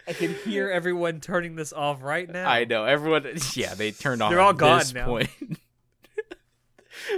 I 0.08 0.14
can 0.14 0.36
hear 0.36 0.70
everyone 0.70 1.20
turning 1.20 1.56
this 1.56 1.74
off 1.74 2.04
right 2.04 2.30
now. 2.30 2.48
I 2.50 2.66
know 2.66 2.86
everyone. 2.86 3.26
Yeah, 3.56 3.74
they 3.74 3.92
turned 3.92 4.22
off. 4.22 4.32
They're 4.32 4.42
all 4.42 4.52
at 4.52 4.58
gone 4.58 4.80
this 4.80 4.94
now. 4.94 5.06
Point. 5.06 5.30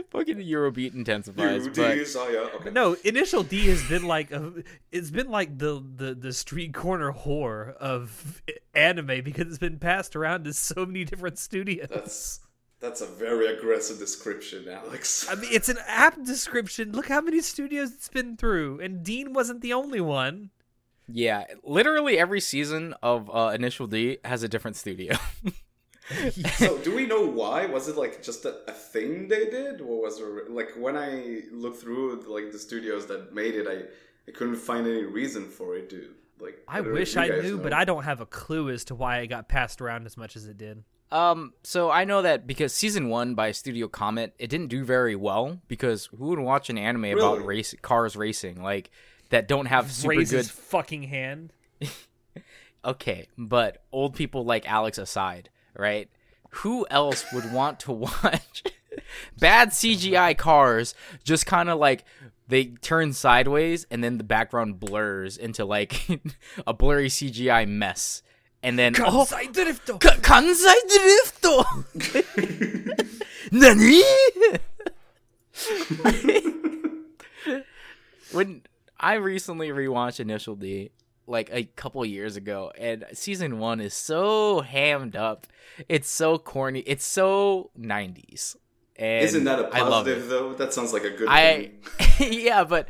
Fucking 0.10 0.38
Eurobeat 0.38 0.94
intensifies, 0.94 1.66
You 1.66 1.72
but 1.72 1.96
desire. 1.96 2.38
Oh, 2.38 2.52
okay. 2.60 2.72
No, 2.72 2.96
Initial 3.04 3.44
D 3.44 3.68
has 3.68 3.88
been 3.88 4.06
like 4.06 4.32
a, 4.32 4.64
it's 4.92 5.12
been 5.12 5.30
like 5.30 5.58
the, 5.58 5.84
the 5.96 6.14
the 6.14 6.34
street 6.34 6.74
corner 6.74 7.14
whore 7.14 7.76
of 7.76 8.42
anime 8.74 9.24
because 9.24 9.48
it's 9.48 9.58
been 9.60 9.80
passed 9.80 10.16
around 10.16 10.46
to 10.46 10.54
so 10.54 10.86
many 10.86 11.04
different 11.06 11.38
studios. 11.38 11.88
That's 11.90 12.40
that's 12.80 13.02
a 13.02 13.08
very 13.08 13.48
aggressive 13.48 13.98
description, 13.98 14.68
Alex. 14.70 15.28
I 15.30 15.36
mean, 15.36 15.50
it's 15.52 15.70
an 15.70 15.78
app 15.88 16.22
description. 16.24 16.92
Look 16.92 17.08
how 17.08 17.22
many 17.22 17.42
studios 17.42 17.92
it's 17.92 18.10
been 18.10 18.36
through, 18.38 18.80
and 18.82 19.04
Deen 19.04 19.34
wasn't 19.34 19.62
the 19.62 19.74
only 19.74 20.02
one. 20.02 20.52
Yeah, 21.08 21.46
literally 21.64 22.20
every 22.20 22.42
season 22.42 22.94
of 23.02 23.30
uh, 23.34 23.52
Initial 23.54 23.88
D 23.88 24.18
has 24.26 24.44
a 24.44 24.48
different 24.48 24.76
studio. 24.76 25.16
so, 26.56 26.78
do 26.80 26.96
we 26.96 27.06
know 27.06 27.26
why? 27.26 27.66
Was 27.66 27.88
it 27.88 27.98
like 27.98 28.22
just 28.22 28.46
a, 28.46 28.58
a 28.68 28.74
thing 28.74 29.28
they 29.28 29.46
did, 29.46 29.82
or 29.82 30.02
was 30.04 30.20
there 30.20 30.44
like 30.50 30.72
when 30.78 30.98
I 30.98 31.44
looked 31.52 31.82
through 31.82 32.24
like 32.28 32.52
the 32.52 32.60
studios 32.60 33.08
that 33.08 33.34
made 33.34 33.56
it, 33.56 33.68
I 33.68 33.84
I 34.30 34.34
couldn't 34.34 34.56
find 34.56 34.86
any 34.86 35.04
reason 35.04 35.50
for 35.50 35.78
it 35.78 35.90
to 35.92 36.10
like. 36.40 36.60
I 36.68 36.82
wish 36.82 37.16
I 37.16 37.28
knew, 37.28 37.58
know. 37.58 37.64
but 37.64 37.74
I 37.74 37.86
don't 37.86 38.04
have 38.04 38.22
a 38.22 38.26
clue 38.26 38.70
as 38.70 38.86
to 38.86 38.96
why 38.96 39.20
it 39.20 39.28
got 39.28 39.48
passed 39.48 39.82
around 39.82 40.06
as 40.06 40.18
much 40.18 40.36
as 40.36 40.48
it 40.48 40.58
did. 40.58 40.84
Um, 41.10 41.54
so 41.64 41.90
I 41.90 42.04
know 42.04 42.22
that 42.22 42.46
because 42.46 42.74
season 42.74 43.08
one 43.08 43.34
by 43.34 43.52
Studio 43.52 43.88
Comet, 43.88 44.34
it 44.40 44.50
didn't 44.50 44.68
do 44.68 44.84
very 44.84 45.16
well 45.16 45.62
because 45.70 46.08
who 46.08 46.26
would 46.28 46.40
watch 46.40 46.70
an 46.70 46.78
anime 46.78 47.06
about 47.06 47.46
race 47.46 47.74
cars 47.82 48.18
racing 48.18 48.62
like 48.62 48.92
that 49.30 49.48
don't 49.48 49.66
have 49.66 49.92
super 49.92 50.10
Raise 50.10 50.32
good 50.32 50.46
fucking 50.46 51.04
hand. 51.04 51.54
okay, 52.86 53.28
but 53.38 53.84
old 53.92 54.16
people 54.16 54.46
like 54.46 54.70
Alex 54.70 54.98
aside, 54.98 55.50
right? 55.76 56.10
Who 56.50 56.88
else 56.90 57.26
would 57.34 57.52
want 57.52 57.80
to 57.82 57.92
watch 57.94 58.64
bad 59.40 59.70
CGI 59.70 60.38
cars 60.38 60.96
just 61.24 61.46
kind 61.46 61.70
of 61.70 61.80
like 61.80 62.06
they 62.48 62.66
turn 62.82 63.14
sideways 63.14 63.86
and 63.92 64.04
then 64.04 64.18
the 64.18 64.24
background 64.24 64.80
blurs 64.80 65.38
into 65.38 65.66
like 65.66 66.08
a 66.68 66.74
blurry 66.74 67.10
CGI 67.10 67.68
mess. 67.68 68.22
And 68.64 68.80
then 68.80 68.96
oh, 69.00 69.26
Kansai 69.30 69.54
Drifto. 69.54 70.00
Ka- 70.00 70.18
Kansai 70.22 70.74
Drifto. 70.90 71.64
Nani? 73.52 74.02
when 78.32 78.62
I 79.00 79.16
recently 79.16 79.70
rewatched 79.70 80.20
Initial 80.20 80.56
D 80.56 80.92
like 81.28 81.50
a 81.52 81.66
couple 81.66 82.04
years 82.06 82.36
ago, 82.36 82.72
and 82.78 83.06
season 83.14 83.60
one 83.60 83.80
is 83.82 83.94
so 83.94 84.62
hammed 84.62 85.16
up. 85.16 85.46
It's 85.90 86.10
so 86.10 86.38
corny. 86.38 86.80
It's 86.82 87.06
so 87.06 87.72
'90s. 87.80 88.56
And 88.96 89.24
Isn't 89.26 89.44
that 89.44 89.60
a 89.60 89.64
positive 89.66 90.26
it. 90.26 90.30
though? 90.30 90.54
That 90.54 90.74
sounds 90.74 90.92
like 90.94 91.04
a 91.04 91.12
good 91.12 91.28
I 91.30 91.72
thing. 92.00 92.32
yeah, 92.34 92.64
but 92.64 92.88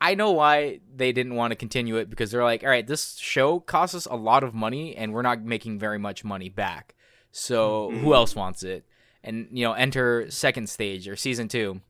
I 0.00 0.14
know 0.14 0.30
why 0.30 0.80
they 0.94 1.10
didn't 1.10 1.34
want 1.34 1.50
to 1.52 1.56
continue 1.56 1.96
it 1.96 2.08
because 2.08 2.30
they're 2.30 2.44
like, 2.44 2.62
all 2.62 2.68
right, 2.68 2.86
this 2.86 3.16
show 3.16 3.58
costs 3.60 3.94
us 3.96 4.06
a 4.06 4.14
lot 4.14 4.44
of 4.44 4.54
money 4.54 4.94
and 4.94 5.12
we're 5.12 5.22
not 5.22 5.42
making 5.42 5.78
very 5.80 5.98
much 5.98 6.22
money 6.22 6.48
back. 6.48 6.94
So 7.32 7.90
Mm-hmm. 7.90 8.00
who 8.04 8.14
else 8.14 8.36
wants 8.36 8.62
it? 8.62 8.84
And 9.24 9.48
you 9.50 9.64
know, 9.64 9.72
enter 9.72 10.30
second 10.30 10.68
stage 10.68 11.08
or 11.08 11.16
season 11.16 11.48
two. 11.48 11.80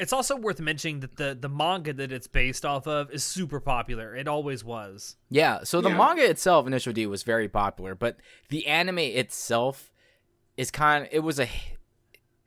It's 0.00 0.12
also 0.12 0.36
worth 0.36 0.60
mentioning 0.60 1.00
that 1.00 1.16
the 1.16 1.36
the 1.40 1.48
manga 1.48 1.92
that 1.92 2.12
it's 2.12 2.26
based 2.28 2.64
off 2.64 2.86
of 2.86 3.10
is 3.10 3.24
super 3.24 3.58
popular. 3.60 4.14
It 4.14 4.28
always 4.28 4.62
was. 4.64 5.16
Yeah, 5.30 5.64
so 5.64 5.80
the 5.80 5.88
Yeah. 5.90 5.96
manga 5.98 6.28
itself, 6.28 6.66
Initial 6.66 6.92
D, 6.92 7.06
was 7.06 7.22
very 7.24 7.48
popular, 7.48 7.94
but 7.94 8.16
the 8.48 8.66
anime 8.66 8.98
itself 8.98 9.90
is 10.56 10.70
kind 10.70 11.04
of 11.04 11.10
it 11.12 11.20
was 11.20 11.38
a 11.40 11.48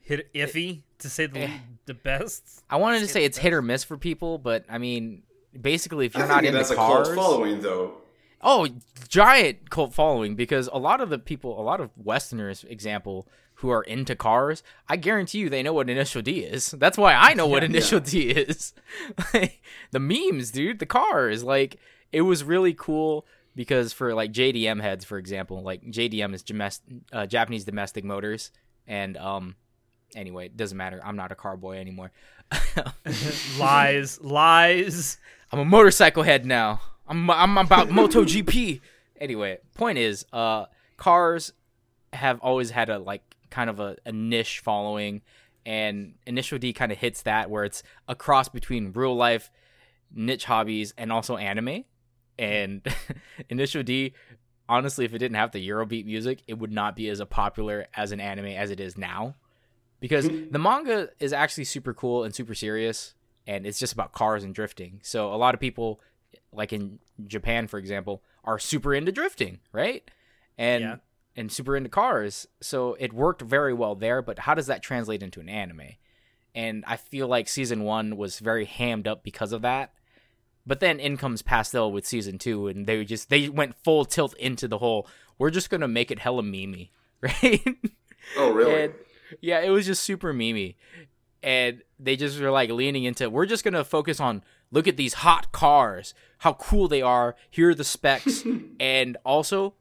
Hit 0.03 0.33
iffy 0.33 0.81
to 0.99 1.09
say 1.09 1.25
the 1.27 1.41
Eh. 1.41 1.57
the 1.85 1.93
best. 1.93 2.63
I 2.69 2.77
wanted 2.77 2.99
to 2.99 3.07
Say 3.07 3.13
say 3.13 3.19
the 3.21 3.25
it's 3.25 3.37
hit 3.37 3.53
or 3.53 3.61
miss 3.61 3.83
for 3.83 3.97
people, 3.97 4.37
but 4.37 4.65
I 4.69 4.77
mean, 4.77 5.23
basically, 5.59 6.05
if 6.05 6.13
you're 6.15 6.23
think 6.23 6.35
not 6.35 6.43
it 6.43 6.47
into 6.47 6.57
has 6.59 6.71
a 6.71 6.75
cult 6.75 7.15
following 7.15 7.61
though. 7.61 7.93
oh, 8.41 8.67
giant 9.07 9.69
cult 9.69 9.93
following 9.93 10.35
because 10.35 10.67
a 10.73 10.77
lot 10.79 10.99
of 11.01 11.09
the 11.09 11.19
people, 11.19 11.59
a 11.59 11.63
lot 11.63 11.79
of 11.79 11.91
Westerners, 11.97 12.65
example, 12.67 13.27
who 13.61 13.69
are 13.69 13.83
into 13.83 14.15
cars, 14.15 14.63
I 14.89 14.97
guarantee 14.97 15.39
you 15.39 15.49
they 15.49 15.63
know 15.63 15.73
what 15.73 15.89
Initial 15.89 16.21
D 16.21 16.39
is. 16.39 16.71
That's 16.71 16.97
why 16.97 17.13
I 17.13 17.33
know 17.33 17.47
what 17.47 17.63
Yeah. 17.63 17.69
Initial 17.69 17.99
D 17.99 18.29
is. 18.29 18.73
like, 19.33 19.61
the 19.91 19.99
memes, 19.99 20.51
dude, 20.51 20.79
the 20.79 20.85
cars, 20.85 21.43
like 21.43 21.77
it 22.11 22.21
was 22.21 22.43
really 22.43 22.73
cool 22.73 23.25
because 23.55 23.93
for 23.93 24.13
like 24.13 24.31
JDM 24.31 24.81
heads, 24.81 25.05
for 25.05 25.17
example, 25.17 25.61
like 25.61 25.83
JDM 25.83 26.33
is 26.33 26.81
uh, 27.11 27.25
Japanese 27.25 27.65
domestic 27.65 28.03
motors, 28.03 28.51
and 28.87 29.17
um, 29.17 29.55
anyway, 30.15 30.47
it 30.47 30.57
doesn't 30.57 30.77
matter. 30.77 30.99
I'm 31.03 31.15
not 31.15 31.31
a 31.31 31.35
car 31.35 31.57
boy 31.57 31.77
anymore. 31.77 32.11
lies, 33.59 34.19
lies. 34.21 35.17
I'm 35.51 35.59
a 35.59 35.65
motorcycle 35.65 36.23
head 36.23 36.45
now. 36.45 36.81
I'm 37.07 37.29
I'm 37.29 37.57
about 37.57 37.89
MotoGP. 37.89 38.81
Anyway, 39.19 39.59
point 39.75 39.97
is, 39.97 40.25
uh, 40.33 40.65
cars 40.97 41.53
have 42.13 42.39
always 42.41 42.71
had 42.71 42.89
a 42.89 42.99
like 42.99 43.21
kind 43.51 43.69
of 43.69 43.79
a, 43.79 43.97
a 44.05 44.11
niche 44.11 44.59
following, 44.59 45.21
and 45.65 46.15
Initial 46.25 46.57
D 46.57 46.73
kind 46.73 46.91
of 46.91 46.97
hits 46.97 47.21
that 47.23 47.49
where 47.49 47.63
it's 47.63 47.83
a 48.07 48.15
cross 48.15 48.49
between 48.49 48.91
real 48.93 49.15
life 49.15 49.51
niche 50.13 50.45
hobbies 50.45 50.93
and 50.97 51.11
also 51.11 51.37
anime. 51.37 51.85
And 52.39 52.81
Initial 53.49 53.83
D, 53.83 54.13
honestly, 54.67 55.05
if 55.05 55.13
it 55.13 55.19
didn't 55.19 55.35
have 55.35 55.51
the 55.51 55.67
Eurobeat 55.67 56.05
music, 56.05 56.41
it 56.47 56.57
would 56.57 56.71
not 56.71 56.95
be 56.95 57.09
as 57.09 57.19
a 57.19 57.25
popular 57.25 57.87
as 57.93 58.11
an 58.11 58.19
anime 58.19 58.47
as 58.47 58.71
it 58.71 58.79
is 58.79 58.97
now. 58.97 59.35
Because 59.99 60.27
hmm. 60.27 60.49
the 60.49 60.57
manga 60.57 61.09
is 61.19 61.31
actually 61.31 61.65
super 61.65 61.93
cool 61.93 62.23
and 62.23 62.33
super 62.33 62.55
serious, 62.55 63.13
and 63.45 63.67
it's 63.67 63.77
just 63.79 63.93
about 63.93 64.13
cars 64.13 64.43
and 64.43 64.55
drifting. 64.55 64.99
So 65.03 65.31
a 65.33 65.35
lot 65.35 65.53
of 65.53 65.59
people, 65.59 66.01
like 66.51 66.73
in 66.73 66.97
Japan, 67.27 67.67
for 67.67 67.77
example, 67.77 68.23
are 68.43 68.57
super 68.57 68.95
into 68.95 69.11
drifting, 69.11 69.59
right? 69.71 70.09
And 70.57 70.83
Yeah. 70.83 70.95
And 71.35 71.51
super 71.51 71.75
into 71.75 71.89
cars, 71.89 72.47
so 72.61 72.95
it 72.99 73.13
worked 73.13 73.41
very 73.41 73.73
well 73.73 73.95
there. 73.95 74.21
But 74.21 74.39
how 74.39 74.53
does 74.53 74.67
that 74.67 74.83
translate 74.83 75.23
into 75.23 75.39
an 75.39 75.49
anime? 75.49 75.81
And 76.53 76.83
I 76.85 76.97
feel 76.97 77.27
like 77.27 77.47
season 77.47 77.83
one 77.83 78.17
was 78.17 78.39
very 78.39 78.65
hammed 78.65 79.07
up 79.07 79.23
because 79.23 79.53
of 79.53 79.61
that. 79.61 79.93
But 80.65 80.79
then 80.79 80.99
in 80.99 81.17
comes 81.17 81.41
Pastel 81.41 81.91
with 81.91 82.05
season 82.05 82.37
two, 82.37 82.67
and 82.67 82.85
they 82.85 83.03
just 83.05 83.29
they 83.29 83.49
went 83.49 83.75
full 83.83 84.05
tilt 84.05 84.35
into 84.37 84.67
the 84.67 84.77
whole. 84.77 85.07
We're 85.37 85.49
just 85.49 85.69
gonna 85.69 85.87
make 85.87 86.11
it 86.11 86.19
hella 86.19 86.43
memey, 86.43 86.89
right? 87.21 87.65
Oh, 88.37 88.51
really? 88.51 88.83
And 88.83 88.93
yeah, 89.39 89.61
it 89.61 89.69
was 89.69 89.85
just 89.85 90.03
super 90.03 90.33
memey. 90.33 90.75
And 91.41 91.81
they 91.99 92.15
just 92.15 92.39
were 92.39 92.51
like 92.51 92.69
leaning 92.69 93.05
into 93.05 93.29
we're 93.29 93.47
just 93.47 93.63
gonna 93.63 93.83
focus 93.83 94.19
on 94.19 94.43
look 94.71 94.87
at 94.87 94.97
these 94.97 95.15
hot 95.15 95.51
cars, 95.51 96.13
how 96.39 96.53
cool 96.53 96.87
they 96.87 97.01
are, 97.01 97.35
here 97.49 97.69
are 97.69 97.75
the 97.75 97.83
specs, 97.83 98.43
and 98.79 99.17
also 99.25 99.73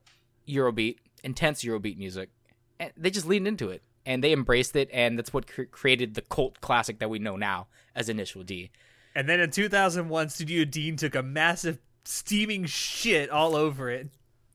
Eurobeat, 0.49 0.97
intense 1.25 1.63
Eurobeat 1.65 1.97
music. 1.99 2.31
And 2.79 2.93
they 2.97 3.11
just 3.11 3.27
leaned 3.27 3.47
into 3.47 3.69
it 3.71 3.83
and 4.07 4.25
they 4.25 4.33
embraced 4.33 4.75
it, 4.77 4.89
and 4.93 5.19
that's 5.19 5.33
what 5.33 5.47
cr- 5.47 5.65
created 5.65 6.15
the 6.15 6.23
cult 6.23 6.61
classic 6.63 6.99
that 7.01 7.11
we 7.11 7.19
know 7.19 7.37
now 7.37 7.67
as 7.95 8.09
Initial 8.09 8.43
D. 8.43 8.71
And 9.15 9.29
then 9.29 9.41
in 9.41 9.51
2001, 9.51 10.29
Studio 10.31 10.65
Deen 10.65 10.97
took 10.97 11.15
a 11.15 11.23
massive 11.23 11.79
steaming 12.05 12.65
shit 12.65 13.29
all 13.29 13.55
over 13.55 13.91
it. 13.91 14.09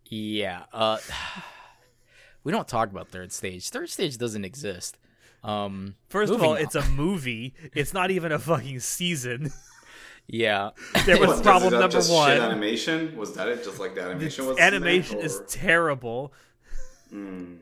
Yeah, 0.08 0.64
uh, 0.74 0.98
we 2.44 2.52
don't 2.52 2.68
talk 2.68 2.90
about 2.90 3.10
third 3.10 3.32
stage. 3.32 3.70
Third 3.70 3.90
stage 3.90 4.18
doesn't 4.18 4.46
exist. 4.46 4.98
Um, 5.44 5.96
First 6.10 6.34
of 6.34 6.42
all, 6.42 6.52
on. 6.54 6.58
it's 6.62 6.76
a 6.76 6.86
movie. 6.90 7.54
It's 7.76 7.94
not 7.94 8.10
even 8.12 8.32
a 8.32 8.40
fucking 8.40 8.80
season. 8.80 9.52
yeah. 10.28 10.72
There 11.06 11.20
was 11.20 11.30
What, 11.30 11.44
problem 11.44 11.68
is 11.68 11.72
that 11.74 11.80
number 11.82 11.94
just 11.98 12.10
shit 12.10 12.16
one. 12.18 12.32
animation? 12.32 13.16
Was 13.16 13.34
that 13.36 13.48
it? 13.48 13.64
Just 13.64 13.80
like 13.80 13.94
the 13.96 14.02
animation 14.02 14.48
was 14.48 14.58
Animation 14.58 15.20
is 15.20 15.40
or- 15.40 15.46
terrible. 17.10 17.56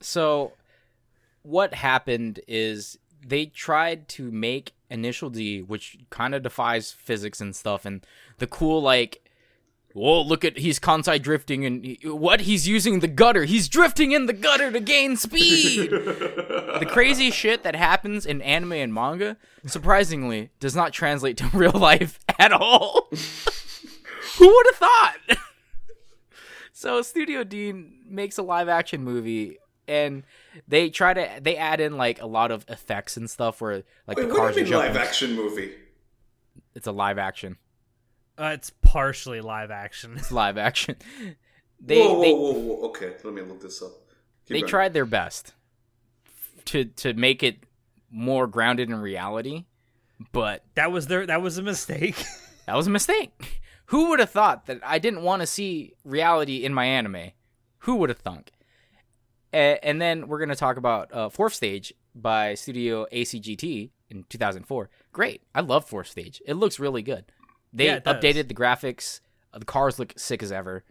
So, 0.00 0.52
what 1.42 1.74
happened 1.74 2.40
is 2.48 2.98
they 3.26 3.46
tried 3.46 4.08
to 4.08 4.30
make 4.30 4.72
Initial 4.88 5.30
D, 5.30 5.60
which 5.62 5.98
kind 6.10 6.34
of 6.34 6.42
defies 6.42 6.90
physics 6.90 7.40
and 7.40 7.54
stuff, 7.54 7.84
and 7.84 8.04
the 8.38 8.46
cool 8.46 8.80
like, 8.82 9.22
whoa, 9.92 10.20
look 10.22 10.44
at 10.44 10.58
he's 10.58 10.78
kansai 10.80 11.20
drifting 11.20 11.64
and 11.64 11.84
he- 11.84 11.98
what 12.04 12.40
he's 12.42 12.66
using 12.66 13.00
the 13.00 13.08
gutter. 13.08 13.44
He's 13.44 13.68
drifting 13.68 14.12
in 14.12 14.26
the 14.26 14.32
gutter 14.32 14.70
to 14.72 14.80
gain 14.80 15.16
speed. 15.16 15.90
the 15.90 16.86
crazy 16.88 17.30
shit 17.30 17.62
that 17.62 17.76
happens 17.76 18.24
in 18.26 18.40
anime 18.42 18.72
and 18.72 18.92
manga, 18.94 19.36
surprisingly, 19.66 20.50
does 20.60 20.74
not 20.74 20.92
translate 20.92 21.36
to 21.38 21.46
real 21.52 21.72
life 21.72 22.18
at 22.38 22.52
all. 22.52 23.08
Who 24.38 24.46
would 24.48 24.66
have 24.70 24.76
thought? 24.76 25.16
So 26.80 27.02
Studio 27.02 27.44
Deen 27.44 27.98
makes 28.08 28.38
a 28.38 28.42
live 28.42 28.70
action 28.70 29.04
movie 29.04 29.58
and 29.86 30.22
they 30.66 30.88
try 30.88 31.12
to 31.12 31.28
they 31.38 31.58
add 31.58 31.78
in 31.78 31.98
like 31.98 32.22
a 32.22 32.26
lot 32.26 32.50
of 32.50 32.64
effects 32.70 33.18
and 33.18 33.28
stuff 33.28 33.60
where 33.60 33.82
like 34.06 34.16
Wait, 34.16 34.22
the 34.22 34.28
what 34.28 34.36
cars 34.38 34.54
do 34.54 34.62
are 34.62 34.64
you 34.64 34.70
mean 34.70 34.78
live 34.78 34.96
action 34.96 35.36
movie? 35.36 35.74
It's 36.74 36.86
a 36.86 36.92
live 36.92 37.18
action. 37.18 37.58
Uh, 38.38 38.52
it's 38.54 38.70
partially 38.80 39.42
live 39.42 39.70
action. 39.70 40.14
It's 40.16 40.32
live 40.32 40.56
action. 40.56 40.96
They 41.78 42.00
whoa, 42.00 42.14
whoa, 42.14 42.22
they 42.22 42.32
whoa, 42.32 42.52
whoa. 42.52 42.88
Okay, 42.88 43.12
let 43.24 43.34
me 43.34 43.42
look 43.42 43.60
this 43.60 43.82
up. 43.82 43.90
Keep 44.46 44.54
they 44.54 44.60
going. 44.60 44.70
tried 44.70 44.94
their 44.94 45.04
best 45.04 45.52
to 46.64 46.86
to 46.86 47.12
make 47.12 47.42
it 47.42 47.58
more 48.10 48.46
grounded 48.46 48.88
in 48.88 48.96
reality, 48.96 49.66
but 50.32 50.64
That 50.76 50.92
was 50.92 51.08
their. 51.08 51.26
That 51.26 51.42
was 51.42 51.58
a 51.58 51.62
mistake. 51.62 52.24
that 52.66 52.74
was 52.74 52.86
a 52.86 52.90
mistake. 52.90 53.59
Who 53.90 54.08
would 54.10 54.18
have 54.20 54.30
thought 54.30 54.66
that 54.66 54.80
I 54.84 54.98
didn't 54.98 55.22
want 55.22 55.40
to 55.42 55.46
see 55.46 55.94
reality 56.04 56.64
in 56.64 56.72
my 56.74 56.84
anime? 56.84 57.32
Who 57.80 57.96
would 57.96 58.08
have 58.08 58.18
thunk? 58.18 58.52
A- 59.52 59.78
and 59.84 60.00
then 60.00 60.28
we're 60.28 60.38
going 60.38 60.48
to 60.50 60.54
talk 60.56 60.76
about 60.76 61.12
uh, 61.12 61.28
Fourth 61.28 61.54
Stage 61.54 61.92
by 62.14 62.54
Studio 62.54 63.06
ACGT 63.12 63.90
in 64.10 64.24
2004. 64.28 64.90
Great. 65.12 65.42
I 65.54 65.60
love 65.60 65.88
Fourth 65.88 66.08
Stage. 66.08 66.40
It 66.46 66.54
looks 66.54 66.78
really 66.78 67.02
good. 67.02 67.24
They 67.72 67.86
Yeah, 67.86 67.98
does. 67.98 68.14
updated 68.22 68.48
the 68.48 68.54
graphics. 68.54 69.20
Uh, 69.52 69.58
the 69.58 69.64
cars 69.64 69.98
look 69.98 70.12
sick 70.16 70.42
as 70.42 70.52
ever. 70.52 70.84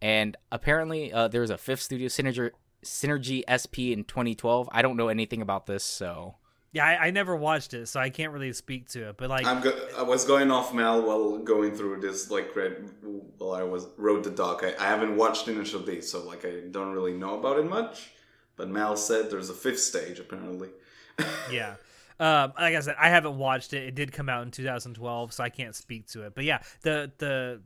And 0.00 0.36
apparently, 0.50 1.12
uh, 1.12 1.28
there's 1.28 1.50
a 1.50 1.58
fifth 1.58 1.80
studio, 1.82 2.08
Synergy, 2.08 2.50
Synergy 2.84 3.42
SP, 3.46 3.90
in 3.92 4.04
2012. 4.04 4.68
I 4.72 4.82
don't 4.82 4.96
know 4.96 5.08
anything 5.08 5.42
about 5.42 5.66
this, 5.66 5.82
so. 5.84 6.36
Yeah, 6.72 6.86
I, 6.86 7.06
I 7.06 7.10
never 7.10 7.36
watched 7.36 7.74
it, 7.74 7.86
so 7.86 8.00
I 8.00 8.08
can't 8.08 8.32
really 8.32 8.52
speak 8.54 8.88
to 8.90 9.10
it. 9.10 9.18
But 9.18 9.28
like, 9.28 9.46
I'm 9.46 9.60
go- 9.60 9.88
I 9.96 10.02
was 10.02 10.24
going 10.24 10.50
off 10.50 10.72
Mal 10.72 11.02
while 11.02 11.36
going 11.36 11.74
through 11.74 12.00
this 12.00 12.30
like 12.30 12.56
read 12.56 12.88
while 13.36 13.52
I 13.52 13.62
was 13.62 13.86
wrote 13.98 14.24
the 14.24 14.30
doc. 14.30 14.62
I, 14.64 14.74
I 14.82 14.88
haven't 14.88 15.16
watched 15.16 15.48
Initial 15.48 15.80
D, 15.80 16.00
so 16.00 16.22
like 16.26 16.46
I 16.46 16.60
don't 16.70 16.92
really 16.92 17.12
know 17.12 17.38
about 17.38 17.58
it 17.58 17.68
much. 17.68 18.12
But 18.56 18.70
Mal 18.70 18.96
said 18.96 19.30
there's 19.30 19.50
a 19.50 19.54
fifth 19.54 19.80
stage 19.80 20.18
apparently. 20.18 20.70
yeah. 21.52 21.74
Um, 22.18 22.52
like 22.58 22.74
I 22.74 22.80
said, 22.80 22.96
I 22.98 23.08
haven't 23.10 23.36
watched 23.36 23.74
it. 23.74 23.82
It 23.82 23.94
did 23.94 24.12
come 24.12 24.28
out 24.28 24.42
in 24.42 24.50
2012, 24.50 25.32
so 25.32 25.44
I 25.44 25.50
can't 25.50 25.74
speak 25.74 26.06
to 26.08 26.22
it. 26.22 26.34
But 26.34 26.44
yeah, 26.44 26.62
the 26.80 27.12
the 27.18 27.60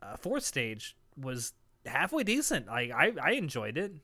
uh, 0.00 0.16
fourth 0.16 0.44
stage 0.44 0.96
was 1.16 1.54
halfway 1.86 2.22
decent. 2.22 2.68
Like 2.68 2.92
I 2.92 3.14
I 3.20 3.32
enjoyed 3.32 3.76
it. 3.76 3.94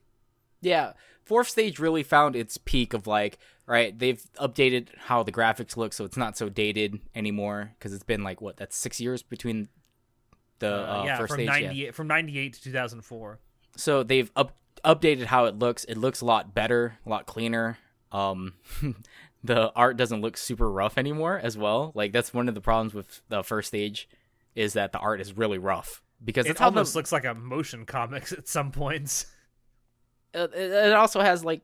Yeah, 0.63 0.93
fourth 1.25 1.49
stage 1.49 1.79
really 1.79 2.03
found 2.03 2.37
its 2.37 2.59
peak 2.59 2.93
of 2.95 3.07
like, 3.07 3.39
right? 3.67 3.99
They've 3.99 4.23
updated 4.41 4.89
how 4.99 5.23
the 5.23 5.33
graphics 5.33 5.77
look, 5.77 5.93
so 5.93 6.05
it's 6.05 6.17
not 6.17 6.37
so 6.37 6.49
dated 6.49 7.01
anymore 7.15 7.73
because 7.79 7.93
it's 7.95 8.05
been 8.05 8.23
like 8.23 8.41
what 8.41 8.57
that's 8.57 8.77
six 8.77 9.01
years 9.01 9.23
between 9.23 9.69
the 10.59 10.69
Uh, 10.69 11.01
uh, 11.01 11.05
yeah, 11.07 11.17
first 11.19 11.31
from 11.33 11.37
stage. 11.39 11.47
98 11.49 11.77
Yeah. 11.87 11.91
from 11.93 12.07
98 12.07 12.53
to 12.55 12.63
2004. 12.63 13.39
So 13.77 14.03
they've 14.03 14.31
up 14.37 14.57
updated 14.85 15.25
how 15.27 15.45
it 15.47 15.59
looks. 15.59 15.85
It 15.85 15.97
looks 15.97 16.21
a 16.21 16.25
lot 16.25 16.55
better, 16.55 16.99
a 17.07 17.09
lot 17.09 17.27
cleaner. 17.27 17.79
Um, 18.13 18.55
the 19.45 19.73
art 19.75 19.97
doesn't 19.97 20.21
look 20.21 20.37
super 20.37 20.71
rough 20.71 20.99
anymore 20.99 21.39
as 21.43 21.57
well. 21.57 21.93
Like 21.95 22.13
that's 22.13 22.35
one 22.35 22.49
of 22.49 22.55
the 22.55 22.61
problems 22.61 22.93
with 22.93 23.23
the 23.29 23.43
first 23.43 23.69
stage 23.69 24.09
is 24.55 24.73
that 24.75 24.93
the 24.93 24.99
art 24.99 25.21
is 25.21 25.37
really 25.37 25.59
rough 25.59 26.03
because 26.23 26.45
It 26.47 26.59
how 26.59 26.71
the 26.71 26.77
almost 26.79 26.97
looks 26.97 27.13
like 27.13 27.25
a 27.25 27.35
motion 27.35 27.87
comics 27.87 28.33
at 28.39 28.49
some 28.49 28.71
points. 28.73 29.27
It, 30.35 30.55
it 30.55 30.93
also 30.93 31.21
has 31.21 31.45
like 31.45 31.63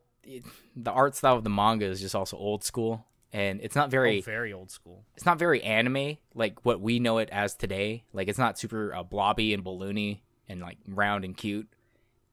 the 0.77 0.91
art 0.91 1.15
style 1.15 1.37
of 1.37 1.45
the 1.45 1.51
manga 1.51 1.87
is 1.87 2.01
just 2.01 2.15
also 2.15 2.37
old 2.37 2.65
school 2.65 3.05
and 3.33 3.61
it's 3.63 3.77
not 3.77 3.91
very 3.91 4.19
Oh, 4.19 4.23
very 4.23 4.53
old 4.53 4.71
school. 4.71 5.05
it's 5.15 5.25
not 5.27 5.39
very 5.39 5.63
anime 5.63 6.17
like 6.35 6.65
what 6.65 6.81
we 6.81 6.99
know 6.99 7.19
it 7.19 7.29
as 7.31 7.55
today 7.55 8.05
like 8.13 8.29
it's 8.29 8.39
not 8.39 8.59
super 8.59 8.95
uh, 8.95 9.03
blobby 9.03 9.55
and 9.55 9.65
balloony 9.65 10.21
and 10.49 10.61
like 10.61 10.79
round 10.89 11.25
and 11.25 11.37
cute 11.37 11.69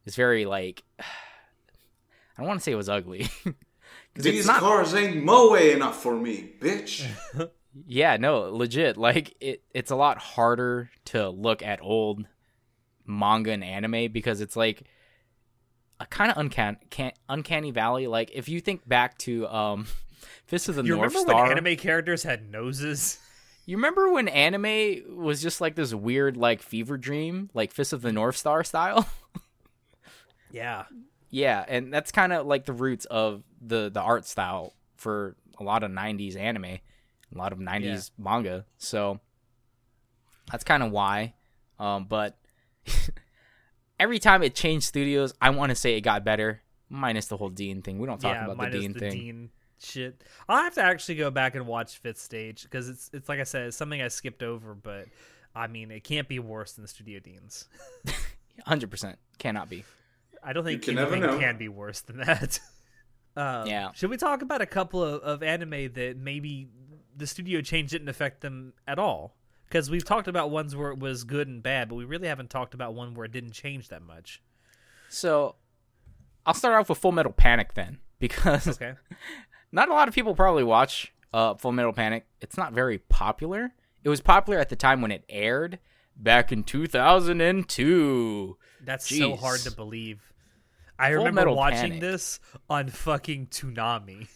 it's 0.05 0.15
very 0.15 0.45
like 0.45 0.83
i 0.99 1.03
don't 2.37 2.47
want 2.47 2.59
to 2.59 2.63
say 2.63 2.71
it 2.71 2.75
was 2.75 2.89
ugly 2.89 3.27
'Cause 4.15 4.23
These 4.25 4.45
not 4.47 4.59
cars 4.59 4.93
ain't 4.93 5.23
moe 5.23 5.53
enough 5.55 6.01
for 6.01 6.15
me, 6.15 6.51
bitch. 6.59 7.07
yeah 7.87 8.17
no 8.17 8.41
legit 8.51 8.95
like 8.97 9.35
it 9.39 9.63
it's 9.73 9.89
a 9.91 9.95
lot 9.95 10.17
harder 10.19 10.91
to 11.05 11.29
look 11.29 11.63
at 11.63 11.79
old 11.81 12.25
manga 13.05 13.51
and 13.51 13.63
anime 13.63 14.11
because 14.11 14.39
it's 14.41 14.55
like 14.55 14.83
a 15.99 16.05
kind 16.05 16.31
of 16.31 16.37
uncanny 16.37 16.77
can, 16.89 17.11
uncanny 17.29 17.71
valley 17.71 18.07
like 18.07 18.31
if 18.33 18.49
you 18.49 18.59
think 18.59 18.87
back 18.87 19.17
to 19.19 19.47
um 19.47 19.87
fist 20.45 20.67
of 20.69 20.75
the 20.75 20.83
You 20.83 20.95
north 20.95 21.13
remember 21.13 21.31
star 21.31 21.43
when 21.47 21.57
anime 21.57 21.75
characters 21.77 22.23
had 22.23 22.49
noses? 22.51 23.19
You 23.65 23.77
remember 23.77 24.11
when 24.11 24.27
anime 24.27 25.15
was 25.15 25.41
just 25.41 25.61
like 25.61 25.75
this 25.75 25.93
weird 25.93 26.35
like 26.35 26.61
fever 26.61 26.97
dream, 26.97 27.49
like 27.53 27.71
Fist 27.71 27.93
of 27.93 28.01
the 28.01 28.11
North 28.11 28.35
Star 28.35 28.61
style? 28.65 29.07
Yeah. 30.51 30.83
yeah, 31.29 31.63
and 31.67 31.91
that's 31.91 32.11
kind 32.11 32.33
of 32.33 32.45
like 32.45 32.65
the 32.65 32.73
roots 32.73 33.05
of 33.05 33.43
the 33.61 33.89
the 33.89 34.01
art 34.01 34.25
style 34.25 34.73
for 34.97 35.35
a 35.59 35.63
lot 35.63 35.83
of 35.83 35.91
90s 35.91 36.35
anime, 36.37 36.65
a 36.65 36.81
lot 37.33 37.53
of 37.53 37.59
90s 37.59 38.11
manga. 38.17 38.65
So 38.77 39.19
that's 40.51 40.63
kind 40.63 40.83
of 40.83 40.91
why. 40.91 41.33
Um 41.79 42.05
but 42.05 42.37
every 43.99 44.19
time 44.19 44.43
it 44.43 44.55
changed 44.55 44.85
studios, 44.85 45.33
I 45.41 45.49
want 45.51 45.69
to 45.69 45.75
say 45.75 45.95
it 45.95 46.01
got 46.01 46.23
better, 46.23 46.61
minus 46.89 47.27
the 47.27 47.37
whole 47.37 47.49
Deen 47.49 47.81
thing. 47.81 47.99
We 47.99 48.07
don't 48.07 48.19
talk 48.19 48.35
yeah, 48.35 48.45
about 48.45 48.71
the 48.71 48.79
Deen 48.79 48.93
the 48.93 48.99
thing. 48.99 49.11
Deen 49.11 49.49
shit. 49.79 50.23
I'll 50.47 50.63
have 50.63 50.75
to 50.75 50.81
actually 50.81 51.15
go 51.15 51.31
back 51.31 51.55
and 51.55 51.67
watch 51.67 51.97
Fifth 51.97 52.19
Stage 52.19 52.63
because 52.63 52.89
it's 52.89 53.09
it's 53.13 53.29
like 53.29 53.39
I 53.39 53.43
said, 53.43 53.67
it's 53.67 53.77
something 53.77 54.01
I 54.01 54.07
skipped 54.07 54.43
over, 54.43 54.73
but 54.73 55.05
I 55.55 55.67
mean, 55.67 55.91
it 55.91 56.03
can't 56.03 56.27
be 56.27 56.39
worse 56.39 56.73
than 56.73 56.83
the 56.83 56.87
Studio 56.87 57.19
Deen's. 57.19 57.67
100% 58.67 59.15
cannot 59.39 59.69
be. 59.69 59.83
I 60.43 60.53
don't 60.53 60.63
think 60.63 60.83
can 60.83 60.97
anything 60.97 61.39
can 61.39 61.57
be 61.57 61.69
worse 61.69 62.01
than 62.01 62.17
that. 62.17 62.59
um, 63.35 63.67
Yeah. 63.67 63.91
Should 63.93 64.09
we 64.09 64.17
talk 64.17 64.41
about 64.41 64.61
a 64.61 64.65
couple 64.65 65.03
of, 65.03 65.21
of 65.21 65.43
anime 65.43 65.93
that 65.93 66.17
maybe 66.17 66.67
the 67.15 67.27
studio 67.27 67.61
change 67.61 67.91
didn't 67.91 68.09
affect 68.09 68.41
them 68.41 68.73
at 68.87 68.99
all? 68.99 69.35
Because 69.73 69.89
we've 69.89 70.05
talked 70.05 70.27
about 70.27 70.51
ones 70.51 70.75
where 70.75 70.91
it 70.91 70.99
was 70.99 71.23
good 71.23 71.47
and 71.47 71.63
bad, 71.63 71.89
but 71.89 71.95
we 71.95 72.05
really 72.05 72.27
haven't 72.27 72.51
talked 72.51 72.75
about 72.75 72.93
one 72.93 73.15
where 73.15 73.25
it 73.25 73.31
didn't 73.31 73.53
change 73.53 73.87
that 73.87 74.03
much. 74.03 74.39
So 75.09 75.55
I'll 76.45 76.53
start 76.53 76.75
off 76.79 76.89
with 76.89 76.99
Full 76.99 77.11
Metal 77.11 77.31
Panic 77.31 77.73
then, 77.73 77.97
because 78.19 78.67
Okay. 78.67 78.93
not 79.71 79.89
a 79.89 79.93
lot 79.93 80.07
of 80.07 80.13
people 80.13 80.35
probably 80.35 80.63
watch 80.63 81.11
uh, 81.33 81.55
Full 81.55 81.71
Metal 81.71 81.91
Panic. 81.91 82.27
It's 82.39 82.55
not 82.55 82.73
very 82.73 82.99
popular. 82.99 83.73
It 84.03 84.09
was 84.09 84.21
popular 84.21 84.59
at 84.59 84.69
the 84.69 84.75
time 84.75 85.01
when 85.01 85.09
it 85.11 85.23
aired 85.27 85.79
back 86.15 86.51
in 86.51 86.63
2002. 86.63 88.57
That's 88.85 89.09
so 89.09 89.35
hard 89.35 89.61
to 89.61 89.71
believe. 89.71 90.21
I 90.99 91.15
Full 91.15 91.25
remember 91.25 91.51
watching 91.51 91.93
Panic. 91.93 91.99
this 91.99 92.39
on 92.69 92.89
fucking 92.89 93.47
Toonami. 93.47 94.27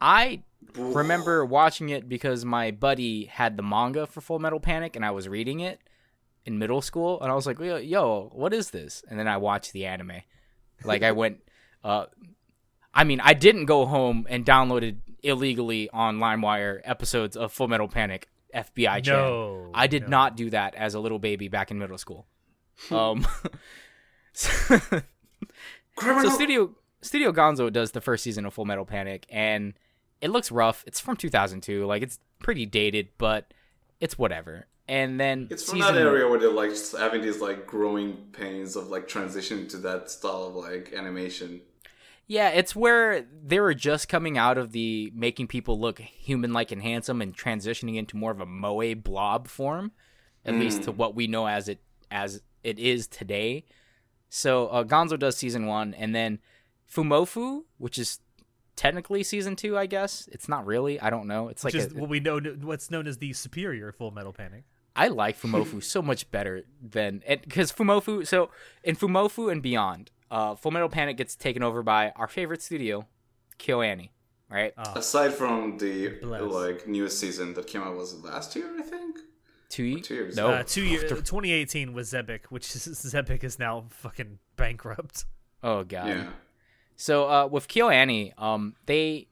I 0.00 0.42
remember 0.76 1.44
watching 1.44 1.88
it 1.88 2.08
because 2.08 2.44
my 2.44 2.70
buddy 2.70 3.26
had 3.26 3.56
the 3.56 3.62
manga 3.62 4.06
for 4.06 4.20
Full 4.20 4.38
Metal 4.38 4.60
Panic, 4.60 4.96
and 4.96 5.04
I 5.04 5.10
was 5.10 5.28
reading 5.28 5.60
it 5.60 5.80
in 6.44 6.58
middle 6.58 6.82
school, 6.82 7.20
and 7.20 7.30
I 7.30 7.34
was 7.34 7.46
like, 7.46 7.58
"Yo, 7.58 7.76
yo 7.76 8.30
what 8.32 8.52
is 8.52 8.70
this?" 8.70 9.04
And 9.08 9.18
then 9.18 9.28
I 9.28 9.36
watched 9.36 9.72
the 9.72 9.86
anime. 9.86 10.22
Like 10.84 11.02
I 11.02 11.12
went, 11.12 11.38
uh, 11.82 12.06
I 12.92 13.04
mean, 13.04 13.20
I 13.20 13.34
didn't 13.34 13.66
go 13.66 13.86
home 13.86 14.26
and 14.28 14.44
downloaded 14.44 14.98
illegally 15.22 15.88
on 15.90 16.18
LimeWire 16.18 16.80
episodes 16.84 17.36
of 17.36 17.52
Full 17.52 17.68
Metal 17.68 17.88
Panic 17.88 18.28
FBI 18.54 19.02
channel. 19.02 19.64
No, 19.66 19.70
I 19.74 19.86
did 19.86 20.02
no. 20.02 20.08
not 20.08 20.36
do 20.36 20.50
that 20.50 20.74
as 20.74 20.94
a 20.94 21.00
little 21.00 21.18
baby 21.18 21.48
back 21.48 21.70
in 21.70 21.78
middle 21.78 21.98
school. 21.98 22.26
um, 22.90 23.26
so, 24.32 24.50
Criminal. 25.96 26.30
so 26.30 26.34
Studio 26.36 26.74
Studio 27.00 27.32
Gonzo 27.32 27.72
does 27.72 27.92
the 27.92 28.00
first 28.00 28.24
season 28.24 28.46
of 28.46 28.54
Full 28.54 28.64
Metal 28.64 28.84
Panic, 28.84 29.26
and 29.28 29.74
it 30.24 30.30
looks 30.30 30.50
rough. 30.50 30.82
It's 30.86 30.98
from 30.98 31.16
2002, 31.16 31.84
like 31.84 32.02
it's 32.02 32.18
pretty 32.38 32.64
dated, 32.64 33.10
but 33.18 33.52
it's 34.00 34.16
whatever. 34.16 34.66
And 34.88 35.20
then 35.20 35.48
It's 35.50 35.68
from 35.68 35.80
that 35.80 35.96
area 35.96 36.26
where 36.26 36.38
they're 36.38 36.50
like 36.50 36.72
having 36.98 37.20
these 37.20 37.42
like 37.42 37.66
growing 37.66 38.16
pains 38.32 38.74
of 38.74 38.88
like 38.88 39.06
transition 39.06 39.68
to 39.68 39.76
that 39.78 40.10
style 40.10 40.44
of 40.44 40.54
like 40.54 40.94
animation. 40.96 41.60
Yeah, 42.26 42.48
it's 42.48 42.74
where 42.74 43.26
they 43.44 43.60
were 43.60 43.74
just 43.74 44.08
coming 44.08 44.38
out 44.38 44.56
of 44.56 44.72
the 44.72 45.12
making 45.14 45.48
people 45.48 45.78
look 45.78 46.00
human-like 46.00 46.72
and 46.72 46.80
handsome, 46.80 47.20
and 47.20 47.36
transitioning 47.36 47.96
into 47.96 48.16
more 48.16 48.30
of 48.30 48.40
a 48.40 48.46
moe 48.46 48.94
blob 48.94 49.46
form, 49.46 49.92
at 50.46 50.54
least 50.54 50.84
to 50.84 50.92
what 50.92 51.14
we 51.14 51.26
know 51.26 51.46
as 51.46 51.68
it 51.68 51.80
as 52.10 52.40
it 52.62 52.78
is 52.78 53.06
today. 53.06 53.66
So 54.30 54.68
uh, 54.68 54.84
Gonzo 54.84 55.18
does 55.18 55.36
season 55.36 55.66
one, 55.66 55.92
and 55.92 56.14
then 56.14 56.38
Fumoffu, 56.90 57.64
which 57.76 57.98
is 57.98 58.20
technically 58.76 59.22
season 59.22 59.56
two, 59.56 59.76
I 59.78 59.86
guess. 59.86 60.28
It's 60.32 60.48
not 60.48 60.66
really. 60.66 61.00
I 61.00 61.10
don't 61.10 61.26
know. 61.26 61.48
It's 61.48 61.64
like 61.64 61.74
Which 61.74 61.82
is 61.84 61.92
a- 61.92 61.96
what 61.96 62.08
we 62.08 62.20
know, 62.20 62.38
what's 62.40 62.90
known 62.90 63.06
as 63.06 63.18
the 63.18 63.32
superior 63.32 63.92
Full 63.92 64.10
Metal 64.10 64.32
Panic. 64.32 64.64
I 64.96 65.08
like 65.08 65.36
Fumoffu 65.40 65.82
so 65.82 66.02
much 66.02 66.30
better 66.30 66.62
than 66.80 67.22
because 67.26 67.72
Fumoffu. 67.72 68.26
So 68.26 68.50
in 68.84 68.94
Fumoffu 68.94 69.50
and 69.50 69.60
beyond, 69.62 70.12
uh, 70.30 70.54
Full 70.54 70.70
Metal 70.70 70.88
Panic 70.88 71.16
gets 71.16 71.34
taken 71.34 71.62
over 71.64 71.82
by 71.82 72.10
our 72.16 72.28
favorite 72.28 72.62
studio, 72.62 73.06
KyoAni, 73.58 74.10
right? 74.48 74.72
Oh, 74.78 74.92
Aside 74.94 75.32
from 75.34 75.78
the 75.78 76.10
Bless. 76.22 76.42
like 76.42 76.86
newest 76.86 77.18
season 77.18 77.54
that 77.54 77.66
came 77.66 77.82
out 77.82 77.96
was 77.96 78.22
last 78.22 78.54
year, 78.54 78.70
I 78.78 78.82
think. 78.82 79.18
two, 79.68 79.82
ye- 79.82 80.00
two 80.00 80.14
years. 80.14 80.36
No, 80.36 80.50
uh, 80.50 80.62
two 80.62 80.84
years. 80.84 81.02
2018 81.10 81.92
was 81.92 82.12
Xebec, 82.12 82.44
which 82.50 82.74
is 82.76 82.86
Xebec 83.12 83.42
is 83.42 83.58
now 83.58 83.86
fucking 83.90 84.38
bankrupt. 84.56 85.24
oh 85.64 85.82
god. 85.82 86.06
Yeah. 86.08 86.26
So 86.96 87.28
uh, 87.28 87.46
with 87.46 87.68
KyoAni, 87.68 88.32
um, 88.40 88.74
they 88.86 89.26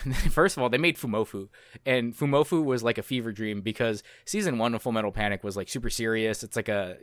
first 0.30 0.56
of 0.56 0.62
all 0.62 0.68
they 0.68 0.78
made 0.78 0.96
Fumoffu, 0.96 1.48
and 1.84 2.16
Fumoffu 2.16 2.64
was 2.64 2.82
like 2.82 2.98
a 2.98 3.02
fever 3.02 3.32
dream 3.32 3.60
because 3.60 4.02
season 4.24 4.58
one 4.58 4.74
of 4.74 4.82
Full 4.82 4.92
Metal 4.92 5.12
Panic 5.12 5.42
was 5.44 5.56
like 5.56 5.68
super 5.68 5.90
serious. 5.90 6.42
It's 6.42 6.56
like 6.56 6.68
a 6.68 6.98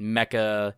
mecha 0.00 0.74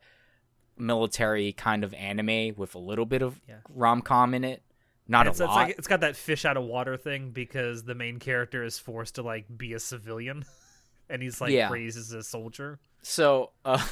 military 0.76 1.52
kind 1.52 1.84
of 1.84 1.92
anime 1.94 2.54
with 2.56 2.74
a 2.74 2.78
little 2.78 3.06
bit 3.06 3.22
of 3.22 3.40
Yeah. 3.48 3.56
rom 3.68 4.02
com 4.02 4.34
in 4.34 4.44
it. 4.44 4.62
Not 5.08 5.26
it's, 5.26 5.40
a 5.40 5.44
it's 5.44 5.48
lot. 5.50 5.56
like 5.56 5.78
it's 5.78 5.88
got 5.88 6.00
that 6.00 6.16
fish 6.16 6.44
out 6.44 6.56
of 6.56 6.64
water 6.64 6.96
thing 6.96 7.30
because 7.30 7.84
the 7.84 7.94
main 7.94 8.18
character 8.18 8.64
is 8.64 8.78
forced 8.78 9.16
to 9.16 9.22
like 9.22 9.46
be 9.56 9.74
a 9.74 9.78
civilian, 9.80 10.44
and 11.10 11.22
he's 11.22 11.40
like 11.40 11.52
Yeah. 11.52 11.70
raised 11.70 11.98
as 11.98 12.12
a 12.12 12.22
soldier. 12.22 12.78
So, 13.02 13.50
uh, 13.64 13.84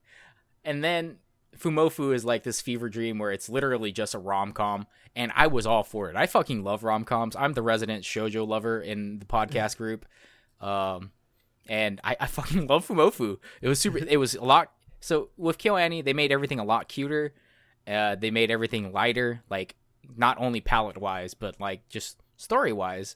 and 0.64 0.82
then 0.82 1.18
Fumoffu 1.58 2.14
is 2.14 2.24
like 2.24 2.42
this 2.42 2.60
fever 2.60 2.88
dream 2.88 3.18
where 3.18 3.30
it's 3.30 3.48
literally 3.48 3.92
just 3.92 4.14
a 4.14 4.18
rom 4.18 4.52
com, 4.52 4.86
and 5.14 5.32
I 5.34 5.46
was 5.46 5.66
all 5.66 5.82
for 5.84 6.10
it. 6.10 6.16
I 6.16 6.26
fucking 6.26 6.62
love 6.64 6.84
rom 6.84 7.04
coms. 7.04 7.36
I'm 7.36 7.52
the 7.52 7.62
resident 7.62 8.04
shojo 8.04 8.46
lover 8.46 8.80
in 8.80 9.18
the 9.18 9.24
podcast 9.26 9.76
group, 9.76 10.06
um, 10.60 11.10
and 11.68 12.00
I, 12.04 12.16
I 12.20 12.26
fucking 12.28 12.66
love 12.66 12.86
Fumoffu. 12.86 13.38
It 13.60 13.68
was 13.68 13.78
super. 13.78 13.98
It 13.98 14.18
was 14.18 14.34
a 14.34 14.44
lot. 14.44 14.72
So 15.00 15.30
with 15.36 15.58
KyoAni, 15.58 16.04
they 16.04 16.12
made 16.12 16.32
everything 16.32 16.58
a 16.60 16.64
lot 16.64 16.88
cuter. 16.88 17.34
Uh, 17.86 18.14
they 18.14 18.30
made 18.30 18.50
everything 18.50 18.92
lighter, 18.92 19.42
like 19.50 19.74
not 20.16 20.38
only 20.40 20.60
palette 20.60 20.96
wise, 20.98 21.34
but 21.34 21.60
like 21.60 21.88
just 21.88 22.18
story 22.36 22.72
wise. 22.72 23.14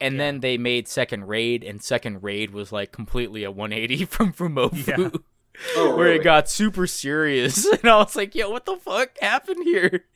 And 0.00 0.18
then 0.18 0.40
they 0.40 0.58
made 0.58 0.88
Second 0.88 1.28
Raid, 1.28 1.62
and 1.62 1.80
Second 1.80 2.24
Raid 2.24 2.50
was 2.50 2.72
like 2.72 2.90
completely 2.90 3.44
a 3.44 3.52
180 3.52 4.04
from 4.06 4.32
Fumoffu, 4.32 4.86
Yeah. 4.86 5.20
Oh, 5.76 5.94
where 5.96 6.06
really? 6.06 6.18
it 6.20 6.24
got 6.24 6.48
super 6.48 6.86
serious. 6.86 7.66
And 7.82 7.88
I 7.90 7.96
was 7.98 8.16
like, 8.16 8.34
yo, 8.34 8.50
what 8.50 8.64
the 8.66 8.76
fuck 8.76 9.10
happened 9.20 9.64
here? 9.64 10.04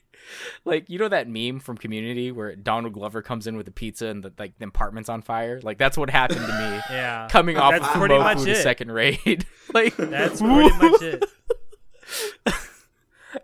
Like, 0.65 0.89
you 0.89 0.99
know 0.99 1.07
that 1.07 1.29
meme 1.29 1.61
from 1.61 1.77
Community 1.77 2.33
where 2.33 2.53
Donald 2.53 2.91
Glover 2.93 3.21
comes 3.21 3.47
in 3.47 3.55
with 3.55 3.65
a 3.69 3.71
pizza 3.71 4.07
and 4.07 4.21
the 4.21 4.33
like 4.37 4.59
the 4.59 4.65
apartment's 4.67 5.07
on 5.07 5.21
fire? 5.21 5.61
Like 5.63 5.77
that's 5.77 5.97
what 5.97 6.09
happened 6.09 6.41
to 6.41 6.47
me 6.47 6.81
Yeah, 6.89 7.29
coming 7.31 7.55
off 7.55 7.71
That's 7.71 7.85
of 7.87 7.93
pretty 7.93 8.15
Fumoffu 8.15 8.23
much 8.35 8.43
to 8.43 8.51
it. 8.51 8.55
Second 8.57 8.91
Raid. 8.91 9.45
like 9.73 9.95
That's 9.95 10.41
pretty 10.41 10.77
much 10.77 11.01
it. 11.01 11.23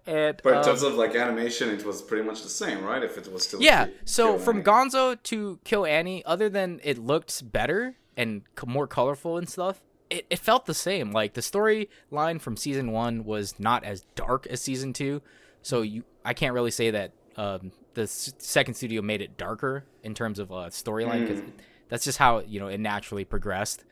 and 0.06 0.40
But 0.44 0.50
in 0.52 0.58
um, 0.58 0.64
terms 0.66 0.84
of 0.84 0.96
like 0.96 1.16
animation, 1.16 1.70
it 1.70 1.86
was 1.86 2.02
pretty 2.02 2.24
much 2.26 2.44
the 2.44 2.50
same, 2.50 2.84
right? 2.84 3.02
If 3.04 3.18
it 3.18 3.32
was 3.32 3.44
still 3.44 3.62
Yeah. 3.62 3.86
Ki- 3.88 3.94
So 4.06 4.38
from 4.38 4.62
KyoAni. 4.62 4.92
Gonzo 4.92 5.24
to 5.24 5.60
KyoAni, 5.66 6.24
other 6.26 6.50
than 6.50 6.82
it 6.84 6.98
looked 6.98 7.50
better 7.52 7.96
and 8.18 8.42
c- 8.60 8.68
more 8.68 8.88
colorful 8.88 9.38
and 9.38 9.48
stuff, 9.48 9.82
it, 10.14 10.26
it 10.30 10.40
felt 10.40 10.66
the 10.66 10.74
same. 10.74 11.12
Like 11.12 11.34
the 11.34 11.42
storyline 11.42 12.40
from 12.40 12.56
season 12.56 12.92
one 12.92 13.26
was 13.26 13.60
not 13.60 13.84
as 13.84 14.06
dark 14.16 14.46
as 14.48 14.62
season 14.62 14.94
two, 14.94 15.22
so 15.62 15.82
you 15.82 16.04
I 16.24 16.34
can't 16.34 16.54
really 16.54 16.72
say 16.72 16.92
that 16.92 17.14
um, 17.36 17.72
the 17.96 18.04
s- 18.04 18.34
second 18.38 18.76
studio 18.76 19.02
made 19.02 19.22
it 19.22 19.38
darker 19.38 19.86
in 20.04 20.14
terms 20.14 20.38
of 20.38 20.52
uh, 20.52 20.70
storyline 20.70 21.28
because 21.28 21.42
that's 21.90 22.06
just 22.06 22.20
how 22.20 22.40
you 22.40 22.60
know 22.60 22.68
it 22.68 22.80
naturally 22.80 23.26
progressed. 23.26 23.84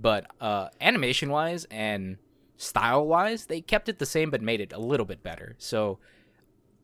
But 0.00 0.26
uh, 0.40 0.68
animation 0.80 1.30
wise 1.30 1.66
and 1.70 2.18
style 2.58 3.06
wise, 3.06 3.46
they 3.46 3.60
kept 3.62 3.88
it 3.88 3.98
the 3.98 4.06
same 4.06 4.30
but 4.30 4.42
made 4.42 4.60
it 4.60 4.72
a 4.72 4.78
little 4.78 5.06
bit 5.06 5.22
better. 5.22 5.56
So 5.58 5.98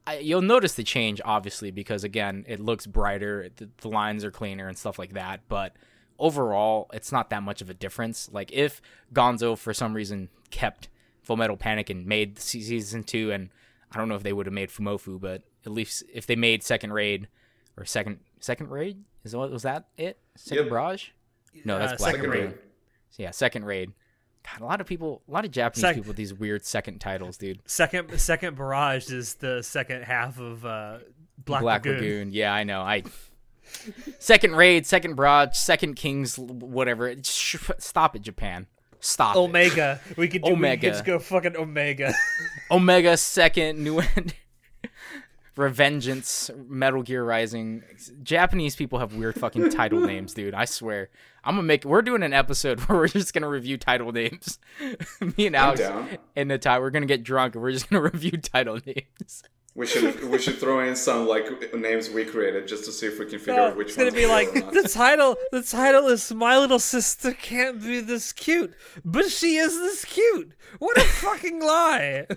I, 0.07 0.19
you'll 0.19 0.41
notice 0.41 0.73
the 0.73 0.83
change 0.83 1.21
obviously 1.25 1.71
because 1.71 2.05
again 2.05 2.47
it 2.49 2.61
looks 2.61 2.87
brighter 2.87 3.51
the, 3.57 3.69
the 3.83 3.89
lines 3.89 4.25
are 4.25 4.31
cleaner 4.31 4.67
and 4.67 4.79
stuff 4.79 4.99
like 4.99 5.13
that 5.13 5.43
but 5.49 5.77
overall 6.19 6.89
it's 6.93 7.13
not 7.13 7.31
that 7.31 7.43
much 7.43 7.63
of 7.63 7.71
a 7.71 7.75
difference 7.75 8.29
like 8.33 8.51
if 8.53 8.81
gonzo 9.15 9.57
for 9.57 9.73
some 9.73 9.95
reason 9.95 10.29
kept 10.51 10.89
full 11.23 11.37
metal 11.37 11.57
panic 11.57 11.91
and 11.91 12.07
made 12.07 12.39
season 12.39 13.03
two 13.05 13.31
and 13.31 13.51
i 13.93 13.99
don't 13.99 14.09
know 14.09 14.15
if 14.15 14.23
they 14.23 14.33
would 14.33 14.47
have 14.47 14.53
made 14.53 14.69
fumoffu 14.69 15.21
but 15.21 15.43
at 15.65 15.73
least 15.73 16.03
if 16.13 16.27
they 16.27 16.37
made 16.37 16.63
second 16.63 16.93
raid 16.93 17.29
or 17.77 17.85
second 17.85 18.19
second 18.41 18.69
raid 18.71 19.03
is 19.25 19.35
what 19.37 19.51
was 19.51 19.63
that 19.63 19.87
it 19.97 20.19
second 20.37 20.65
Yep. 20.65 20.71
barrage 20.71 21.09
no 21.65 21.79
that's 21.79 21.93
Uh, 21.95 21.97
black 21.97 22.15
Second 22.17 22.31
Lagoon. 22.31 22.47
Raid. 22.47 22.59
yeah 23.17 23.31
second 23.31 23.65
raid 23.65 23.93
God, 24.51 24.63
a 24.63 24.65
lot 24.65 24.81
of 24.81 24.87
people 24.87 25.23
a 25.29 25.31
lot 25.33 25.45
of 25.45 25.51
japanese 25.51 25.83
Sec- 25.83 25.95
people 25.97 26.09
with 26.09 26.17
these 26.17 26.33
weird 26.35 26.65
second 26.65 27.01
titles 27.01 27.37
dude 27.37 27.61
Second, 27.67 28.19
second 28.19 28.57
barrage 28.57 29.11
is 29.11 29.35
the 29.35 29.63
second 29.63 30.03
half 30.05 30.39
of 30.41 30.65
uh, 30.65 30.99
Black, 31.45 31.61
Black 31.63 31.85
Lagoon. 31.85 31.95
Lagoon. 32.01 32.33
Yeah, 32.33 32.53
I 32.53 32.65
know. 32.65 32.81
I 32.83 33.03
second 34.19 34.55
raid, 34.57 34.87
second 34.87 35.15
broad, 35.15 35.55
second 35.55 35.95
kings, 35.95 36.39
whatever. 36.39 37.15
Sh- 37.23 37.57
Stop 37.79 38.17
it, 38.17 38.23
Japan. 38.23 38.67
Stop 39.01 39.37
it. 39.37 39.39
Omega. 39.39 40.01
We 40.17 40.29
could 40.29 40.43
do, 40.43 40.51
We 40.51 40.57
Omega. 40.57 40.81
could 40.81 40.93
just 40.95 41.05
go 41.05 41.19
fucking 41.19 41.57
Omega. 41.57 42.13
Omega 42.71 43.17
second, 43.17 43.83
new 43.83 44.01
end. 44.01 44.35
Revengeance, 45.57 46.51
Metal 46.69 47.03
Gear 47.03 47.25
Rising. 47.25 47.83
Japanese 48.23 48.77
people 48.77 49.01
have 49.01 49.15
weird 49.15 49.35
fucking 49.39 49.71
title 49.71 49.99
names, 50.07 50.33
dude. 50.33 50.55
I 50.55 50.65
swear. 50.67 51.11
I'm 51.43 51.55
gonna 51.57 51.65
make. 51.67 51.85
We're 51.85 52.03
doing 52.03 52.23
an 52.23 52.33
episode 52.33 52.79
where 52.83 52.99
we're 52.99 53.09
just 53.09 53.35
gonna 53.35 53.49
review 53.49 53.77
title 53.77 54.13
names. 54.13 54.59
Me 55.37 55.47
and 55.49 55.57
Alex 55.57 55.81
down. 55.81 56.09
and 56.37 56.51
Natai, 56.51 56.81
we're 56.81 56.91
gonna 56.91 57.07
get 57.07 57.25
drunk 57.25 57.55
and 57.57 57.63
we're 57.63 57.73
just 57.73 57.91
gonna 57.91 58.03
review 58.03 58.33
title 58.33 58.79
names. 58.87 59.43
We 59.79 59.87
should 59.87 60.25
we 60.29 60.39
should 60.39 60.59
throw 60.59 60.81
in 60.81 60.97
some 60.97 61.29
like 61.29 61.73
names 61.73 62.11
we 62.11 62.25
created 62.25 62.67
just 62.67 62.85
to 62.87 62.91
see 62.93 63.07
if 63.07 63.19
we 63.21 63.27
can 63.27 63.39
figure 63.39 63.55
No, 63.55 63.67
out 63.69 63.77
which 63.77 63.97
one. 63.97 64.07
it's 64.07 64.17
gonna 64.17 64.23
be 64.25 64.27
like 64.27 64.53
real 64.53 64.65
or 64.65 64.73
not. 64.73 64.83
the 64.83 64.89
title. 64.89 65.37
The 65.53 65.63
title 65.63 66.07
is 66.09 66.33
"My 66.35 66.59
Little 66.59 66.81
Sister 66.81 67.31
Can't 67.33 67.81
Be 67.81 68.01
This 68.01 68.33
Cute," 68.33 68.75
but 69.05 69.31
she 69.31 69.57
is 69.57 69.77
this 69.77 70.05
cute. 70.05 70.51
What 70.81 70.99
a 70.99 71.03
fucking 71.03 71.61
lie! 71.61 72.27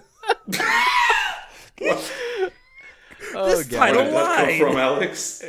Oh 3.34 3.46
This 3.48 3.68
god. 3.68 3.78
title 3.78 4.04
Where 4.04 4.12
did 4.12 4.16
that 4.16 4.58
come 4.60 4.68
from, 4.72 4.78
Alex? 4.78 5.44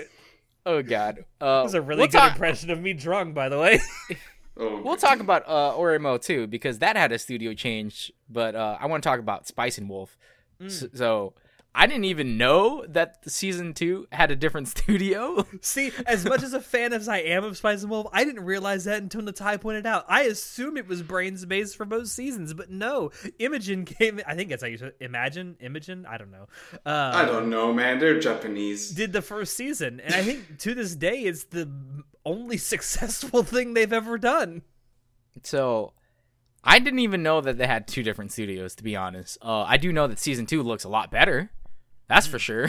Oh 0.65 0.83
god. 0.83 1.25
Uh, 1.41 1.59
That 1.59 1.63
was 1.65 1.75
a 1.75 1.83
really 1.83 1.99
we'll 2.01 2.07
good 2.09 2.13
talk- 2.19 2.33
impression 2.33 2.71
of 2.71 2.81
me 2.81 2.93
drunk, 2.93 3.35
by 3.35 3.49
the 3.49 3.59
way. 3.59 3.81
Oh, 4.55 4.83
We'll 4.85 4.97
talk 4.99 5.21
about 5.21 5.45
uh, 5.49 5.73
Oreimo 5.73 6.21
too 6.21 6.47
because 6.47 6.81
that 6.81 6.95
had 6.97 7.11
a 7.11 7.19
studio 7.19 7.55
change, 7.55 8.13
but 8.29 8.55
uh, 8.55 8.77
I 8.79 8.85
want 8.87 9.03
to 9.03 9.09
talk 9.09 9.19
about 9.19 9.47
Spice 9.47 9.79
and 9.79 9.89
Wolf. 9.89 10.19
Mm. 10.61 10.71
So, 10.71 10.89
so 10.93 11.35
I 11.75 11.87
didn't 11.87 12.05
even 12.05 12.37
know 12.37 12.85
that 12.89 13.19
season 13.31 13.73
two 13.73 14.07
had 14.13 14.31
a 14.31 14.37
different 14.37 14.69
studio. 14.77 15.47
See, 15.63 15.91
as 16.07 16.25
much 16.25 16.43
as 16.43 16.53
a 16.53 16.61
fan 16.61 16.93
as 16.93 17.09
I 17.09 17.19
am 17.19 17.45
of 17.45 17.57
Spice 17.57 17.83
and 17.83 17.91
Wolf, 17.91 18.09
I 18.13 18.25
didn't 18.25 18.45
realize 18.45 18.85
that 18.85 19.03
until 19.03 19.23
Natai 19.23 19.61
pointed 19.61 19.87
out. 19.87 20.05
I 20.09 20.25
assume 20.25 20.77
it 20.77 20.87
was 20.87 21.03
Brains 21.03 21.47
based 21.47 21.77
for 21.77 21.87
both 21.87 22.09
seasons, 22.09 22.53
but 22.53 22.71
no. 22.71 23.11
Imogen 23.39 23.85
came. 23.87 24.21
I 24.27 24.35
think 24.35 24.51
that's 24.51 24.63
how 24.63 24.69
you 24.69 24.77
say 24.77 24.93
Imagine 25.01 25.57
Imogen. 25.61 26.05
I 26.07 26.19
don't 26.19 26.31
know. 26.31 26.47
Uh, 26.85 27.13
I 27.15 27.25
don't 27.25 27.49
know, 27.49 27.73
man. 27.73 27.99
They're 27.99 28.21
Japanese. 28.21 28.91
Did 28.91 29.13
the 29.13 29.23
first 29.23 29.57
season, 29.57 30.01
and 30.01 30.15
I 30.15 30.23
think 30.23 30.59
to 30.59 30.75
this 30.75 30.95
day 30.95 31.21
it's 31.21 31.45
the 31.45 31.71
only 32.27 32.57
successful 32.59 33.43
thing 33.43 33.73
they've 33.73 33.93
ever 33.93 34.19
done. 34.19 34.63
So, 35.43 35.95
I 36.63 36.79
didn't 36.79 36.99
even 36.99 37.23
know 37.23 37.41
that 37.41 37.57
they 37.57 37.67
had 37.67 37.89
two 37.89 38.03
different 38.03 38.31
studios. 38.33 38.75
To 38.75 38.85
be 38.85 38.95
honest, 38.95 39.39
uh, 39.41 39.63
I 39.63 39.79
do 39.79 39.91
know 39.91 40.07
that 40.07 40.19
season 40.19 40.45
two 40.45 40.63
looks 40.63 40.85
a 40.85 40.91
lot 40.91 41.11
better. 41.11 41.51
That's 42.13 42.27
for 42.27 42.39
sure. 42.39 42.69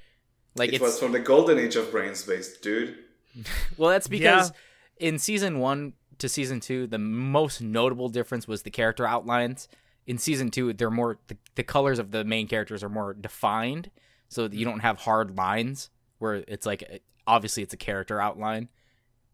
like 0.54 0.68
It 0.68 0.76
it's 0.76 0.82
was 0.82 0.98
from 1.00 1.10
the 1.10 1.18
golden 1.18 1.58
age 1.58 1.74
of 1.74 1.90
brains 1.90 2.22
based, 2.22 2.62
dude. 2.62 2.96
well, 3.76 3.90
that's 3.90 4.06
because 4.06 4.52
in 4.98 5.18
season 5.18 5.58
one 5.58 5.94
to 6.18 6.28
season 6.28 6.60
two, 6.60 6.86
the 6.86 6.98
most 6.98 7.60
notable 7.60 8.08
difference 8.08 8.46
was 8.46 8.62
the 8.62 8.70
character 8.70 9.04
outlines. 9.04 9.68
In 10.06 10.18
season 10.18 10.52
two, 10.52 10.72
they're 10.72 10.88
more 10.88 11.18
the, 11.26 11.36
the 11.56 11.64
colors 11.64 11.98
of 11.98 12.12
the 12.12 12.24
main 12.24 12.46
characters 12.46 12.84
are 12.84 12.88
more 12.88 13.12
defined, 13.12 13.90
so 14.28 14.46
that 14.46 14.56
you 14.56 14.64
don't 14.64 14.80
have 14.80 15.00
hard 15.00 15.36
lines 15.36 15.90
where 16.18 16.44
it's 16.46 16.64
like 16.64 16.84
eh, 16.88 16.98
obviously 17.26 17.64
it's 17.64 17.74
a 17.74 17.76
character 17.76 18.20
outline. 18.20 18.68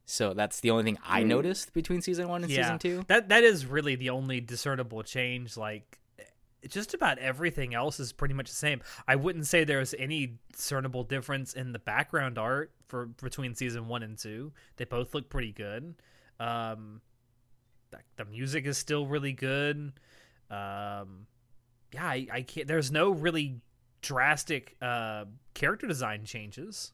So 0.07 0.33
that's 0.33 0.61
the 0.61 0.71
only 0.71 0.85
thing 0.85 0.99
I 1.07 1.23
mm. 1.23 1.27
noticed 1.27 1.75
between 1.75 2.01
season 2.01 2.29
one 2.29 2.43
and 2.43 2.51
season 2.51 2.79
two. 2.79 3.05
That 3.09 3.29
that 3.29 3.45
is 3.45 3.67
really 3.67 3.97
the 3.97 4.11
only 4.11 4.41
discernible 4.41 5.03
change. 5.03 5.59
Like 5.59 5.99
just 6.69 6.95
about 6.95 7.19
everything 7.19 7.75
else 7.75 7.99
is 8.01 8.13
pretty 8.13 8.35
much 8.35 8.49
the 8.49 8.57
same. 8.57 8.81
I 9.07 9.17
wouldn't 9.17 9.47
say 9.47 9.65
there's 9.65 9.95
any 9.99 10.39
discernible 10.53 11.05
difference 11.05 11.55
in 11.55 11.73
the 11.73 11.79
background 11.79 12.39
art 12.39 12.73
for 12.89 13.07
between 13.07 13.55
season 13.55 13.89
one 13.89 14.03
and 14.03 14.19
two. 14.19 14.53
They 14.77 14.85
both 14.85 15.15
look 15.15 15.29
pretty 15.29 15.53
good. 15.53 15.95
Um, 16.39 17.01
the, 17.91 17.99
the 18.17 18.25
music 18.25 18.67
is 18.67 18.79
still 18.79 19.07
really 19.07 19.33
good. 19.33 19.93
Um, 20.51 21.27
yeah, 21.93 22.07
I, 22.07 22.27
I 22.33 22.43
can't. 22.43 22.67
There's 22.67 22.91
no 22.91 23.11
really 23.11 23.61
drastic 24.01 24.77
uh, 24.83 25.25
character 25.55 25.87
design 25.87 26.25
changes. 26.25 26.93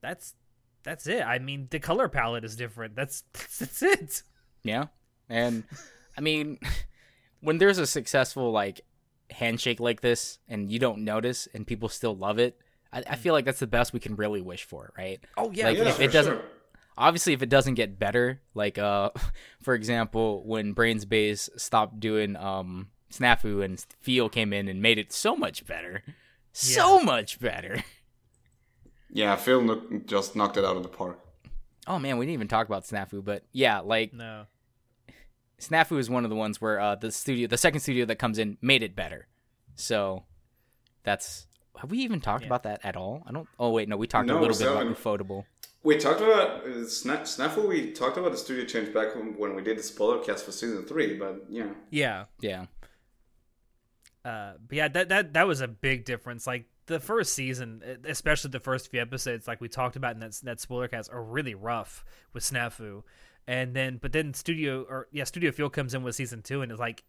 That's 0.00 0.34
that's 0.82 1.06
it. 1.06 1.22
I 1.22 1.38
mean, 1.38 1.68
the 1.70 1.78
color 1.78 2.08
palette 2.08 2.44
is 2.44 2.56
different. 2.56 2.94
That's 2.94 3.24
that's, 3.32 3.58
that's 3.58 3.82
it. 3.82 4.22
Yeah. 4.64 4.86
And 5.28 5.64
I 6.16 6.20
mean, 6.20 6.58
when 7.42 7.58
there's 7.58 7.76
a 7.78 7.86
successful 7.86 8.50
like 8.50 8.80
handshake 9.30 9.80
like 9.80 10.00
this 10.00 10.38
and 10.48 10.70
you 10.70 10.78
don't 10.78 11.04
notice 11.04 11.46
and 11.52 11.66
people 11.66 11.88
still 11.90 12.16
love 12.16 12.38
it, 12.38 12.58
I, 12.92 13.02
I 13.10 13.16
feel 13.16 13.34
like 13.34 13.44
that's 13.44 13.60
the 13.60 13.66
best 13.66 13.92
we 13.92 14.00
can 14.00 14.16
really 14.16 14.40
wish 14.40 14.64
for, 14.64 14.92
right? 14.96 15.20
Oh 15.36 15.50
yeah, 15.52 15.66
Like, 15.66 15.78
Yeah, 15.78 15.88
if 15.88 15.96
for 15.96 16.02
it 16.02 16.12
doesn't- 16.12 16.34
sure. 16.38 16.44
Obviously, 16.98 17.32
if 17.32 17.40
it 17.42 17.48
doesn't 17.48 17.74
get 17.74 17.98
better, 17.98 18.42
like 18.54 18.76
uh, 18.78 19.10
for 19.62 19.74
example, 19.74 20.42
when 20.46 20.72
Brains 20.74 21.04
Base 21.06 21.48
stopped 21.56 22.00
doing 22.00 22.36
um 22.36 22.88
Snafu 23.10 23.64
and 23.64 23.78
Feel 24.00 24.28
came 24.28 24.52
in 24.52 24.68
and 24.68 24.80
made 24.82 24.98
it 24.98 25.12
so 25.12 25.34
much 25.36 25.66
better, 25.66 26.02
so 26.52 27.00
much 27.02 27.38
better. 27.40 27.82
Yeah, 29.14 29.36
Feel 29.36 29.60
no- 29.60 30.00
just 30.06 30.34
knocked 30.36 30.56
it 30.56 30.64
out 30.64 30.76
of 30.76 30.82
the 30.82 30.88
park. 30.88 31.18
Oh 31.86 31.98
man, 31.98 32.16
we 32.16 32.24
didn't 32.24 32.34
even 32.34 32.48
talk 32.48 32.66
about 32.66 32.84
Snafu, 32.84 33.22
but 33.24 33.44
yeah, 33.52 33.80
like 33.80 34.12
no. 34.14 34.46
Snafu 35.62 35.98
is 35.98 36.10
one 36.10 36.24
of 36.24 36.30
the 36.30 36.36
ones 36.36 36.60
where 36.60 36.78
uh, 36.80 36.94
the 36.96 37.10
studio, 37.12 37.46
the 37.48 37.56
second 37.56 37.80
studio 37.80 38.04
that 38.06 38.16
comes 38.16 38.38
in, 38.38 38.58
made 38.60 38.82
it 38.82 38.94
better. 38.96 39.26
So 39.74 40.24
that's 41.04 41.46
have 41.80 41.90
we 41.90 41.98
even 41.98 42.20
talked 42.20 42.42
Yeah. 42.42 42.48
about 42.48 42.64
that 42.64 42.80
at 42.84 42.96
all? 42.96 43.22
I 43.26 43.32
don't. 43.32 43.48
Oh 43.58 43.70
wait, 43.70 43.88
no, 43.88 43.96
we 43.96 44.06
talked 44.06 44.26
No, 44.28 44.34
a 44.38 44.40
little 44.40 44.48
we 44.56 44.58
bit 44.58 44.68
about 44.68 44.78
haven't. 44.86 45.44
We 45.84 45.96
talked 45.96 46.20
about 46.20 46.64
uh, 46.64 46.68
Sna- 46.86 47.22
Snafu. 47.22 47.66
We 47.68 47.90
talked 47.92 48.16
about 48.16 48.30
the 48.32 48.38
studio 48.38 48.64
change 48.64 48.92
back 48.94 49.16
when, 49.16 49.36
when 49.36 49.54
we 49.56 49.62
did 49.62 49.78
the 49.78 49.82
spoiler 49.82 50.22
cast 50.22 50.44
for 50.44 50.52
season 50.52 50.84
three. 50.84 51.18
But 51.18 51.46
yeah, 51.48 51.70
Yeah. 51.90 52.24
Yeah, 52.40 52.66
Uh, 54.24 54.52
but 54.68 54.76
yeah, 54.76 54.88
that 54.88 55.08
that 55.08 55.32
that 55.34 55.46
was 55.46 55.60
a 55.60 55.68
big 55.68 56.04
difference. 56.04 56.46
Like 56.46 56.66
the 56.86 57.00
first 57.00 57.34
season, 57.34 57.82
especially 58.04 58.50
the 58.50 58.60
first 58.60 58.90
few 58.90 59.00
episodes, 59.00 59.48
like 59.48 59.60
we 59.60 59.68
talked 59.68 59.96
about 59.96 60.14
in 60.14 60.20
that 60.20 60.34
that 60.44 60.60
spoiler 60.60 60.88
cast, 60.88 61.10
are 61.12 61.22
really 61.22 61.54
rough 61.54 62.04
with 62.32 62.44
Snafu. 62.44 63.02
And 63.46 63.74
then, 63.74 63.98
but 64.00 64.12
then 64.12 64.34
Studio 64.34 64.82
or 64.88 65.08
yeah, 65.10 65.24
Studio 65.24 65.50
Field 65.50 65.72
comes 65.72 65.94
in 65.94 66.02
with 66.02 66.14
season 66.14 66.42
two, 66.42 66.62
and 66.62 66.70
it's 66.70 66.80
like 66.80 67.02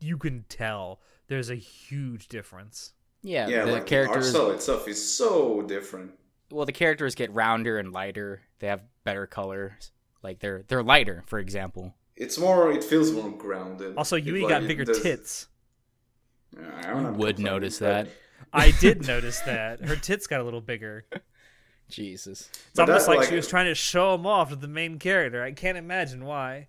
you 0.00 0.18
can 0.18 0.44
tell 0.48 1.00
there's 1.28 1.50
a 1.50 1.54
huge 1.54 2.28
difference. 2.28 2.92
yeah. 3.22 3.46
yeah, 3.48 3.64
the 3.64 3.72
like 3.72 3.86
characters. 3.86 4.32
the 4.32 4.38
art 4.38 4.44
style 4.46 4.50
itself 4.56 4.88
is 4.88 5.16
so 5.16 5.62
different. 5.62 6.12
well, 6.50 6.66
the 6.66 6.72
characters 6.72 7.14
get 7.14 7.32
rounder 7.32 7.78
and 7.78 7.92
lighter. 7.92 8.42
They 8.58 8.66
have 8.66 8.82
better 9.04 9.26
colors. 9.26 9.92
Like 10.22 10.40
they're 10.40 10.64
they're 10.66 10.82
lighter, 10.82 11.22
for 11.26 11.38
example. 11.38 11.94
It's 12.16 12.36
more. 12.38 12.72
It 12.72 12.82
feels 12.82 13.12
more 13.12 13.30
grounded. 13.30 13.94
Also, 13.96 14.16
It, 14.16 14.24
Yui 14.24 14.40
like, 14.42 14.48
got 14.48 14.66
bigger 14.66 14.84
does- 14.84 15.02
tits. 15.02 15.46
Yeah, 16.58 16.70
I 16.78 16.90
don't 16.90 17.16
Would 17.18 17.38
notice 17.38 17.78
that. 17.78 18.08
I 18.52 18.70
did 18.80 19.06
notice 19.06 19.40
that 19.40 19.84
her 19.84 19.96
tits 19.96 20.26
got 20.26 20.40
a 20.40 20.44
little 20.44 20.60
bigger. 20.60 21.04
Jesus. 21.88 22.48
It's 22.52 22.70
But 22.74 22.88
almost 22.88 23.06
that, 23.06 23.12
like, 23.12 23.20
like- 23.20 23.28
she 23.28 23.36
was 23.36 23.48
trying 23.48 23.66
to 23.66 23.74
show 23.74 24.14
him 24.14 24.26
off 24.26 24.50
to 24.50 24.56
the 24.56 24.68
main 24.68 24.98
character. 24.98 25.42
I 25.42 25.52
can't 25.52 25.78
imagine 25.78 26.24
why. 26.24 26.68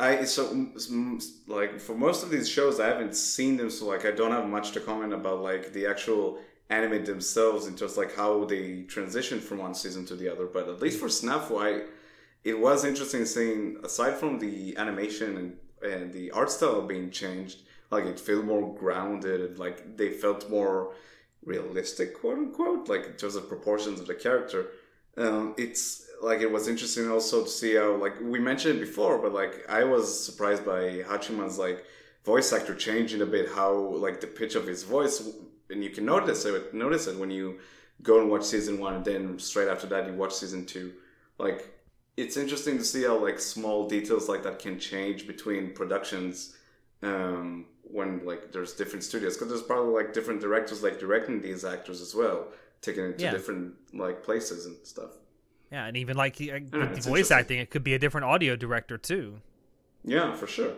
I 0.00 0.24
so 0.24 0.66
like 1.46 1.80
for 1.80 1.94
most 1.94 2.24
of 2.24 2.30
these 2.30 2.48
shows, 2.48 2.80
I 2.80 2.88
haven't 2.88 3.14
seen 3.14 3.56
them, 3.56 3.70
so 3.70 3.86
like 3.86 4.04
I 4.04 4.10
don't 4.10 4.32
have 4.32 4.48
much 4.48 4.72
to 4.72 4.80
comment 4.80 5.12
about 5.12 5.40
like 5.40 5.72
the 5.72 5.86
actual 5.86 6.38
anime 6.68 7.04
themselves 7.04 7.66
and 7.66 7.78
just 7.78 7.96
like 7.96 8.14
how 8.16 8.44
they 8.44 8.82
transition 8.82 9.38
from 9.40 9.58
one 9.58 9.74
season 9.74 10.04
to 10.06 10.16
the 10.16 10.28
other. 10.28 10.46
But 10.46 10.68
at 10.68 10.80
least 10.80 10.98
for 10.98 11.06
Snafu, 11.06 11.62
I 11.62 11.86
it 12.42 12.58
was 12.58 12.84
interesting 12.84 13.24
seeing 13.24 13.78
aside 13.84 14.14
from 14.16 14.38
the 14.40 14.76
animation 14.76 15.36
and, 15.36 15.92
and 15.92 16.12
the 16.12 16.30
art 16.32 16.50
style 16.50 16.82
being 16.82 17.10
changed, 17.10 17.62
like 17.90 18.04
it 18.04 18.18
felt 18.18 18.44
more 18.44 18.74
grounded 18.74 19.40
and 19.42 19.58
like 19.58 19.96
they 19.96 20.10
felt 20.10 20.50
more 20.50 20.92
realistic, 21.46 22.20
quote 22.20 22.38
unquote, 22.38 22.88
like 22.88 23.06
in 23.06 23.12
terms 23.12 23.36
of 23.36 23.48
proportions 23.48 24.00
of 24.00 24.06
the 24.06 24.14
character. 24.14 24.68
Um, 25.16 25.54
it's 25.56 26.06
like 26.22 26.40
it 26.40 26.50
was 26.50 26.68
interesting 26.68 27.10
also 27.10 27.44
to 27.44 27.48
see 27.50 27.74
how 27.74 27.96
like 27.96 28.14
we 28.20 28.38
mentioned 28.38 28.80
before, 28.80 29.18
but 29.18 29.32
like 29.32 29.64
I 29.68 29.84
was 29.84 30.24
surprised 30.24 30.64
by 30.64 31.02
Hachiman's 31.02 31.58
like 31.58 31.84
voice 32.24 32.52
actor 32.52 32.74
changing 32.74 33.22
a 33.22 33.26
bit 33.26 33.48
how 33.50 33.74
like 33.74 34.20
the 34.20 34.26
pitch 34.26 34.54
of 34.54 34.66
his 34.66 34.82
voice, 34.82 35.28
and 35.70 35.84
you 35.84 35.90
can 35.90 36.04
notice 36.04 36.44
it. 36.44 36.74
Notice 36.74 37.06
it 37.06 37.18
when 37.18 37.30
you 37.30 37.58
go 38.02 38.20
and 38.20 38.30
watch 38.30 38.44
season 38.44 38.78
one, 38.78 38.94
and 38.94 39.04
then 39.04 39.38
straight 39.38 39.68
after 39.68 39.86
that 39.88 40.06
you 40.06 40.14
watch 40.14 40.34
season 40.34 40.66
two. 40.66 40.92
Like 41.38 41.70
it's 42.16 42.36
interesting 42.36 42.78
to 42.78 42.84
see 42.84 43.04
how 43.04 43.18
like 43.18 43.38
small 43.38 43.88
details 43.88 44.28
like 44.28 44.42
that 44.44 44.58
can 44.58 44.78
change 44.78 45.26
between 45.26 45.72
productions 45.72 46.56
um, 47.02 47.66
when 47.90 48.24
like 48.24 48.52
there's 48.52 48.72
different 48.72 49.04
studios 49.04 49.34
because 49.36 49.48
there's 49.48 49.62
probably 49.62 49.92
like 49.92 50.12
different 50.12 50.40
directors 50.40 50.82
like 50.82 50.98
directing 50.98 51.40
these 51.40 51.64
actors 51.64 52.00
as 52.00 52.14
well, 52.14 52.48
taking 52.80 53.04
it 53.04 53.18
to 53.18 53.24
Yeah. 53.24 53.30
different 53.30 53.74
like 53.92 54.22
places 54.22 54.66
and 54.66 54.76
stuff. 54.86 55.10
Yeah, 55.70 55.86
and 55.86 55.96
even 55.96 56.16
like 56.16 56.40
uh, 56.40 56.54
with 56.54 56.72
know, 56.72 56.86
the 56.86 57.00
voice 57.00 57.30
acting, 57.30 57.58
it 57.58 57.70
could 57.70 57.84
be 57.84 57.94
a 57.94 57.98
different 57.98 58.26
audio 58.26 58.56
director 58.56 58.96
too. 58.98 59.40
Yeah, 60.04 60.34
for 60.34 60.46
sure. 60.46 60.72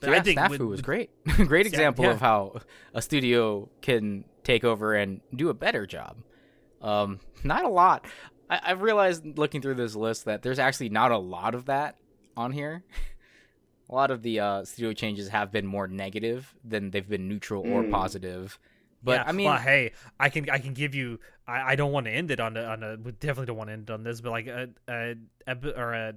But 0.00 0.10
yeah, 0.10 0.16
I 0.16 0.20
think 0.20 0.38
Snafu 0.40 0.50
with- 0.50 0.60
was 0.62 0.82
great. 0.82 1.10
great 1.46 1.66
example 1.66 2.04
yeah. 2.04 2.12
of 2.12 2.20
how 2.20 2.60
a 2.92 3.00
studio 3.02 3.68
can 3.82 4.24
take 4.42 4.64
over 4.64 4.94
and 4.94 5.20
do 5.34 5.48
a 5.48 5.54
better 5.54 5.86
job. 5.86 6.16
Um, 6.82 7.20
not 7.42 7.64
a 7.64 7.68
lot. 7.68 8.04
I, 8.50 8.60
I've 8.62 8.82
realized 8.82 9.38
looking 9.38 9.62
through 9.62 9.74
this 9.76 9.94
list 9.94 10.26
that 10.26 10.42
there's 10.42 10.58
actually 10.58 10.90
not 10.90 11.10
a 11.12 11.18
lot 11.18 11.54
of 11.54 11.66
that 11.66 11.96
on 12.36 12.52
here. 12.52 12.82
a 13.90 13.94
lot 13.94 14.10
of 14.10 14.22
the 14.22 14.40
uh, 14.40 14.64
studio 14.64 14.92
changes 14.92 15.28
have 15.28 15.52
been 15.52 15.66
more 15.66 15.86
negative 15.88 16.54
than 16.64 16.90
they've 16.90 17.08
been 17.08 17.28
neutral 17.28 17.62
or 17.62 17.82
Mm. 17.82 17.90
positive. 17.90 18.58
But 19.02 19.20
yeah, 19.20 19.24
I 19.26 19.32
mean, 19.32 19.46
well, 19.50 19.58
hey, 19.58 19.92
I 20.18 20.30
can 20.30 20.48
I 20.48 20.58
can 20.58 20.72
give 20.72 20.94
you. 20.94 21.20
I, 21.46 21.72
I 21.72 21.76
don't 21.76 21.92
want 21.92 22.06
to 22.06 22.12
end 22.12 22.30
it 22.30 22.40
on 22.40 22.56
a 22.56 22.62
on 22.64 22.82
a. 22.82 22.96
We 22.96 23.12
definitely 23.12 23.46
don't 23.46 23.58
want 23.58 23.68
to 23.68 23.74
end 23.74 23.90
on 23.90 24.02
this, 24.02 24.20
but 24.22 24.30
like 24.30 24.46
a 24.46 24.70
a, 24.88 25.14
epi- 25.46 25.74
or 25.76 25.92
a 25.92 26.14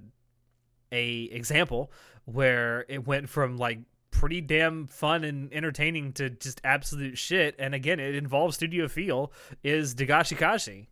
a 0.90 1.22
example 1.24 1.92
where 2.24 2.86
it 2.88 3.06
went 3.06 3.28
from 3.28 3.58
like 3.58 3.80
pretty 4.10 4.40
damn 4.40 4.86
fun 4.86 5.22
and 5.22 5.52
entertaining 5.52 6.12
to 6.14 6.30
just 6.30 6.60
absolute 6.64 7.18
shit, 7.18 7.54
and 7.58 7.74
again, 7.74 8.00
it 8.00 8.14
involves 8.14 8.56
Studio 8.56 8.88
Feel 8.88 9.32
is 9.62 9.94
Dagashi 9.94 10.36
Kashi. 10.38 10.88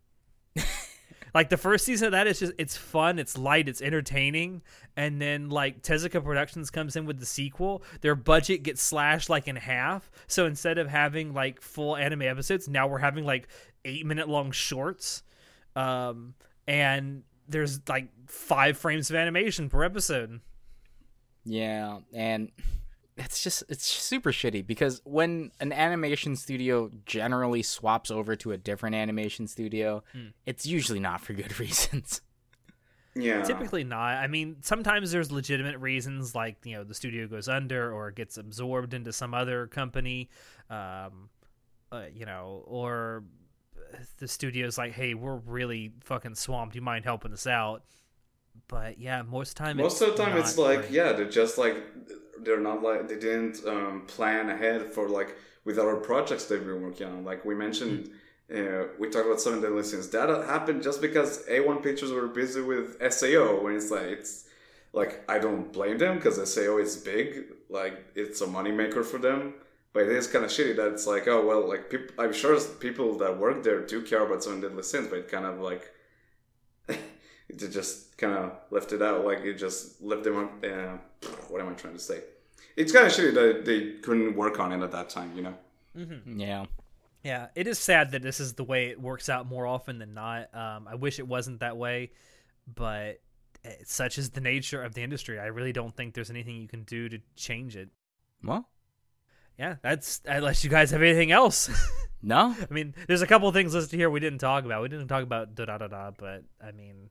Like 1.37 1.49
the 1.49 1.57
first 1.57 1.85
season 1.85 2.07
of 2.07 2.11
that 2.13 2.25
is 2.25 2.39
just 2.39 2.53
it's 2.57 2.75
fun, 2.75 3.19
it's 3.19 3.37
light, 3.37 3.69
it's 3.69 3.79
entertaining, 3.79 4.63
and 4.95 5.21
then 5.21 5.51
like 5.51 5.83
Tezuka 5.83 6.23
Productions 6.23 6.71
comes 6.71 6.95
in 6.95 7.05
with 7.05 7.19
the 7.19 7.27
sequel, 7.27 7.83
their 8.01 8.15
budget 8.15 8.63
gets 8.63 8.81
slashed 8.81 9.29
like 9.29 9.47
in 9.47 9.55
half. 9.55 10.09
So 10.25 10.47
instead 10.47 10.79
of 10.79 10.89
having 10.89 11.35
like 11.35 11.61
full 11.61 11.95
anime 11.95 12.23
episodes, 12.23 12.67
now 12.67 12.87
we're 12.87 12.97
having 12.97 13.23
like 13.23 13.49
eight 13.85 14.03
minute 14.03 14.27
long 14.27 14.49
shorts, 14.49 15.21
um, 15.75 16.33
and 16.67 17.21
there's 17.47 17.87
like 17.87 18.07
five 18.25 18.75
frames 18.75 19.11
of 19.11 19.15
animation 19.15 19.69
per 19.69 19.83
episode. 19.83 20.41
Yeah, 21.45 21.99
and 22.15 22.49
it's 23.17 23.41
just 23.43 23.63
it's 23.67 23.85
super 23.85 24.31
shitty 24.31 24.65
because 24.65 25.01
when 25.03 25.51
an 25.59 25.73
animation 25.73 26.35
studio 26.35 26.91
generally 27.05 27.63
swaps 27.63 28.11
over 28.11 28.35
to 28.37 28.51
a 28.51 28.57
different 28.57 28.95
animation 28.95 29.47
studio, 29.47 30.03
it's 30.45 30.65
usually 30.65 30.99
not 30.99 31.21
for 31.21 31.33
good 31.33 31.59
reasons. 31.59 32.21
Yeah. 33.15 33.41
Typically 33.41 33.83
not. 33.83 34.17
I 34.17 34.27
mean, 34.27 34.57
sometimes 34.61 35.11
there's 35.11 35.31
legitimate 35.31 35.79
reasons, 35.79 36.35
like 36.35 36.57
you 36.63 36.75
know 36.75 36.83
the 36.83 36.93
studio 36.93 37.27
goes 37.27 37.49
under 37.49 37.91
or 37.91 38.11
gets 38.11 38.37
absorbed 38.37 38.93
into 38.93 39.11
some 39.11 39.33
other 39.33 39.65
company, 39.67 40.29
um, 40.69 41.29
uh, 41.91 42.03
you 42.13 42.25
know, 42.25 42.63
or 42.67 43.23
the 44.19 44.27
studio's 44.27 44.77
like, 44.77 44.93
"Hey, 44.93 45.15
we're 45.15 45.37
really 45.37 45.91
fucking 46.01 46.35
swamped. 46.35 46.75
You 46.75 46.81
mind 46.81 47.05
helping 47.05 47.33
us 47.33 47.47
out?" 47.47 47.83
But 48.67 48.99
yeah, 48.99 49.21
most 49.21 49.57
time, 49.57 49.77
Most 49.77 50.01
of 50.01 50.15
the 50.15 50.23
time, 50.23 50.37
it's 50.37 50.57
like 50.57 50.91
yeah, 50.91 51.13
they're 51.13 51.29
just 51.29 51.57
like 51.57 51.77
they're 52.39 52.59
not 52.59 52.83
like 52.83 53.07
they 53.07 53.19
didn't 53.19 53.65
um, 53.67 54.03
plan 54.07 54.49
ahead 54.49 54.93
for 54.93 55.09
like 55.09 55.35
with 55.65 55.77
other 55.77 55.95
projects 55.97 56.45
they've 56.45 56.65
been 56.65 56.81
working 56.81 57.07
on. 57.07 57.25
Like 57.25 57.43
we 57.45 57.55
mentioned, 57.55 58.09
uh, 58.53 58.83
we 58.99 59.09
talked 59.09 59.25
about 59.25 59.41
Seven 59.41 59.61
Deadly 59.61 59.83
Sins. 59.83 60.09
That 60.09 60.29
happened 60.45 60.81
just 60.83 61.01
because 61.01 61.45
A1 61.47 61.83
Pictures 61.83 62.11
were 62.11 62.27
busy 62.27 62.61
with 62.61 62.97
SAO. 63.11 63.61
When 63.61 63.75
it's 63.75 63.91
like 63.91 64.03
it's 64.03 64.45
like 64.93 65.23
I 65.29 65.39
don't 65.39 65.71
blame 65.73 65.97
them 65.97 66.15
because 66.15 66.35
SAO 66.53 66.77
is 66.77 66.97
big. 66.97 67.45
Like 67.69 68.05
it's 68.15 68.41
a 68.41 68.47
moneymaker 68.47 69.05
for 69.05 69.17
them. 69.17 69.55
But 69.93 70.03
it 70.03 70.11
is 70.11 70.27
kind 70.27 70.45
of 70.45 70.51
shitty 70.51 70.75
that 70.75 70.93
it's 70.93 71.07
like, 71.07 71.27
oh 71.27 71.45
well, 71.45 71.67
like 71.67 71.89
peop 71.89 72.11
I'm 72.19 72.33
sure 72.33 72.59
people 72.79 73.17
that 73.17 73.37
work 73.37 73.63
there 73.63 73.85
do 73.85 74.01
care 74.01 74.25
about 74.25 74.43
Seven 74.43 74.61
Deadly 74.61 74.83
Sins, 74.83 75.07
but 75.09 75.19
it 75.19 75.31
kind 75.31 75.45
of 75.45 75.59
like 75.59 75.91
it 77.61 77.69
just 77.71 78.17
kind 78.17 78.33
of 78.33 78.51
lift 78.71 78.91
it 78.93 79.01
out. 79.01 79.25
Like 79.25 79.43
you 79.43 79.53
just 79.53 80.01
lift 80.01 80.23
them. 80.23 80.37
up. 80.37 80.63
Uh, 80.63 80.97
what 81.49 81.61
am 81.61 81.69
I 81.69 81.73
trying 81.73 81.93
to 81.93 81.99
say? 81.99 82.21
It's 82.75 82.91
kind 82.91 83.07
of 83.07 83.11
shitty 83.13 83.33
that 83.33 83.65
they 83.65 83.93
couldn't 84.01 84.35
work 84.35 84.59
on 84.59 84.71
it 84.71 84.83
at 84.83 84.91
that 84.91 85.09
time. 85.09 85.31
You 85.35 85.43
know. 85.43 85.53
Yeah. 86.35 86.65
Yeah, 87.23 87.47
it 87.55 87.67
is 87.67 87.79
sad 87.79 88.11
that 88.11 88.21
this 88.21 88.39
is 88.39 88.53
the 88.53 88.63
way 88.63 88.87
it 88.87 89.01
works 89.01 89.27
out 89.27 89.47
more 89.47 89.65
often 89.65 89.97
than 89.99 90.13
not. 90.13 90.53
Um, 90.55 90.87
I 90.87 90.95
wish 90.95 91.19
it 91.19 91.27
wasn't 91.27 91.59
that 91.59 91.75
way, 91.75 92.11
but 92.73 93.19
eh, 93.65 93.73
such 93.83 94.17
is 94.17 94.29
the 94.29 94.39
nature 94.39 94.81
of 94.81 94.93
the 94.93 95.01
industry. 95.01 95.39
I 95.39 95.47
really 95.47 95.73
don't 95.73 95.93
think 95.93 96.13
there's 96.13 96.29
anything 96.29 96.55
you 96.55 96.67
can 96.69 96.83
do 96.83 97.09
to 97.09 97.19
change 97.35 97.75
it. 97.75 97.89
Well, 98.43 98.69
Yeah, 99.57 99.75
that's 99.81 100.21
unless 100.25 100.63
you 100.63 100.69
guys 100.69 100.91
have 100.91 101.01
anything 101.01 101.31
else. 101.31 101.69
no. 102.21 102.55
I 102.59 102.73
mean, 102.73 102.93
there's 103.07 103.23
a 103.23 103.27
couple 103.27 103.51
things 103.51 103.73
listed 103.73 103.99
here 103.99 104.09
we 104.09 104.19
didn't 104.21 104.39
talk 104.39 104.63
about. 104.63 104.83
We 104.83 104.87
didn't 104.87 105.07
talk 105.07 105.23
about 105.23 105.55
da 105.55 105.65
da 105.65 105.79
da 105.79 105.87
da, 105.87 106.11
but 106.11 106.43
I 106.65 106.71
mean, 106.71 107.09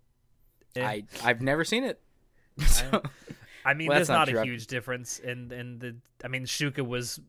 I 0.85 1.05
I've 1.24 1.41
never 1.43 1.64
seen 1.64 1.85
it. 1.85 2.01
So, 2.66 3.03
I 3.66 3.74
mean, 3.74 3.89
Well, 3.89 3.97
there's 3.97 4.09
that's 4.09 4.31
not 4.31 4.33
not, 4.35 4.43
a 4.43 4.47
huge 4.47 4.66
difference 4.66 5.18
in 5.18 5.53
in 5.53 5.79
the. 5.79 5.97
I 6.24 6.29
mean, 6.29 6.45
Shuka 6.47 6.87
was 6.87 7.20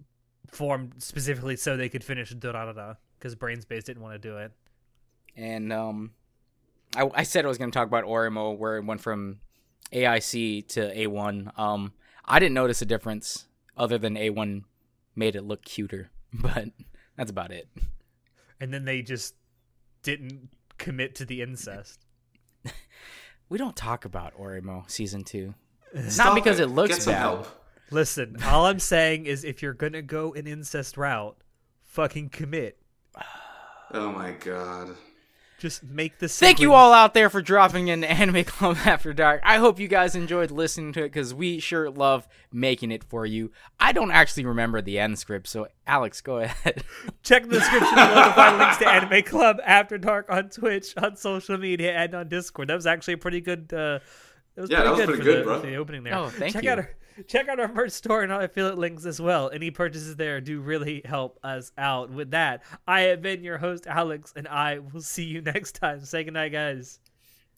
formed 0.50 0.94
specifically 1.04 1.58
so 1.58 1.76
they 1.76 1.90
could 1.90 2.04
finish 2.04 2.30
da 2.32 2.52
da 2.54 2.66
da 2.66 2.72
da 2.74 2.94
because 3.20 3.36
Brain's 3.36 3.66
Base 3.66 3.84
didn't 3.84 4.02
want 4.04 4.14
to 4.14 4.20
do 4.20 4.38
it. 4.38 4.52
and 5.36 5.74
um, 5.74 6.12
I 6.96 7.10
I 7.14 7.24
said 7.24 7.44
I 7.44 7.50
was 7.50 7.58
going 7.58 7.70
to 7.72 7.78
talk 7.78 7.88
about 7.88 8.06
Oreimo 8.06 8.58
where 8.58 8.78
it 8.78 8.86
went 8.86 9.02
from 9.02 9.40
AIC 9.92 10.68
to 10.70 10.80
A1. 10.96 11.58
Um, 11.60 11.92
I 12.24 12.40
didn't 12.40 12.54
notice 12.56 12.82
a 12.82 12.86
difference 12.86 13.46
other 13.76 13.98
than 13.98 14.16
A1 14.16 14.64
made 15.16 15.36
it 15.36 15.44
look 15.44 15.64
cuter, 15.64 16.10
but 16.34 16.70
that's 17.18 17.32
about 17.32 17.52
it. 17.52 17.68
and 18.62 18.74
then 18.74 18.86
they 18.86 19.02
just 19.02 19.36
didn't 20.04 20.50
commit 20.78 21.16
to 21.16 21.26
the 21.26 21.42
incest. 21.42 22.06
We 23.50 23.58
don't 23.58 23.76
talk 23.76 24.06
about 24.06 24.38
Oreimo 24.38 24.90
season 24.90 25.24
two. 25.24 25.54
Uh, 25.96 26.02
Not 26.18 26.36
because 26.36 26.60
it 26.60 26.68
looks 26.70 26.96
Get 26.96 27.02
some 27.04 27.14
bad. 27.14 27.20
help. 27.20 27.48
Listen, 27.92 28.36
all 28.46 28.66
I'm 28.66 28.80
saying 28.80 29.26
is 29.26 29.44
if 29.46 29.62
you're 29.62 29.74
gonna 29.74 30.02
go 30.02 30.34
an 30.34 30.46
incest 30.48 30.98
route, 30.98 31.38
fucking 31.86 32.30
commit. 32.30 32.78
Oh 33.94 34.12
my 34.12 34.32
god. 34.32 34.90
Just 35.58 35.84
make 35.84 36.20
the. 36.20 36.28
Thank 36.28 36.60
you 36.60 36.74
all 36.74 36.94
out 36.94 37.16
there 37.16 37.32
for 37.32 37.42
dropping 37.42 37.88
in 37.88 38.04
Anime 38.04 38.44
Club 38.44 38.78
After 38.86 39.12
Dark. 39.12 39.42
I 39.44 39.58
hope 39.58 39.80
you 39.80 39.88
guys 39.88 40.16
enjoyed 40.16 40.52
listening 40.52 40.94
to 40.94 41.02
it 41.02 41.10
because 41.10 41.34
we 41.34 41.60
sure 41.60 41.90
love 41.90 42.28
making 42.52 42.92
it 42.92 43.04
for 43.04 43.26
you. 43.26 43.52
I 43.80 43.92
don't 43.92 44.12
actually 44.12 44.46
remember 44.46 44.82
the 44.82 45.00
end 45.00 45.18
script, 45.18 45.48
so 45.48 45.68
Alex, 45.88 46.22
go 46.22 46.38
ahead. 46.38 46.84
Check 47.24 47.44
the 47.44 47.60
description 47.60 47.96
below 47.96 48.26
to 48.26 48.34
find 48.34 48.58
links 48.60 48.78
to 48.78 48.88
Anime 48.88 49.24
Club 49.24 49.60
After 49.66 49.98
Dark 49.98 50.28
on 50.30 50.50
Twitch, 50.50 50.94
on 50.98 51.16
social 51.16 51.58
media, 51.58 51.94
and 51.94 52.14
on 52.14 52.28
Discord. 52.30 52.68
That 52.68 52.76
was 52.76 52.88
actually 52.88 53.16
a 53.16 53.18
pretty 53.18 53.42
good. 53.42 53.74
Uh, 53.74 54.00
it 54.58 54.62
was 54.62 54.70
Yeah, 54.70 54.84
that 54.84 54.92
was 54.92 55.06
pretty 55.06 55.14
pretty 55.22 55.24
good, 55.24 55.36
good, 55.36 55.44
for 55.46 55.50
the, 55.56 55.60
bro. 55.62 55.70
the 55.70 55.76
opening 55.78 56.04
there. 56.04 56.16
Oh, 56.16 56.28
thank 56.30 56.54
check 56.54 56.64
you. 56.64 56.72
Out 56.72 56.80
our, 56.80 56.90
check 57.28 57.48
out 57.48 57.60
our 57.60 57.72
merch 57.72 57.92
store 57.92 58.24
and 58.24 58.32
our 58.32 58.42
affiliate 58.42 58.78
links 58.78 59.06
as 59.06 59.22
well. 59.22 59.50
Any 59.54 59.72
purchases 59.72 60.16
there 60.18 60.42
do 60.42 60.60
really 60.60 61.02
help 61.06 61.40
us 61.44 61.72
out. 61.78 62.10
With 62.12 62.32
that, 62.32 62.64
I 62.88 63.02
have 63.02 63.22
been 63.22 63.44
your 63.44 63.58
host, 63.60 63.88
Alex, 63.88 64.34
and 64.36 64.48
I 64.48 64.80
will 64.80 65.02
see 65.02 65.24
you 65.24 65.42
next 65.54 65.76
time. 65.76 66.04
Say 66.04 66.24
goodnight, 66.26 66.52
guys. 66.52 67.00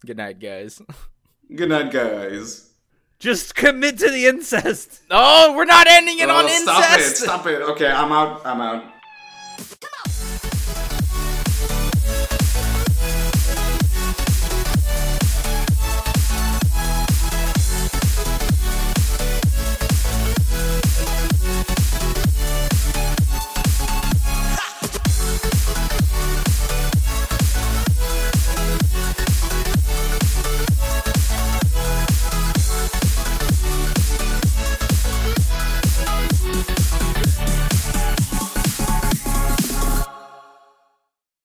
Good 0.06 0.18
night, 0.18 0.40
guys. 0.40 0.82
Good 1.56 1.70
night, 1.70 1.92
guys. 1.92 2.66
Just 3.18 3.54
commit 3.56 3.98
to 4.00 4.10
the 4.10 4.28
incest. 4.28 5.02
Oh, 5.12 5.54
we're 5.56 5.66
not 5.66 5.88
ending 5.88 6.20
it 6.20 6.30
Oh, 6.30 6.36
on 6.36 6.48
stop 6.50 6.84
incest. 6.94 7.24
Stop 7.24 7.48
it! 7.48 7.62
Okay, 7.62 7.88
I'm 7.88 8.12
out. 8.14 8.46
I'm 8.46 8.62
out. 8.62 8.84
Go 9.82 9.88